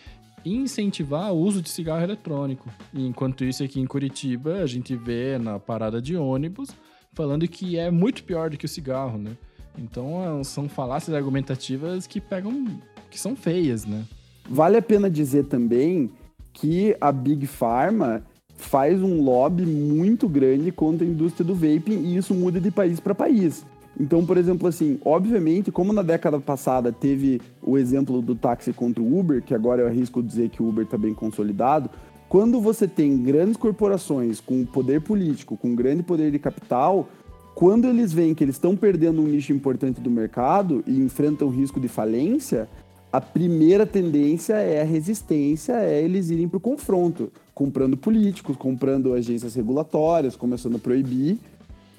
incentivar 0.46 1.34
o 1.34 1.38
uso 1.38 1.62
de 1.62 1.70
cigarro 1.70 2.04
eletrônico. 2.04 2.70
Enquanto 2.94 3.44
isso, 3.44 3.64
aqui 3.64 3.80
em 3.80 3.86
Curitiba, 3.86 4.56
a 4.62 4.66
gente 4.66 4.96
vê 4.96 5.38
na 5.38 5.60
parada 5.60 6.02
de 6.02 6.16
ônibus 6.16 6.70
falando 7.14 7.48
que 7.48 7.78
é 7.78 7.92
muito 7.92 8.24
pior 8.24 8.50
do 8.50 8.58
que 8.58 8.66
o 8.66 8.70
cigarro, 8.70 9.18
né? 9.18 9.32
Então, 9.78 10.40
é- 10.40 10.44
são 10.44 10.68
falácias 10.68 11.16
argumentativas 11.16 12.08
que 12.08 12.20
pegam... 12.20 12.66
que 13.10 13.20
são 13.20 13.36
feias, 13.36 13.86
né? 13.86 14.06
Vale 14.50 14.78
a 14.78 14.82
pena 14.82 15.10
dizer 15.10 15.46
também 15.46 16.12
que 16.54 16.96
a 17.00 17.12
Big 17.12 17.46
Pharma 17.46 18.24
faz 18.56 19.02
um 19.02 19.22
lobby 19.22 19.66
muito 19.66 20.28
grande 20.28 20.72
contra 20.72 21.06
a 21.06 21.10
indústria 21.10 21.46
do 21.46 21.56
vaping 21.56 22.04
e 22.04 22.18
isso 22.18 22.34
muda 22.34 22.60
de 22.60 22.70
país 22.70 23.00
para 23.00 23.16
país. 23.16 23.66
Então, 24.00 24.26
por 24.26 24.38
exemplo, 24.38 24.68
assim, 24.68 24.97
obviamente, 25.04 25.72
como 25.72 25.91
na 25.91 26.02
década 26.02 26.39
passada 26.39 26.91
teve 26.91 27.41
o 27.62 27.78
exemplo 27.78 28.22
do 28.22 28.34
táxi 28.34 28.72
contra 28.72 29.04
o 29.04 29.20
Uber, 29.20 29.41
que 29.41 29.54
agora 29.54 29.82
eu 29.82 29.88
arrisco 29.88 30.24
dizer 30.24 30.50
que 30.50 30.64
o 30.64 30.70
Uber 30.70 30.86
está 30.86 30.97
bem 30.97 31.14
consolidado, 31.14 31.89
quando 32.30 32.62
você 32.62 32.88
tem 32.88 33.18
grandes 33.18 33.58
corporações 33.58 34.39
com 34.39 34.64
poder 34.64 35.02
político, 35.02 35.58
com 35.58 35.76
grande 35.76 36.04
poder 36.04 36.32
de 36.32 36.39
capital, 36.39 37.10
quando 37.56 37.88
eles 37.88 38.14
veem 38.14 38.34
que 38.34 38.43
eles 38.43 38.56
estão 38.56 38.76
perdendo 38.76 39.22
um 39.22 39.26
nicho 39.26 39.52
importante 39.52 40.00
do 40.00 40.10
mercado 40.10 40.82
e 40.88 40.97
enfrentam 41.00 41.50
risco 41.50 41.78
de 41.78 41.89
falência, 41.89 42.70
a 43.12 43.20
primeira 43.20 43.86
tendência 43.86 44.54
é 44.54 44.82
a 44.82 44.86
resistência, 44.86 45.74
é 45.74 46.02
eles 46.02 46.30
irem 46.30 46.47
para 46.47 46.58
o 46.58 46.62
confronto, 46.62 47.34
comprando 47.54 47.97
políticos, 47.97 48.56
comprando 48.56 49.14
agências 49.14 49.56
regulatórias, 49.56 50.36
começando 50.36 50.76
a 50.76 50.80
proibir. 50.80 51.38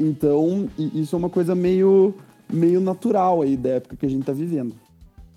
Então, 0.01 0.67
isso 0.95 1.15
é 1.15 1.19
uma 1.19 1.29
coisa 1.29 1.55
meio, 1.55 2.15
meio 2.51 2.81
natural 2.81 3.43
aí 3.43 3.55
da 3.57 3.69
época 3.71 3.97
que 3.97 4.07
a 4.07 4.09
gente 4.09 4.23
está 4.23 4.33
vivendo. 4.33 4.75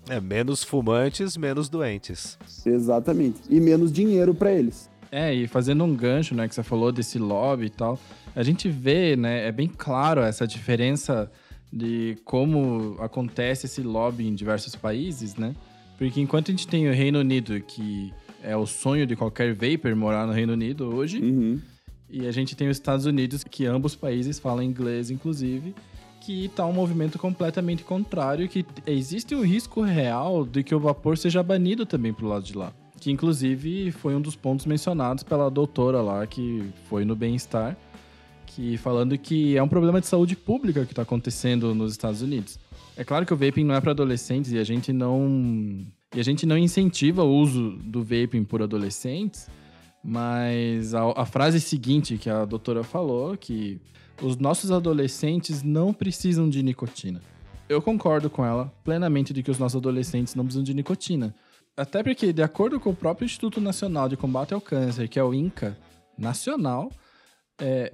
É 0.08 0.20
menos 0.20 0.64
fumantes, 0.64 1.36
menos 1.36 1.68
doentes. 1.68 2.38
Exatamente. 2.64 3.40
E 3.50 3.60
menos 3.60 3.92
dinheiro 3.92 4.34
para 4.34 4.52
eles. 4.52 4.88
É, 5.12 5.32
e 5.32 5.46
fazendo 5.46 5.84
um 5.84 5.94
gancho, 5.94 6.34
né, 6.34 6.48
que 6.48 6.54
você 6.54 6.62
falou 6.62 6.90
desse 6.90 7.18
lobby 7.18 7.66
e 7.66 7.70
tal, 7.70 7.98
a 8.34 8.42
gente 8.42 8.68
vê, 8.68 9.14
né, 9.16 9.46
é 9.46 9.52
bem 9.52 9.68
claro 9.68 10.20
essa 10.22 10.46
diferença 10.46 11.30
de 11.72 12.16
como 12.24 12.96
acontece 13.00 13.66
esse 13.66 13.82
lobby 13.82 14.26
em 14.26 14.34
diversos 14.34 14.74
países, 14.74 15.36
né? 15.36 15.54
Porque 15.98 16.20
enquanto 16.20 16.48
a 16.48 16.50
gente 16.52 16.66
tem 16.66 16.88
o 16.88 16.92
Reino 16.92 17.20
Unido, 17.20 17.60
que 17.60 18.12
é 18.42 18.56
o 18.56 18.66
sonho 18.66 19.06
de 19.06 19.14
qualquer 19.14 19.54
vapor 19.54 19.94
morar 19.94 20.26
no 20.26 20.32
Reino 20.32 20.52
Unido 20.52 20.94
hoje, 20.94 21.18
Uhum. 21.20 21.60
E 22.14 22.28
a 22.28 22.30
gente 22.30 22.54
tem 22.54 22.68
os 22.68 22.76
Estados 22.76 23.06
Unidos, 23.06 23.42
que 23.42 23.66
ambos 23.66 23.96
países 23.96 24.38
falam 24.38 24.62
inglês, 24.62 25.10
inclusive, 25.10 25.74
que 26.20 26.44
está 26.44 26.64
um 26.64 26.72
movimento 26.72 27.18
completamente 27.18 27.82
contrário, 27.82 28.48
que 28.48 28.64
existe 28.86 29.34
o 29.34 29.42
risco 29.42 29.82
real 29.82 30.46
de 30.46 30.62
que 30.62 30.72
o 30.72 30.78
vapor 30.78 31.18
seja 31.18 31.42
banido 31.42 31.84
também 31.84 32.12
pro 32.12 32.28
lado 32.28 32.44
de 32.44 32.56
lá. 32.56 32.72
Que 33.00 33.10
inclusive 33.10 33.90
foi 33.90 34.14
um 34.14 34.20
dos 34.20 34.36
pontos 34.36 34.64
mencionados 34.64 35.24
pela 35.24 35.50
doutora 35.50 36.00
lá, 36.00 36.24
que 36.24 36.62
foi 36.88 37.04
no 37.04 37.16
bem-estar, 37.16 37.76
que 38.46 38.76
falando 38.76 39.18
que 39.18 39.56
é 39.56 39.62
um 39.62 39.68
problema 39.68 40.00
de 40.00 40.06
saúde 40.06 40.36
pública 40.36 40.84
que 40.86 40.92
está 40.92 41.02
acontecendo 41.02 41.74
nos 41.74 41.90
Estados 41.90 42.22
Unidos. 42.22 42.60
É 42.96 43.02
claro 43.02 43.26
que 43.26 43.34
o 43.34 43.36
vaping 43.36 43.64
não 43.64 43.74
é 43.74 43.80
para 43.80 43.90
adolescentes 43.90 44.52
e 44.52 44.58
a 44.58 44.64
gente 44.64 44.92
não 44.92 45.84
e 46.14 46.20
a 46.20 46.22
gente 46.22 46.46
não 46.46 46.56
incentiva 46.56 47.24
o 47.24 47.36
uso 47.36 47.70
do 47.84 48.04
vaping 48.04 48.44
por 48.44 48.62
adolescentes, 48.62 49.48
mas 50.04 50.94
a, 50.94 51.02
a 51.16 51.24
frase 51.24 51.58
seguinte 51.58 52.18
que 52.18 52.28
a 52.28 52.44
doutora 52.44 52.84
falou 52.84 53.34
que 53.38 53.80
os 54.22 54.36
nossos 54.36 54.70
adolescentes 54.70 55.62
não 55.62 55.94
precisam 55.94 56.48
de 56.48 56.62
nicotina. 56.62 57.22
Eu 57.66 57.80
concordo 57.80 58.28
com 58.28 58.44
ela 58.44 58.70
plenamente 58.84 59.32
de 59.32 59.42
que 59.42 59.50
os 59.50 59.58
nossos 59.58 59.76
adolescentes 59.76 60.34
não 60.34 60.44
precisam 60.44 60.62
de 60.62 60.74
nicotina. 60.74 61.34
Até 61.74 62.02
porque, 62.02 62.32
de 62.32 62.42
acordo 62.42 62.78
com 62.78 62.90
o 62.90 62.96
próprio 62.96 63.24
Instituto 63.24 63.60
Nacional 63.60 64.08
de 64.08 64.16
Combate 64.16 64.52
ao 64.52 64.60
Câncer, 64.60 65.08
que 65.08 65.18
é 65.18 65.24
o 65.24 65.32
INCA 65.32 65.76
nacional, 66.16 66.92
é, 67.58 67.92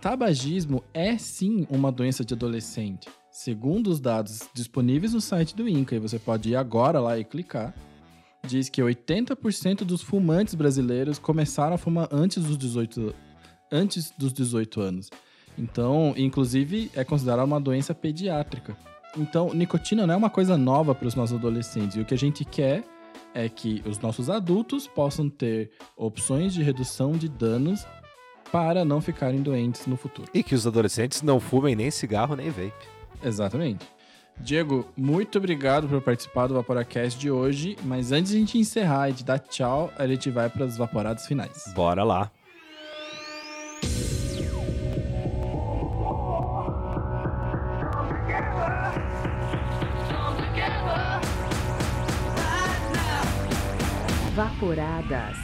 tabagismo 0.00 0.82
é 0.94 1.18
sim 1.18 1.66
uma 1.68 1.90
doença 1.90 2.24
de 2.24 2.32
adolescente. 2.32 3.08
Segundo 3.30 3.88
os 3.88 4.00
dados 4.00 4.48
disponíveis 4.54 5.12
no 5.12 5.20
site 5.20 5.54
do 5.54 5.68
INCA, 5.68 5.96
e 5.96 5.98
você 5.98 6.18
pode 6.18 6.50
ir 6.50 6.56
agora 6.56 7.00
lá 7.00 7.18
e 7.18 7.24
clicar, 7.24 7.74
diz 8.46 8.68
que 8.68 8.82
80% 8.82 9.84
dos 9.84 10.02
fumantes 10.02 10.54
brasileiros 10.54 11.18
começaram 11.18 11.74
a 11.74 11.78
fumar 11.78 12.08
antes 12.10 12.42
dos 12.44 12.56
18, 12.56 13.14
antes 13.70 14.12
dos 14.16 14.32
18 14.32 14.80
anos. 14.80 15.10
Então, 15.58 16.14
inclusive, 16.16 16.90
é 16.94 17.04
considerada 17.04 17.44
uma 17.44 17.60
doença 17.60 17.94
pediátrica. 17.94 18.76
Então, 19.16 19.52
nicotina 19.52 20.06
não 20.06 20.14
é 20.14 20.16
uma 20.16 20.30
coisa 20.30 20.56
nova 20.56 20.94
para 20.94 21.08
os 21.08 21.14
nossos 21.14 21.36
adolescentes. 21.36 21.96
E 21.96 22.00
o 22.00 22.04
que 22.04 22.14
a 22.14 22.18
gente 22.18 22.44
quer 22.44 22.84
é 23.34 23.48
que 23.48 23.82
os 23.86 23.98
nossos 23.98 24.30
adultos 24.30 24.86
possam 24.86 25.28
ter 25.28 25.70
opções 25.96 26.54
de 26.54 26.62
redução 26.62 27.12
de 27.12 27.28
danos 27.28 27.86
para 28.50 28.84
não 28.84 29.00
ficarem 29.00 29.42
doentes 29.42 29.86
no 29.86 29.96
futuro. 29.96 30.28
E 30.34 30.42
que 30.42 30.54
os 30.54 30.66
adolescentes 30.66 31.22
não 31.22 31.38
fumem 31.38 31.76
nem 31.76 31.90
cigarro 31.90 32.34
nem 32.34 32.50
vape. 32.50 32.72
Exatamente. 33.22 33.86
Diego, 34.42 34.86
muito 34.96 35.38
obrigado 35.38 35.86
por 35.86 36.00
participar 36.00 36.46
do 36.46 36.54
Vaporacast 36.54 37.18
de 37.18 37.30
hoje, 37.30 37.76
mas 37.84 38.10
antes 38.10 38.32
de 38.32 38.36
a 38.36 38.40
gente 38.40 38.58
encerrar 38.58 39.10
e 39.10 39.12
de 39.12 39.24
dar 39.24 39.38
tchau, 39.38 39.92
a 39.96 40.06
gente 40.06 40.30
vai 40.30 40.48
para 40.48 40.64
as 40.64 40.76
vaporadas 40.76 41.26
finais. 41.26 41.72
Bora 41.74 42.02
lá. 42.02 42.30
Vaporadas 54.34 55.36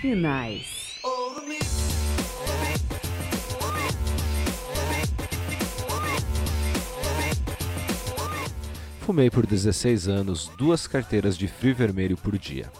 finais. 0.00 0.79
Fumei 9.10 9.28
por 9.28 9.44
16 9.44 10.06
anos 10.06 10.48
duas 10.56 10.86
carteiras 10.86 11.36
de 11.36 11.48
frio 11.48 11.74
vermelho 11.74 12.16
por 12.16 12.38
dia. 12.38 12.70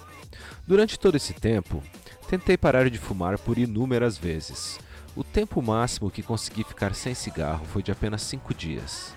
Durante 0.64 0.96
todo 0.96 1.16
esse 1.16 1.34
tempo, 1.34 1.82
tentei 2.28 2.56
parar 2.56 2.88
de 2.88 2.98
fumar 2.98 3.36
por 3.36 3.58
inúmeras 3.58 4.16
vezes. 4.16 4.78
O 5.16 5.24
tempo 5.24 5.60
máximo 5.60 6.08
que 6.08 6.22
consegui 6.22 6.62
ficar 6.62 6.94
sem 6.94 7.14
cigarro 7.14 7.64
foi 7.64 7.82
de 7.82 7.90
apenas 7.90 8.22
5 8.22 8.54
dias. 8.54 9.12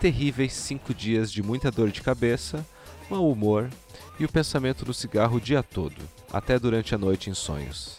Terríveis 0.00 0.54
5 0.54 0.92
dias 0.92 1.30
de 1.30 1.40
muita 1.40 1.70
dor 1.70 1.92
de 1.92 2.02
cabeça, 2.02 2.66
mau 3.08 3.30
humor 3.30 3.70
e 4.18 4.24
o 4.24 4.28
pensamento 4.28 4.84
no 4.84 4.92
cigarro 4.92 5.36
o 5.36 5.40
dia 5.40 5.62
todo, 5.62 6.02
até 6.32 6.58
durante 6.58 6.96
a 6.96 6.98
noite 6.98 7.30
em 7.30 7.34
sonhos. 7.34 7.98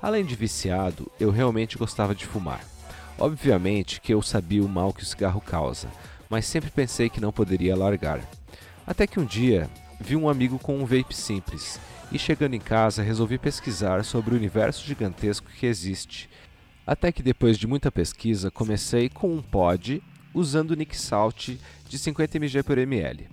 Além 0.00 0.24
de 0.24 0.36
viciado, 0.36 1.10
eu 1.18 1.32
realmente 1.32 1.76
gostava 1.76 2.14
de 2.14 2.24
fumar. 2.24 2.64
Obviamente 3.18 4.00
que 4.00 4.14
eu 4.14 4.22
sabia 4.22 4.62
o 4.62 4.68
mal 4.68 4.92
que 4.92 5.02
o 5.02 5.06
cigarro 5.06 5.40
causa, 5.40 5.88
mas 6.28 6.46
sempre 6.46 6.70
pensei 6.70 7.08
que 7.08 7.20
não 7.20 7.32
poderia 7.32 7.76
largar. 7.76 8.20
Até 8.86 9.06
que 9.06 9.18
um 9.18 9.24
dia 9.24 9.68
vi 10.00 10.16
um 10.16 10.28
amigo 10.28 10.58
com 10.58 10.76
um 10.76 10.84
vape 10.84 11.14
simples 11.14 11.80
e 12.12 12.18
chegando 12.18 12.54
em 12.54 12.60
casa 12.60 13.02
resolvi 13.02 13.38
pesquisar 13.38 14.04
sobre 14.04 14.34
o 14.34 14.36
universo 14.36 14.86
gigantesco 14.86 15.50
que 15.50 15.66
existe. 15.66 16.28
Até 16.86 17.10
que 17.10 17.22
depois 17.22 17.56
de 17.56 17.66
muita 17.66 17.90
pesquisa 17.90 18.50
comecei 18.50 19.08
com 19.08 19.34
um 19.34 19.40
pod 19.40 20.02
usando 20.34 20.76
Nick 20.76 20.96
Salt 20.96 21.50
de 21.88 21.98
50 21.98 22.36
mg 22.36 22.62
por 22.62 22.76
ml. 22.76 23.28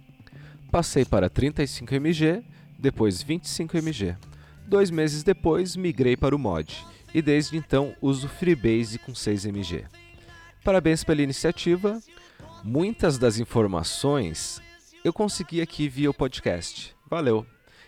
Passei 0.71 1.03
para 1.03 1.29
35 1.29 1.93
mg, 1.95 2.43
depois 2.79 3.21
25 3.21 3.77
mg. 3.77 4.15
Dois 4.65 4.89
meses 4.89 5.21
depois 5.21 5.75
migrei 5.75 6.15
para 6.15 6.35
o 6.35 6.39
mod 6.39 6.85
e 7.13 7.21
desde 7.21 7.57
então 7.57 7.93
uso 8.01 8.29
Freebase 8.29 8.97
com 8.99 9.13
6 9.13 9.45
mg. 9.45 9.83
Parabéns 10.63 11.03
pela 11.03 11.21
iniciativa. 11.21 12.01
Muitas 12.63 13.17
das 13.17 13.39
informações 13.39 14.61
eu 15.03 15.11
consegui 15.11 15.61
aqui 15.61 15.89
via 15.89 16.11
o 16.11 16.13
podcast. 16.13 16.95
Valeu! 17.09 17.43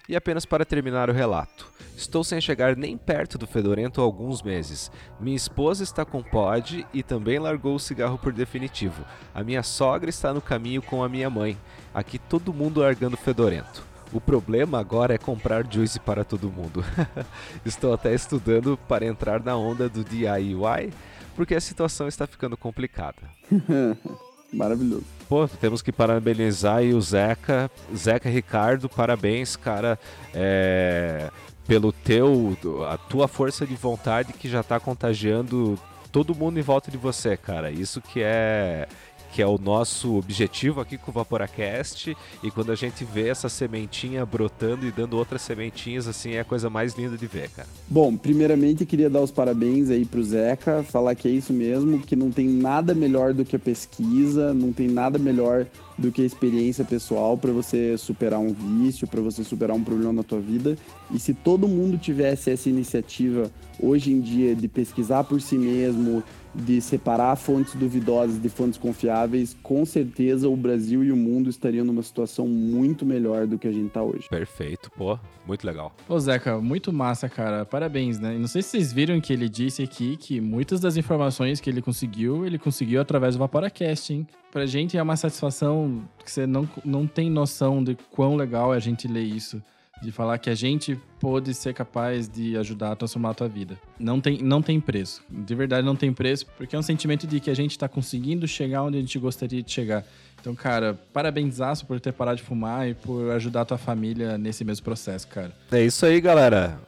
E 0.10 0.16
apenas 0.16 0.48
para 0.48 0.66
terminar 0.66 1.12
o 1.12 1.14
relato. 1.14 1.72
Estou 1.96 2.24
sem 2.24 2.42
chegar 2.42 2.76
nem 2.76 2.98
perto 2.98 3.38
do 3.38 3.46
fedorento 3.46 4.02
há 4.02 4.04
alguns 4.04 4.42
meses. 4.42 4.92
Minha 5.20 5.38
esposa 5.38 5.84
está 5.84 6.04
com 6.04 6.24
pod 6.24 6.86
e 6.92 7.04
também 7.04 7.38
largou 7.38 7.76
o 7.76 7.80
cigarro 7.80 8.18
por 8.18 8.34
definitivo. 8.34 9.06
A 9.34 9.44
minha 9.44 9.62
sogra 9.62 10.10
está 10.10 10.34
no 10.34 10.42
caminho 10.42 10.82
com 10.82 11.04
a 11.04 11.08
minha 11.08 11.30
mãe. 11.30 11.56
Aqui 11.94 12.18
todo 12.18 12.54
mundo 12.54 12.82
largando 12.82 13.16
fedorento. 13.16 13.84
O 14.12 14.20
problema 14.20 14.80
agora 14.80 15.14
é 15.14 15.20
comprar 15.20 15.72
juice 15.72 16.00
para 16.00 16.26
todo 16.26 16.52
mundo. 16.52 16.84
Estou 17.64 17.94
até 17.94 18.14
estudando 18.14 18.76
para 18.88 19.06
entrar 19.06 19.42
na 19.42 19.56
onda 19.56 19.88
do 19.88 20.04
DIY, 20.04 20.92
porque 21.36 21.54
a 21.54 21.62
situação 21.62 22.08
está 22.08 22.26
ficando 22.26 22.58
complicada. 22.58 23.22
Maravilhoso. 24.54 25.06
Pô, 25.28 25.48
temos 25.48 25.82
que 25.82 25.92
parabenizar 25.92 26.78
aí 26.78 26.94
o 26.94 27.02
Zeca. 27.02 27.72
Zeca 27.96 28.30
Ricardo, 28.30 28.88
parabéns, 28.88 29.56
cara. 29.56 29.98
É, 30.34 31.32
pelo 31.68 31.92
teu, 31.92 32.56
a 32.88 32.98
tua 32.98 33.28
força 33.28 33.66
de 33.66 33.76
vontade 33.76 34.34
que 34.34 34.50
já 34.50 34.62
tá 34.62 34.80
contagiando 34.80 35.80
todo 36.12 36.36
mundo 36.36 36.60
em 36.60 36.62
volta 36.62 36.92
de 36.92 36.98
você, 36.98 37.36
cara. 37.36 37.72
Isso 37.72 38.00
que 38.00 38.22
é 38.22 38.88
que 39.34 39.42
é 39.42 39.48
o 39.48 39.58
nosso 39.58 40.16
objetivo 40.16 40.80
aqui 40.80 40.96
com 40.96 41.10
o 41.10 41.14
Vaporacast. 41.14 42.16
E 42.44 42.52
quando 42.52 42.72
a 42.72 42.76
gente 42.76 43.04
vê 43.04 43.30
essa 43.30 43.50
sementinha 43.50 44.24
brotando 44.24 44.86
e 44.86 44.92
dando 44.92 45.18
outras 45.18 45.42
sementinhas, 45.42 46.08
assim, 46.08 46.34
é 46.34 46.42
a 46.42 46.46
coisa 46.46 46.70
mais 46.70 46.94
linda 46.94 47.18
de 47.18 47.26
ver, 47.26 47.50
cara. 47.50 47.68
Bom, 47.88 48.16
primeiramente 48.16 48.86
queria 48.86 49.10
dar 49.10 49.22
os 49.22 49.32
parabéns 49.32 49.90
aí 49.90 50.06
pro 50.06 50.24
Zeca, 50.24 50.84
falar 50.84 51.16
que 51.16 51.28
é 51.28 51.32
isso 51.32 51.52
mesmo, 51.52 52.00
que 52.00 52.16
não 52.16 52.30
tem 52.30 52.48
nada 52.48 52.94
melhor 52.94 53.34
do 53.34 53.44
que 53.44 53.56
a 53.56 53.60
pesquisa, 53.60 54.54
não 54.54 54.72
tem 54.72 54.88
nada 54.88 55.18
melhor 55.18 55.66
do 55.98 56.12
que 56.12 56.22
a 56.22 56.26
experiência 56.26 56.84
pessoal 56.84 57.38
para 57.38 57.52
você 57.52 57.98
superar 57.98 58.40
um 58.40 58.54
vício, 58.54 59.08
para 59.08 59.22
você 59.22 59.44
superar 59.44 59.76
um 59.76 59.84
problema 59.84 60.14
na 60.14 60.24
tua 60.24 60.40
vida. 60.40 60.78
E 61.12 61.20
se 61.20 61.34
todo 61.34 61.68
mundo 61.68 61.98
tivesse 61.98 62.52
essa 62.52 62.70
iniciativa 62.70 63.52
hoje 63.80 64.12
em 64.12 64.20
dia 64.20 64.56
de 64.56 64.68
pesquisar 64.68 65.24
por 65.24 65.42
si 65.42 65.58
mesmo, 65.58 66.24
de 66.56 66.80
separar 66.82 67.36
fontes 67.36 67.74
duvidosas 67.74 68.40
de 68.40 68.48
fontes 68.48 68.78
confiáveis, 68.78 69.56
com 69.64 69.86
certeza 69.86 70.48
o 70.48 70.56
Brasil 70.56 71.04
e 71.04 71.12
o 71.12 71.16
mundo 71.16 71.50
estariam 71.50 71.86
numa 71.86 72.04
situação 72.04 72.48
muito 72.48 73.06
melhor 73.06 73.48
do 73.48 73.58
que 73.58 73.68
a 73.68 73.72
gente 73.72 73.88
está 73.88 74.04
hoje. 74.04 74.28
Perfeito, 74.30 74.92
pô, 74.92 75.18
muito 75.48 75.66
legal. 75.66 75.96
Ô, 76.08 76.20
Zeca, 76.20 76.60
muito 76.62 76.94
massa, 76.94 77.28
cara. 77.28 77.66
Parabéns, 77.66 78.20
né? 78.20 78.38
Não 78.38 78.48
sei 78.48 78.62
se 78.62 78.70
vocês 78.70 78.94
viram 78.94 79.20
que 79.20 79.34
ele 79.34 79.50
disse 79.50 79.82
aqui 79.82 80.16
que 80.16 80.40
muitas 80.40 80.80
das 80.80 80.96
informações 80.96 81.60
que 81.60 81.70
ele 81.70 81.82
conseguiu, 81.82 82.46
ele 82.46 82.60
conseguiu 82.60 83.02
através 83.02 83.36
do 83.36 83.40
Vaporacast, 83.40 84.14
hein? 84.14 84.28
Pra 84.54 84.68
gente 84.68 84.96
é 84.96 85.02
uma 85.02 85.18
satisfação 85.18 86.08
que 86.24 86.32
você 86.32 86.46
não, 86.46 86.70
não 86.86 87.08
tem 87.08 87.28
noção 87.28 87.84
de 87.84 87.98
quão 88.12 88.36
legal 88.36 88.72
é 88.72 88.78
a 88.78 88.80
gente 88.80 89.08
ler 89.08 89.24
isso 89.24 89.60
de 90.00 90.12
falar 90.12 90.38
que 90.38 90.48
a 90.48 90.54
gente 90.54 90.96
pode 91.20 91.56
ser 91.56 91.74
capaz 91.74 92.28
de 92.28 92.56
ajudar 92.58 92.92
a 92.92 92.96
transformar 92.96 93.32
a 93.32 93.34
tua 93.34 93.48
vida. 93.48 93.80
Não 93.98 94.22
tem, 94.22 94.44
não 94.44 94.62
tem 94.62 94.80
preço. 94.80 95.24
De 95.28 95.56
verdade, 95.56 95.84
não 95.84 95.96
tem 95.96 96.14
preço, 96.14 96.46
porque 96.56 96.76
é 96.76 96.80
um 96.80 96.84
sentimento 96.84 97.26
de 97.26 97.40
que 97.40 97.50
a 97.50 97.56
gente 97.56 97.72
está 97.72 97.88
conseguindo 97.88 98.48
chegar 98.48 98.84
onde 98.84 98.98
a 98.98 99.00
gente 99.00 99.18
gostaria 99.18 99.64
de 99.64 99.72
chegar. 99.72 100.06
Então, 100.40 100.54
cara, 100.54 101.00
parabenzaço 101.12 101.88
por 101.88 102.00
ter 102.00 102.14
parado 102.14 102.38
de 102.38 102.44
fumar 102.44 102.88
e 102.88 102.94
por 102.94 103.32
ajudar 103.32 103.62
a 103.62 103.66
tua 103.66 103.78
família 103.80 104.38
nesse 104.38 104.64
mesmo 104.64 104.84
processo, 104.84 105.28
cara. 105.30 105.52
É 105.72 105.84
isso 105.84 106.06
aí, 106.06 106.22
galera. 106.22 106.80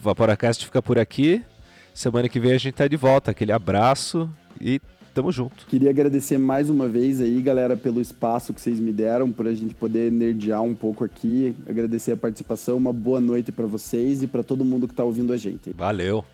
Vaporacast 0.00 0.64
fica 0.64 0.82
por 0.82 0.98
aqui. 0.98 1.40
Semana 1.94 2.28
que 2.28 2.40
vem 2.40 2.50
a 2.50 2.58
gente 2.58 2.74
tá 2.74 2.88
de 2.88 2.96
volta. 2.96 3.30
Aquele 3.30 3.52
abraço 3.52 4.28
e 4.60 4.80
Tamo 5.14 5.30
junto. 5.30 5.66
Queria 5.66 5.90
agradecer 5.90 6.38
mais 6.38 6.70
uma 6.70 6.88
vez 6.88 7.20
aí, 7.20 7.40
galera, 7.42 7.76
pelo 7.76 8.00
espaço 8.00 8.54
que 8.54 8.60
vocês 8.60 8.80
me 8.80 8.92
deram, 8.92 9.30
por 9.30 9.46
a 9.46 9.54
gente 9.54 9.74
poder 9.74 10.10
nerdear 10.10 10.62
um 10.62 10.74
pouco 10.74 11.04
aqui. 11.04 11.54
Agradecer 11.68 12.12
a 12.12 12.16
participação, 12.16 12.78
uma 12.78 12.92
boa 12.94 13.20
noite 13.20 13.52
para 13.52 13.66
vocês 13.66 14.22
e 14.22 14.26
para 14.26 14.42
todo 14.42 14.64
mundo 14.64 14.88
que 14.88 14.94
tá 14.94 15.04
ouvindo 15.04 15.32
a 15.32 15.36
gente. 15.36 15.70
Valeu. 15.76 16.24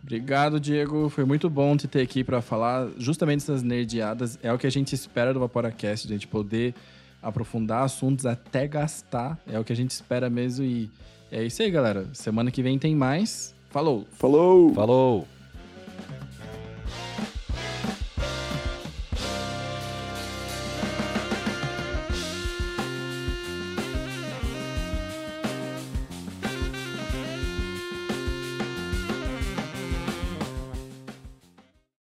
Obrigado, 0.00 0.60
Diego. 0.60 1.08
Foi 1.08 1.24
muito 1.24 1.50
bom 1.50 1.76
te 1.76 1.88
ter 1.88 2.02
aqui 2.02 2.22
para 2.22 2.40
falar 2.40 2.88
justamente 2.98 3.42
essas 3.42 3.62
nerdeadas. 3.62 4.38
É 4.42 4.52
o 4.52 4.58
que 4.58 4.66
a 4.66 4.70
gente 4.70 4.94
espera 4.94 5.34
do 5.34 5.40
Vaporacast, 5.40 6.06
a 6.06 6.10
gente 6.10 6.28
poder 6.28 6.74
aprofundar 7.20 7.84
assuntos 7.84 8.26
até 8.26 8.68
gastar. 8.68 9.38
É 9.46 9.58
o 9.58 9.64
que 9.64 9.72
a 9.72 9.76
gente 9.76 9.90
espera 9.90 10.30
mesmo. 10.30 10.64
E 10.64 10.88
é 11.30 11.44
isso 11.44 11.62
aí, 11.62 11.70
galera. 11.70 12.06
Semana 12.12 12.50
que 12.50 12.62
vem 12.62 12.78
tem 12.78 12.94
mais. 12.94 13.54
Falou! 13.70 14.06
Falou! 14.12 14.74
Falou! 14.74 15.26